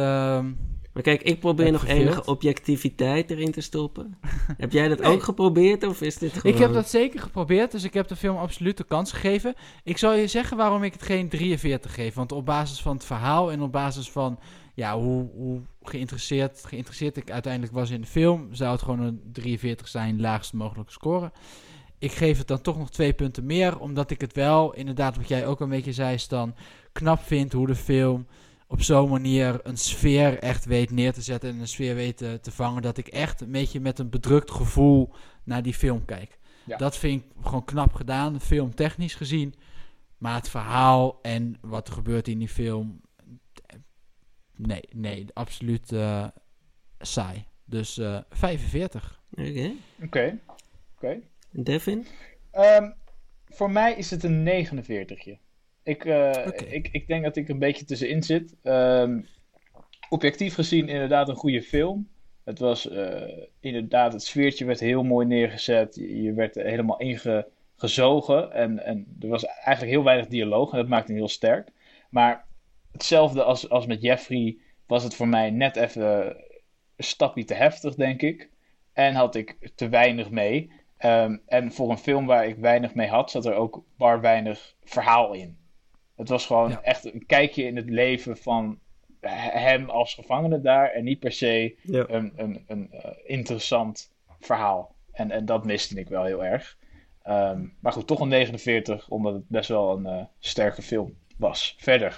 Maar 0.96 1.04
kijk, 1.04 1.22
ik 1.22 1.40
probeer 1.40 1.72
nog 1.72 1.86
enige 1.86 2.26
objectiviteit 2.26 3.32
erin 3.32 3.52
te 3.52 3.62
stoppen. 3.62 4.18
heb 4.58 4.72
jij 4.72 4.88
dat 4.88 5.00
Nee. 5.00 5.12
ook 5.12 5.24
geprobeerd 5.24 5.84
of 5.84 6.02
is 6.02 6.18
dit 6.18 6.34
gewoon... 6.34 6.54
Ik 6.54 6.60
heb 6.60 6.74
dat 6.74 6.90
zeker 6.90 7.20
geprobeerd, 7.20 7.72
dus 7.72 7.84
ik 7.84 7.94
heb 7.94 8.08
de 8.08 8.16
film 8.16 8.38
absoluut 8.38 8.78
de 8.78 8.84
kans 8.84 9.12
gegeven. 9.12 9.54
Ik 9.84 9.98
zal 9.98 10.14
je 10.14 10.28
zeggen 10.28 10.58
waarom 10.58 10.84
ik 10.84 10.94
het 10.94 11.02
geen 11.04 11.30
43 11.30 11.94
geef. 11.94 12.14
Want 12.14 12.32
op 12.32 12.46
basis 12.46 12.82
van 12.82 12.96
het 12.96 13.06
verhaal 13.06 13.52
en 13.52 13.62
op 13.62 13.72
basis 13.72 14.12
van 14.12 14.40
ja, 14.74 14.98
hoe, 15.00 15.30
hoe 15.34 15.62
geïnteresseerd, 15.82 16.66
geïnteresseerd 16.66 17.18
ik 17.18 17.32
uiteindelijk 17.32 17.74
was 17.74 17.90
in 17.90 18.02
de 18.02 18.08
film, 18.08 18.48
zou 18.52 18.72
het 18.72 18.82
gewoon 18.82 19.02
een 19.02 19.22
43 19.32 19.88
zijn, 19.88 20.22
laagste 20.22 20.56
mogelijke 20.56 20.92
score. 20.92 21.32
Ik 22.00 22.12
geef 22.12 22.38
het 22.38 22.48
dan 22.48 22.62
toch 22.62 22.78
nog 22.78 22.92
twee 22.92 23.14
punten 23.14 23.46
meer, 23.46 23.80
omdat 23.80 24.12
ik 24.12 24.22
het 24.22 24.34
wel, 24.34 24.74
inderdaad 24.74 25.18
wat 25.18 25.28
jij 25.28 25.48
ook 25.48 25.60
een 25.60 25.70
beetje 25.70 25.94
zei, 25.94 26.18
Stan, 26.18 26.56
knap 26.92 27.20
vind 27.24 27.54
hoe 27.54 27.68
de 27.68 27.76
film 27.76 28.26
op 28.68 28.82
zo'n 28.82 29.10
manier 29.10 29.60
een 29.64 29.78
sfeer 29.78 30.40
echt 30.40 30.66
weet 30.66 30.92
neer 30.92 31.14
te 31.14 31.22
zetten 31.22 31.50
en 31.50 31.60
een 31.60 31.68
sfeer 31.68 31.96
weet 31.96 32.18
te, 32.18 32.40
te 32.42 32.52
vangen, 32.52 32.82
dat 32.82 32.98
ik 32.98 33.08
echt 33.08 33.42
een 33.42 33.52
beetje 33.52 33.80
met 33.80 34.00
een 34.00 34.10
bedrukt 34.10 34.52
gevoel 34.52 35.14
naar 35.44 35.64
die 35.64 35.74
film 35.74 36.06
kijk. 36.06 36.40
Ja. 36.66 36.78
Dat 36.78 36.98
vind 36.98 37.24
ik 37.24 37.32
gewoon 37.44 37.66
knap 37.66 37.94
gedaan, 37.94 38.42
filmtechnisch 38.42 39.16
gezien. 39.16 39.54
Maar 40.18 40.36
het 40.36 40.50
verhaal 40.50 41.20
en 41.22 41.58
wat 41.62 41.88
er 41.88 41.94
gebeurt 41.94 42.28
in 42.28 42.40
die 42.40 42.50
film. 42.50 43.02
Nee, 44.56 44.84
nee, 44.92 45.26
absoluut 45.34 45.92
eh, 45.92 46.28
saai. 47.00 47.46
Dus 47.66 47.98
eh 47.98 48.20
45. 48.30 49.22
Oké. 49.32 49.72
Oké. 50.04 50.40
Oké. 50.96 51.20
Devin? 51.52 52.06
Ehm, 52.52 52.92
voor 53.46 53.72
mij 53.72 53.94
is 53.94 54.12
het 54.12 54.24
een 54.24 54.44
49. 54.44 55.38
Ik, 55.86 56.06
eh, 56.06 56.48
ik, 56.68 56.88
ik 56.92 57.08
denk 57.08 57.24
dat 57.24 57.36
ik 57.36 57.50
een 57.50 57.60
beetje 57.60 57.86
tussenin 57.86 58.24
zit. 58.24 58.56
Ehm, 58.64 59.22
objectief 60.10 60.54
gezien 60.54 60.88
inderdaad 60.88 61.30
een 61.30 61.36
goede 61.36 61.62
film. 61.62 62.10
Het 62.44 62.60
was 62.60 62.90
eh, 62.90 63.44
inderdaad, 63.60 64.14
het 64.14 64.24
sfeertje 64.24 64.66
werd 64.66 64.80
heel 64.80 65.04
mooi 65.04 65.28
neergezet. 65.28 65.96
Je, 65.96 66.34
werd 66.34 66.56
er 66.56 66.66
helemaal 66.66 67.00
ingezogen. 67.00 68.52
En, 68.52 68.86
en 68.86 69.18
er 69.20 69.28
was 69.28 69.46
eigenlijk 69.46 69.92
heel 69.92 70.04
weinig 70.04 70.28
dialoog 70.28 70.72
en 70.72 70.78
dat 70.78 70.88
maakte 70.88 71.12
hem 71.12 71.20
heel 71.20 71.30
sterk. 71.30 71.70
Maar 72.10 72.46
hetzelfde 72.92 73.44
als, 73.44 73.70
als 73.70 73.86
met 73.86 74.02
Jeffrey 74.02 74.58
was 74.88 75.04
het 75.04 75.16
voor 75.16 75.28
mij 75.28 75.50
net 75.50 75.76
even 75.76 76.26
een 76.96 77.04
stapje 77.04 77.44
te 77.44 77.54
heftig, 77.54 77.96
denk 77.96 78.22
ik. 78.22 78.50
En 78.94 79.14
had 79.14 79.36
ik 79.36 79.72
te 79.76 79.90
weinig 79.90 80.30
mee. 80.30 80.72
Ehm, 80.98 81.38
en 81.46 81.72
voor 81.72 81.90
een 81.90 81.98
film 81.98 82.26
waar 82.26 82.48
ik 82.48 82.56
weinig 82.56 82.94
mee 82.96 83.08
had, 83.08 83.32
zat 83.32 83.46
er 83.46 83.54
ook 83.54 83.84
bar 83.98 84.22
weinig 84.22 84.76
verhaal 84.84 85.34
in. 85.34 85.64
Het 86.16 86.30
was 86.30 86.46
gewoon 86.46 86.70
Ja. 86.70 86.82
echt 86.82 87.14
een 87.14 87.26
kijkje 87.26 87.64
in 87.64 87.76
het 87.76 87.90
leven 87.90 88.38
van 88.38 88.80
he- 89.20 89.60
hem 89.60 89.90
als 89.90 90.14
gevangene 90.14 90.62
daar. 90.62 90.90
En 90.92 91.04
niet 91.04 91.20
per 91.20 91.32
se 91.32 91.78
Ja. 91.82 92.06
een, 92.08 92.34
een, 92.36 92.64
een 92.68 92.92
eh, 92.92 93.12
interessant 93.26 94.12
verhaal. 94.40 94.96
En, 95.12 95.32
en 95.32 95.46
dat 95.46 95.66
miste 95.66 96.00
ik 96.00 96.08
wel 96.10 96.24
heel 96.24 96.46
erg. 96.46 96.78
Ehm, 97.24 97.66
maar 97.80 97.92
goed, 97.92 98.08
toch 98.08 98.20
een 98.20 98.28
49, 98.28 99.08
omdat 99.10 99.34
het 99.34 99.48
best 99.50 99.70
wel 99.70 99.98
een 99.98 100.06
eh, 100.06 100.24
sterke 100.40 100.82
film 100.82 101.14
was. 101.38 101.76
Verder. 101.80 102.16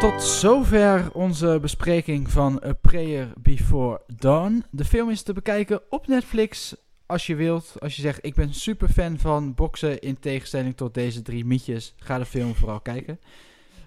Tot 0.00 0.22
zover 0.22 1.10
onze 1.12 1.58
bespreking 1.60 2.30
van 2.30 2.62
A 2.66 2.72
Prayer 2.72 3.32
Before 3.38 4.00
Dawn. 4.16 4.64
De 4.70 4.84
film 4.84 5.10
is 5.10 5.22
te 5.22 5.32
bekijken 5.32 5.80
op 5.90 6.06
Netflix 6.06 6.76
als 7.06 7.26
je 7.26 7.34
wilt. 7.34 7.74
Als 7.78 7.96
je 7.96 8.02
zegt, 8.02 8.24
ik 8.24 8.34
ben 8.34 8.54
super 8.54 8.88
fan 8.88 9.18
van 9.18 9.54
boksen 9.54 10.00
in 10.00 10.18
tegenstelling 10.18 10.76
tot 10.76 10.94
deze 10.94 11.22
drie 11.22 11.44
mietjes. 11.44 11.94
Ga 11.96 12.18
de 12.18 12.24
film 12.24 12.54
vooral 12.54 12.80
kijken. 12.80 13.20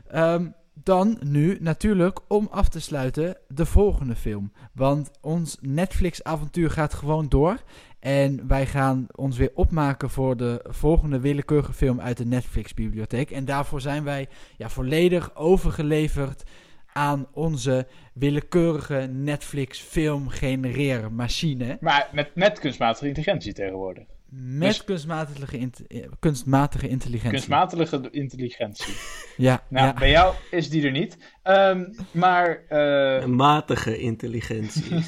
Ehm, 0.07 0.47
dan 0.83 1.17
nu 1.23 1.57
natuurlijk 1.59 2.19
om 2.27 2.47
af 2.51 2.69
te 2.69 2.79
sluiten 2.79 3.37
de 3.47 3.65
volgende 3.65 4.15
film. 4.15 4.51
Want 4.73 5.11
ons 5.21 5.57
Netflix-avontuur 5.61 6.71
gaat 6.71 6.93
gewoon 6.93 7.29
door. 7.29 7.63
En 7.99 8.47
wij 8.47 8.65
gaan 8.65 9.07
ons 9.15 9.37
weer 9.37 9.51
opmaken 9.53 10.09
voor 10.09 10.37
de 10.37 10.65
volgende 10.69 11.19
willekeurige 11.19 11.73
film 11.73 12.01
uit 12.01 12.17
de 12.17 12.25
Netflix-bibliotheek. 12.25 13.31
En 13.31 13.45
daarvoor 13.45 13.81
zijn 13.81 14.03
wij 14.03 14.27
ja, 14.57 14.69
volledig 14.69 15.35
overgeleverd 15.35 16.43
aan 16.93 17.27
onze 17.33 17.87
willekeurige 18.13 19.09
Netflix-film 19.11 20.29
genereermachine. 20.29 21.77
Maar 21.81 22.09
met, 22.11 22.35
met 22.35 22.59
kunstmatige 22.59 23.07
intelligentie 23.07 23.53
tegenwoordig. 23.53 24.03
Met 24.31 24.67
Dus- 24.67 24.83
kunstmatige, 24.83 25.57
int- 25.57 25.87
eh, 25.87 26.05
kunstmatige 26.19 26.87
intelligentie. 26.87 27.31
Kunstmatige 27.31 28.07
intelligentie. 28.11 28.93
Ja, 29.37 29.63
Nou, 29.69 29.85
ja. 29.87 29.93
bij 29.93 30.09
jou 30.09 30.35
is 30.51 30.69
die 30.69 30.85
er 30.85 30.91
niet. 30.91 31.17
Ehm, 31.43 31.85
maar, 32.11 32.63
eh, 32.67 33.21
Een 33.21 33.35
matige 33.35 33.97
intelligentie. 33.99 34.95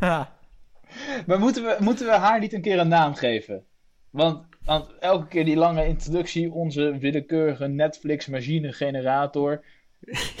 maar 1.26 1.38
moeten, 1.38 1.62
we, 1.62 1.76
moeten 1.78 2.06
we 2.06 2.12
haar 2.12 2.40
niet 2.40 2.52
een 2.52 2.62
keer 2.62 2.78
een 2.78 2.88
naam 2.88 3.14
geven? 3.14 3.64
Want, 4.10 4.46
want 4.64 4.92
elke 5.00 5.26
keer 5.28 5.44
die 5.44 5.56
lange 5.56 5.86
introductie, 5.86 6.52
onze 6.52 6.98
willekeurige 6.98 7.66
Netflix-machine 7.66 8.72
generator 8.72 9.64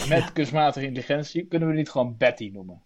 met 0.08 0.32
kunstmatige 0.32 0.86
intelligentie, 0.86 1.46
kunnen 1.46 1.68
we 1.68 1.74
niet 1.74 1.90
gewoon 1.90 2.16
Betty 2.16 2.50
noemen? 2.52 2.82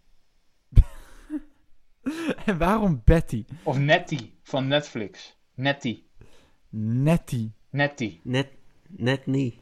en 2.46 2.58
waarom 2.58 3.02
Betty? 3.04 3.44
Of 3.62 3.78
Netty 3.78 4.30
van 4.42 4.66
Netflix. 4.66 5.36
Netty. 5.54 6.02
Nettie. 6.68 7.52
Netty. 7.70 8.20
net, 8.22 8.48
net 8.86 9.26
niet. 9.26 9.54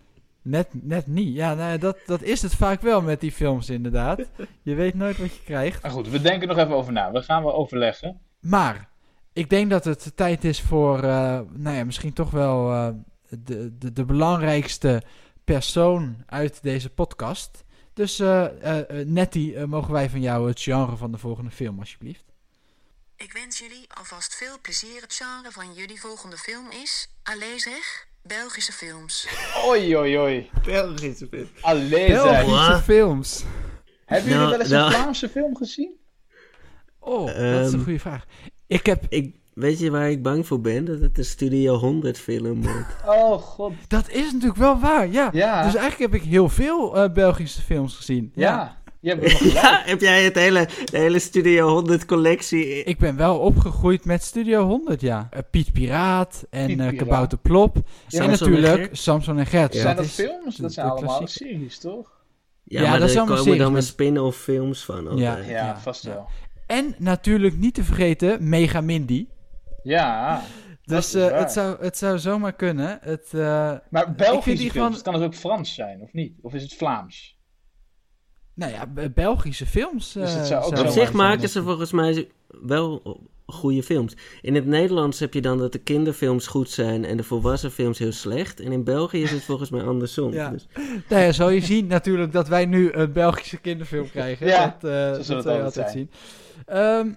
Net, 0.43 0.69
net 0.73 1.07
niet. 1.07 1.35
Ja, 1.35 1.55
nou, 1.55 1.79
dat, 1.79 1.99
dat 2.07 2.23
is 2.23 2.43
het 2.43 2.55
vaak 2.55 2.81
wel 2.81 3.03
met 3.03 3.21
die 3.21 3.33
films 3.33 3.71
inderdaad. 3.71 4.29
Je 4.63 4.75
weet 4.75 4.95
nooit 4.95 5.19
wat 5.19 5.35
je 5.35 5.43
krijgt. 5.43 5.83
Maar 5.83 5.91
goed, 5.91 6.09
we 6.09 6.21
denken 6.21 6.49
nog 6.49 6.57
even 6.57 6.75
over 6.75 6.93
na. 6.93 7.13
We 7.13 7.23
gaan 7.23 7.43
wel 7.43 7.55
overleggen. 7.55 8.21
Maar 8.41 8.89
ik 9.33 9.51
denk 9.51 9.71
dat 9.71 9.85
het 9.85 10.17
tijd 10.17 10.45
is 10.45 10.61
voor, 10.61 10.97
eh, 10.97 11.41
nou 11.53 11.77
ja, 11.77 11.85
misschien 11.85 12.13
toch 12.13 12.31
wel 12.31 12.73
eh, 12.73 12.89
de, 13.29 13.79
de, 13.79 13.93
de 13.93 14.05
belangrijkste 14.05 15.03
persoon 15.45 16.23
uit 16.27 16.63
deze 16.63 16.91
podcast. 16.91 17.65
Dus 17.93 18.19
eh, 18.19 18.45
eh, 18.45 19.01
eh, 19.01 19.07
Nettie, 19.07 19.67
mogen 19.67 19.93
wij 19.93 20.11
van 20.11 20.21
jou 20.21 20.49
het 20.49 20.61
genre 20.61 20.97
van 20.97 21.13
de 21.13 21.19
volgende 21.19 21.51
film 21.51 21.79
alsjeblieft? 21.79 22.25
Ik 23.17 23.33
wens 23.33 23.59
jullie 23.59 23.87
alvast 23.95 24.35
veel 24.35 24.61
plezier. 24.63 25.01
Het 25.03 25.15
genre 25.15 25.51
van 25.53 25.73
jullie 25.75 26.01
volgende 26.01 26.37
film 26.37 26.71
is, 26.71 27.09
allee 27.23 27.59
zeg, 27.59 28.07
Belgische 28.23 28.73
films. 28.73 29.29
Oei, 29.69 29.97
oei, 29.97 30.19
oei. 30.19 30.51
Belgische 30.65 31.27
film. 31.31 31.49
Allee, 31.61 32.09
zeg. 32.09 32.23
Belgische 32.23 32.51
Wat? 32.73 32.83
films. 32.83 33.45
Hebben 34.05 34.31
jullie 34.31 34.39
Nou, 34.47 34.51
wel 34.51 34.61
eens 34.61 34.69
nou. 34.71 34.87
een 34.87 34.93
Vlaamse 34.93 35.29
film 35.29 35.57
gezien? 35.57 35.93
Oh, 36.99 37.27
dat 37.27 37.37
is 37.37 37.43
een 37.43 37.73
Ehm, 37.73 37.83
goede 37.83 37.99
vraag. 37.99 38.25
Ik 38.67 38.87
heb, 38.87 39.05
Ik, 39.09 39.37
weet 39.55 39.79
je 39.79 39.91
waar 39.91 40.11
ik 40.11 40.23
bang 40.23 40.47
voor 40.47 40.61
ben? 40.61 40.85
Dat 40.85 41.01
het 41.01 41.19
een 41.19 41.25
Studio 41.25 41.75
100 41.77 42.19
film 42.19 42.63
wordt. 42.63 42.97
Oh, 43.07 43.33
god. 43.39 43.73
dat 43.89 44.09
is 44.11 44.33
natuurlijk 44.33 44.59
wel 44.61 44.79
waar, 44.81 45.09
ja. 45.11 45.29
Ja. 45.33 45.63
Dus 45.65 45.75
eigenlijk 45.75 46.13
heb 46.13 46.23
ik 46.23 46.29
heel 46.29 46.49
veel 46.49 46.97
eh, 46.97 47.13
Belgische 47.13 47.63
films 47.63 47.97
gezien. 47.97 48.33
Ja. 48.35 48.83
Je 49.01 49.11
hebt 49.11 49.39
ja, 49.63 49.83
heb 49.85 50.01
jij 50.01 50.25
het 50.25 50.35
hele, 50.35 50.69
de 50.85 50.99
hele 50.99 51.19
Studio 51.19 51.69
100 51.69 52.05
collectie? 52.05 52.85
Ik 52.85 52.99
ben 52.99 53.17
wel 53.17 53.39
opgegroeid 53.39 54.05
met 54.05 54.23
Studio 54.23 54.65
100, 54.67 55.01
ja. 55.01 55.29
Eh, 55.31 55.41
Piet 55.51 55.73
Piraat 55.73 56.45
en 56.51 56.67
Piet 56.67 56.81
eh. 56.81 56.97
Kabouter 56.99 57.39
Plop. 57.39 57.77
en 57.77 57.83
Samson 58.07 58.23
en 58.25 58.31
natuurlijk 58.31 58.77
Gert. 58.83 58.99
Samson 58.99 59.39
en 59.39 59.47
Gert. 59.47 59.75
Ja. 59.75 59.81
Zijn 59.81 59.97
Dat 59.97 60.07
films? 60.07 60.57
de- 60.57 60.63
Dat 60.63 60.73
zijn 60.73 60.87
de 60.87 60.93
allemaal 60.93 61.19
klassiek- 61.19 61.49
series, 61.49 61.79
toch? 61.79 62.13
Ja, 62.65 62.83
Ja, 62.83 62.91
maar 62.91 62.99
dat 63.01 63.11
er 63.11 63.17
allemaal 63.19 63.37
komen 63.37 63.51
dan 63.51 63.57
series, 63.57 63.73
maar 63.73 63.83
spin-off 63.83 64.39
films 64.43 64.85
van. 64.85 65.17
Ja. 65.17 65.37
Ja, 65.49 65.79
vast 65.81 66.03
wel. 66.05 66.27
En 66.67 66.95
natuurlijk 66.99 67.57
niet 67.57 67.75
te 67.75 67.85
vergeten 67.85 68.49
Mega 68.49 68.81
Mindy. 68.81 69.27
Ja. 69.85 70.43
Dus 70.85 71.15
eh, 71.15 71.39
het, 71.39 71.53
zou, 71.53 71.77
het 71.81 71.97
zou 71.97 72.19
zomaar 72.19 72.53
kunnen. 72.53 72.99
Het, 73.03 73.29
eh, 73.35 73.73
Maar 73.91 74.13
Belgische 74.17 74.71
films, 74.71 74.95
van- 74.95 75.03
kan 75.03 75.15
het 75.15 75.23
ook 75.23 75.35
Frans 75.35 75.75
zijn, 75.75 76.01
of 76.01 76.13
niet? 76.13 76.39
Of 76.43 76.55
is 76.55 76.63
het 76.63 76.75
Vlaams? 76.75 77.33
nou 78.55 78.73
ja, 78.73 78.87
Be- 78.87 79.11
Belgische 79.11 79.67
films. 79.67 80.13
Dus 80.13 80.35
het 80.35 80.47
zou 80.47 80.65
ook 80.65 80.79
Op 80.79 80.87
zich 80.87 81.13
maken 81.13 81.49
ze 81.49 81.63
volgens 81.63 81.93
mij 81.93 82.29
wel 82.49 83.21
goede 83.47 83.83
films. 83.83 84.17
In 84.43 84.55
het 84.55 84.67
Nederlands 84.67 85.19
heb 85.21 85.35
je 85.35 85.41
dan 85.41 85.59
dat 85.59 85.73
de 85.73 85.79
kinderfilms 85.79 86.47
goed 86.47 86.71
zijn 86.71 87.05
en 87.05 87.17
de 87.17 87.23
volwassen 87.23 87.71
films 87.71 87.99
heel 87.99 88.13
slecht. 88.13 88.61
En 88.61 88.73
in 88.73 88.85
België 88.85 89.23
is 89.23 89.31
het 89.31 89.45
volgens 89.45 89.71
mij 89.71 89.83
andersom. 89.83 90.33
Ja. 90.33 90.51
Dus, 90.51 90.67
Nou 91.09 91.23
ja, 91.23 91.33
zal 91.33 91.49
je 91.51 91.61
zien 91.61 91.87
natuurlijk 91.87 92.33
dat 92.33 92.49
wij 92.49 92.65
nu 92.67 92.93
een 92.93 93.13
Belgische 93.13 93.61
kinderfilm 93.61 94.11
krijgen. 94.11 94.47
Ja, 94.47 94.77
dat, 94.81 94.91
eh, 94.91 95.29
dat 95.29 95.47
altijd 95.47 95.91
zien. 95.91 96.11
Ehm, 96.67 97.09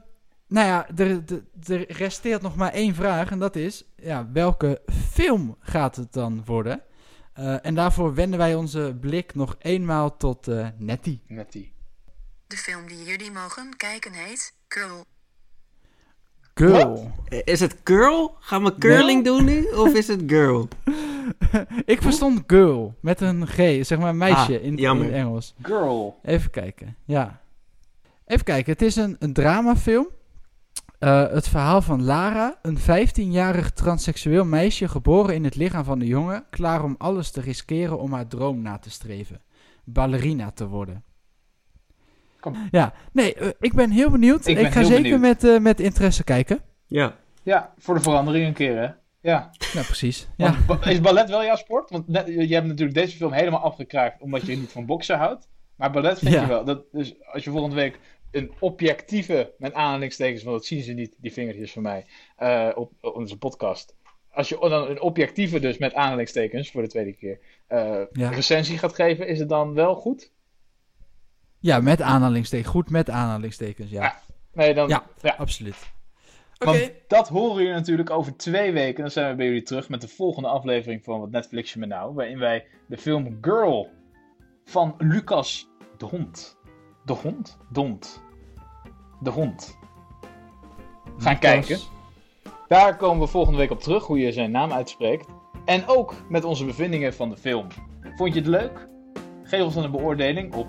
nou 0.47 0.67
ja, 0.67 0.87
er, 0.95 1.23
er, 1.29 1.43
er 1.73 1.91
resteert 1.91 2.41
nog 2.41 2.55
maar 2.55 2.71
één 2.73 2.95
vraag. 2.95 3.31
En 3.31 3.39
dat 3.39 3.55
is, 3.55 3.83
ja, 3.95 4.29
welke 4.33 4.81
film 5.11 5.55
gaat 5.59 5.95
het 5.95 6.13
dan 6.13 6.41
worden? 6.45 6.81
Eh, 7.33 7.65
en 7.65 7.75
daarvoor 7.75 8.13
wenden 8.13 8.39
wij 8.39 8.55
onze 8.55 8.97
blik 9.01 9.35
nog 9.35 9.55
eenmaal 9.59 10.17
tot 10.17 10.47
eh, 10.47 10.67
Nettie. 10.77 11.21
De 12.47 12.57
film 12.57 12.87
die 12.87 13.03
jullie 13.03 13.31
mogen 13.31 13.75
kijken 13.77 14.13
heet 14.13 14.53
Girl. 14.67 15.05
Girl. 16.53 17.11
eh, 17.27 17.39
is 17.43 17.59
het 17.59 17.75
girl? 17.83 18.35
Gaan 18.39 18.63
we 18.63 18.75
curling 18.77 19.23
doen 19.25 19.45
nu? 19.45 19.63
Of 19.65 19.93
is 19.93 20.07
het 20.07 20.21
girl? 20.27 20.67
Ik 21.85 22.01
verstond 22.01 22.43
girl 22.47 22.95
met 23.01 23.21
een 23.21 23.47
G, 23.47 23.55
zeg 23.85 23.97
maar 23.99 24.15
meisje 24.15 24.57
Ah, 24.59 24.63
in, 24.63 24.77
in 24.77 25.01
het 25.01 25.11
Engels. 25.11 25.55
Girl. 25.61 26.19
Even 26.23 26.51
kijken, 26.51 26.95
ja. 27.05 27.41
Even 28.25 28.45
kijken, 28.45 28.71
het 28.71 28.81
is 28.81 28.95
een, 28.95 29.15
een 29.19 29.33
dramafilm. 29.33 30.07
Eh, 30.99 31.27
het 31.31 31.47
verhaal 31.47 31.81
van 31.81 32.03
Lara, 32.03 32.59
een 32.61 32.77
15-jarig 32.79 33.71
transseksueel 33.71 34.45
meisje 34.45 34.87
geboren 34.87 35.35
in 35.35 35.43
het 35.43 35.55
lichaam 35.55 35.83
van 35.83 35.99
een 36.01 36.07
jongen, 36.07 36.45
klaar 36.49 36.83
om 36.83 36.95
alles 36.97 37.31
te 37.31 37.41
riskeren 37.41 37.99
om 37.99 38.13
haar 38.13 38.27
droom 38.27 38.61
na 38.61 38.77
te 38.77 38.89
streven. 38.89 39.41
Ballerina 39.83 40.51
te 40.51 40.67
worden. 40.67 41.03
Kom. 42.39 42.67
Ja, 42.71 42.93
nee, 43.11 43.33
eh, 43.33 43.47
ik 43.59 43.73
ben 43.73 43.89
heel 43.91 44.09
benieuwd. 44.09 44.47
Ik 44.47 44.57
ga 44.57 44.83
zeker 44.83 45.01
benieuwd. 45.01 45.19
met, 45.19 45.43
eh, 45.43 45.59
met 45.59 45.79
interesse 45.79 46.23
kijken. 46.23 46.59
Ja. 46.85 47.15
Ja, 47.43 47.73
voor 47.77 47.95
de 47.95 48.01
verandering 48.01 48.47
een 48.47 48.53
keer, 48.53 48.77
hè? 48.77 48.89
Ja. 49.21 49.49
Nou, 49.73 49.85
precies. 49.85 50.27
Ja. 50.37 50.55
Want 50.67 50.85
Is 50.85 51.01
ballet 51.01 51.29
wel 51.29 51.43
jouw 51.43 51.55
sport? 51.55 51.89
Want 51.89 52.07
net- 52.07 52.27
je 52.27 52.53
hebt 52.53 52.67
natuurlijk 52.67 52.97
deze 52.97 53.17
film 53.17 53.31
helemaal 53.31 53.59
afgekraakt 53.61 54.21
omdat 54.21 54.45
je 54.45 54.57
niet 54.57 54.71
van 54.71 54.85
boksen 54.85 55.17
houdt. 55.17 55.47
Maar 55.75 55.91
ballet 55.91 56.19
vind 56.19 56.33
Ja. 56.33 56.41
je 56.41 56.47
wel. 56.47 56.63
Dat, 56.65 56.83
dus 56.91 57.15
als 57.33 57.43
je 57.43 57.49
volgende 57.51 57.75
week 57.75 57.99
een 58.31 58.51
objectieve, 58.59 59.53
met 59.57 59.73
aanhalingstekens, 59.73 60.43
want 60.43 60.57
dat 60.57 60.65
zien 60.65 60.81
ze 60.81 60.93
niet, 60.93 61.15
die 61.17 61.33
vingertjes 61.33 61.71
van 61.71 61.81
mij, 61.83 62.05
eh, 62.35 62.69
op, 62.75 62.91
op 63.01 63.15
onze 63.15 63.37
podcast. 63.37 63.95
Als 64.31 64.49
je 64.49 64.57
dan 64.59 64.89
een 64.89 65.01
objectieve, 65.01 65.59
dus 65.59 65.77
met 65.77 65.93
aanhalingstekens, 65.93 66.71
voor 66.71 66.81
de 66.81 66.87
tweede 66.87 67.13
keer, 67.13 67.39
eh, 67.67 68.01
Ja. 68.11 68.29
recensie 68.29 68.77
gaat 68.77 68.95
geven, 68.95 69.27
is 69.27 69.39
het 69.39 69.49
dan 69.49 69.73
wel 69.73 69.95
goed? 69.95 70.31
ja, 71.59 71.79
met 71.79 72.01
aanhalingstekens. 72.01 72.69
Goed 72.69 72.89
met 72.89 73.09
aanhalingstekens, 73.09 73.89
ja. 73.89 74.01
Ja. 74.01 74.21
Nee, 74.53 74.73
dan... 74.73 74.87
Ja. 74.87 75.03
ja. 75.21 75.35
Absoluut. 75.37 75.75
Oké. 76.59 76.65
Want 76.71 76.91
dat 77.07 77.27
horen 77.27 77.57
jullie 77.57 77.73
natuurlijk 77.73 78.09
over 78.09 78.37
twee 78.37 78.71
weken. 78.71 79.01
Dan 79.01 79.11
zijn 79.11 79.29
we 79.29 79.35
bij 79.35 79.45
jullie 79.45 79.63
terug 79.63 79.89
met 79.89 80.01
de 80.01 80.07
volgende 80.07 80.49
aflevering 80.49 81.03
van 81.03 81.19
Wat 81.19 81.31
Netflix 81.31 81.73
je 81.73 81.79
me 81.79 81.85
nou. 81.85 82.13
Waarin 82.13 82.39
wij 82.39 82.65
de 82.87 82.97
film 82.97 83.37
Girl 83.41 83.89
van 84.65 84.95
Lucas 84.97 85.69
de 85.97 86.05
Hond. 86.05 86.56
De 87.07 87.13
Hond? 87.13 87.57
Dond. 87.69 88.21
De 89.19 89.29
Hond. 89.29 89.77
Gaan 91.17 91.33
Lucas. 91.33 91.39
kijken. 91.39 91.79
Daar 92.67 92.95
komen 92.97 93.19
we 93.25 93.27
volgende 93.27 93.57
week 93.57 93.71
op 93.71 93.79
terug, 93.79 94.05
hoe 94.05 94.19
je 94.19 94.31
zijn 94.31 94.51
naam 94.51 94.71
uitspreekt. 94.71 95.27
En 95.65 95.87
ook 95.87 96.13
met 96.29 96.43
onze 96.43 96.65
bevindingen 96.65 97.13
van 97.13 97.29
de 97.29 97.37
film. 97.37 97.67
Vond 98.15 98.33
je 98.33 98.39
het 98.39 98.49
leuk? 98.49 98.87
Geef 99.43 99.63
ons 99.63 99.73
dan 99.73 99.83
een 99.83 99.91
beoordeling 99.91 100.53
op 100.53 100.67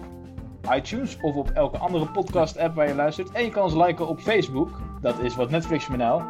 iTunes 0.75 1.19
of 1.21 1.35
op 1.35 1.51
elke 1.51 1.79
andere 1.79 2.07
podcast-app 2.07 2.75
waar 2.75 2.89
je 2.89 2.95
luistert. 2.95 3.31
En 3.31 3.45
je 3.45 3.51
kan 3.51 3.63
ons 3.63 3.75
liken 3.75 4.09
op 4.09 4.21
Facebook. 4.21 4.81
Dat 5.01 5.19
is 5.19 5.37
wat 5.37 5.51
Netflix 5.51 5.89
me 5.89 5.97
nou, 5.97 6.23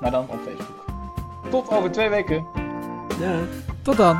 maar 0.00 0.10
dan 0.10 0.26
op 0.28 0.40
Facebook. 0.46 0.84
Tot 1.50 1.70
over 1.70 1.90
twee 1.90 2.08
weken. 2.08 2.46
Ja. 3.20 3.38
Tot 3.82 3.96
dan. 3.96 4.18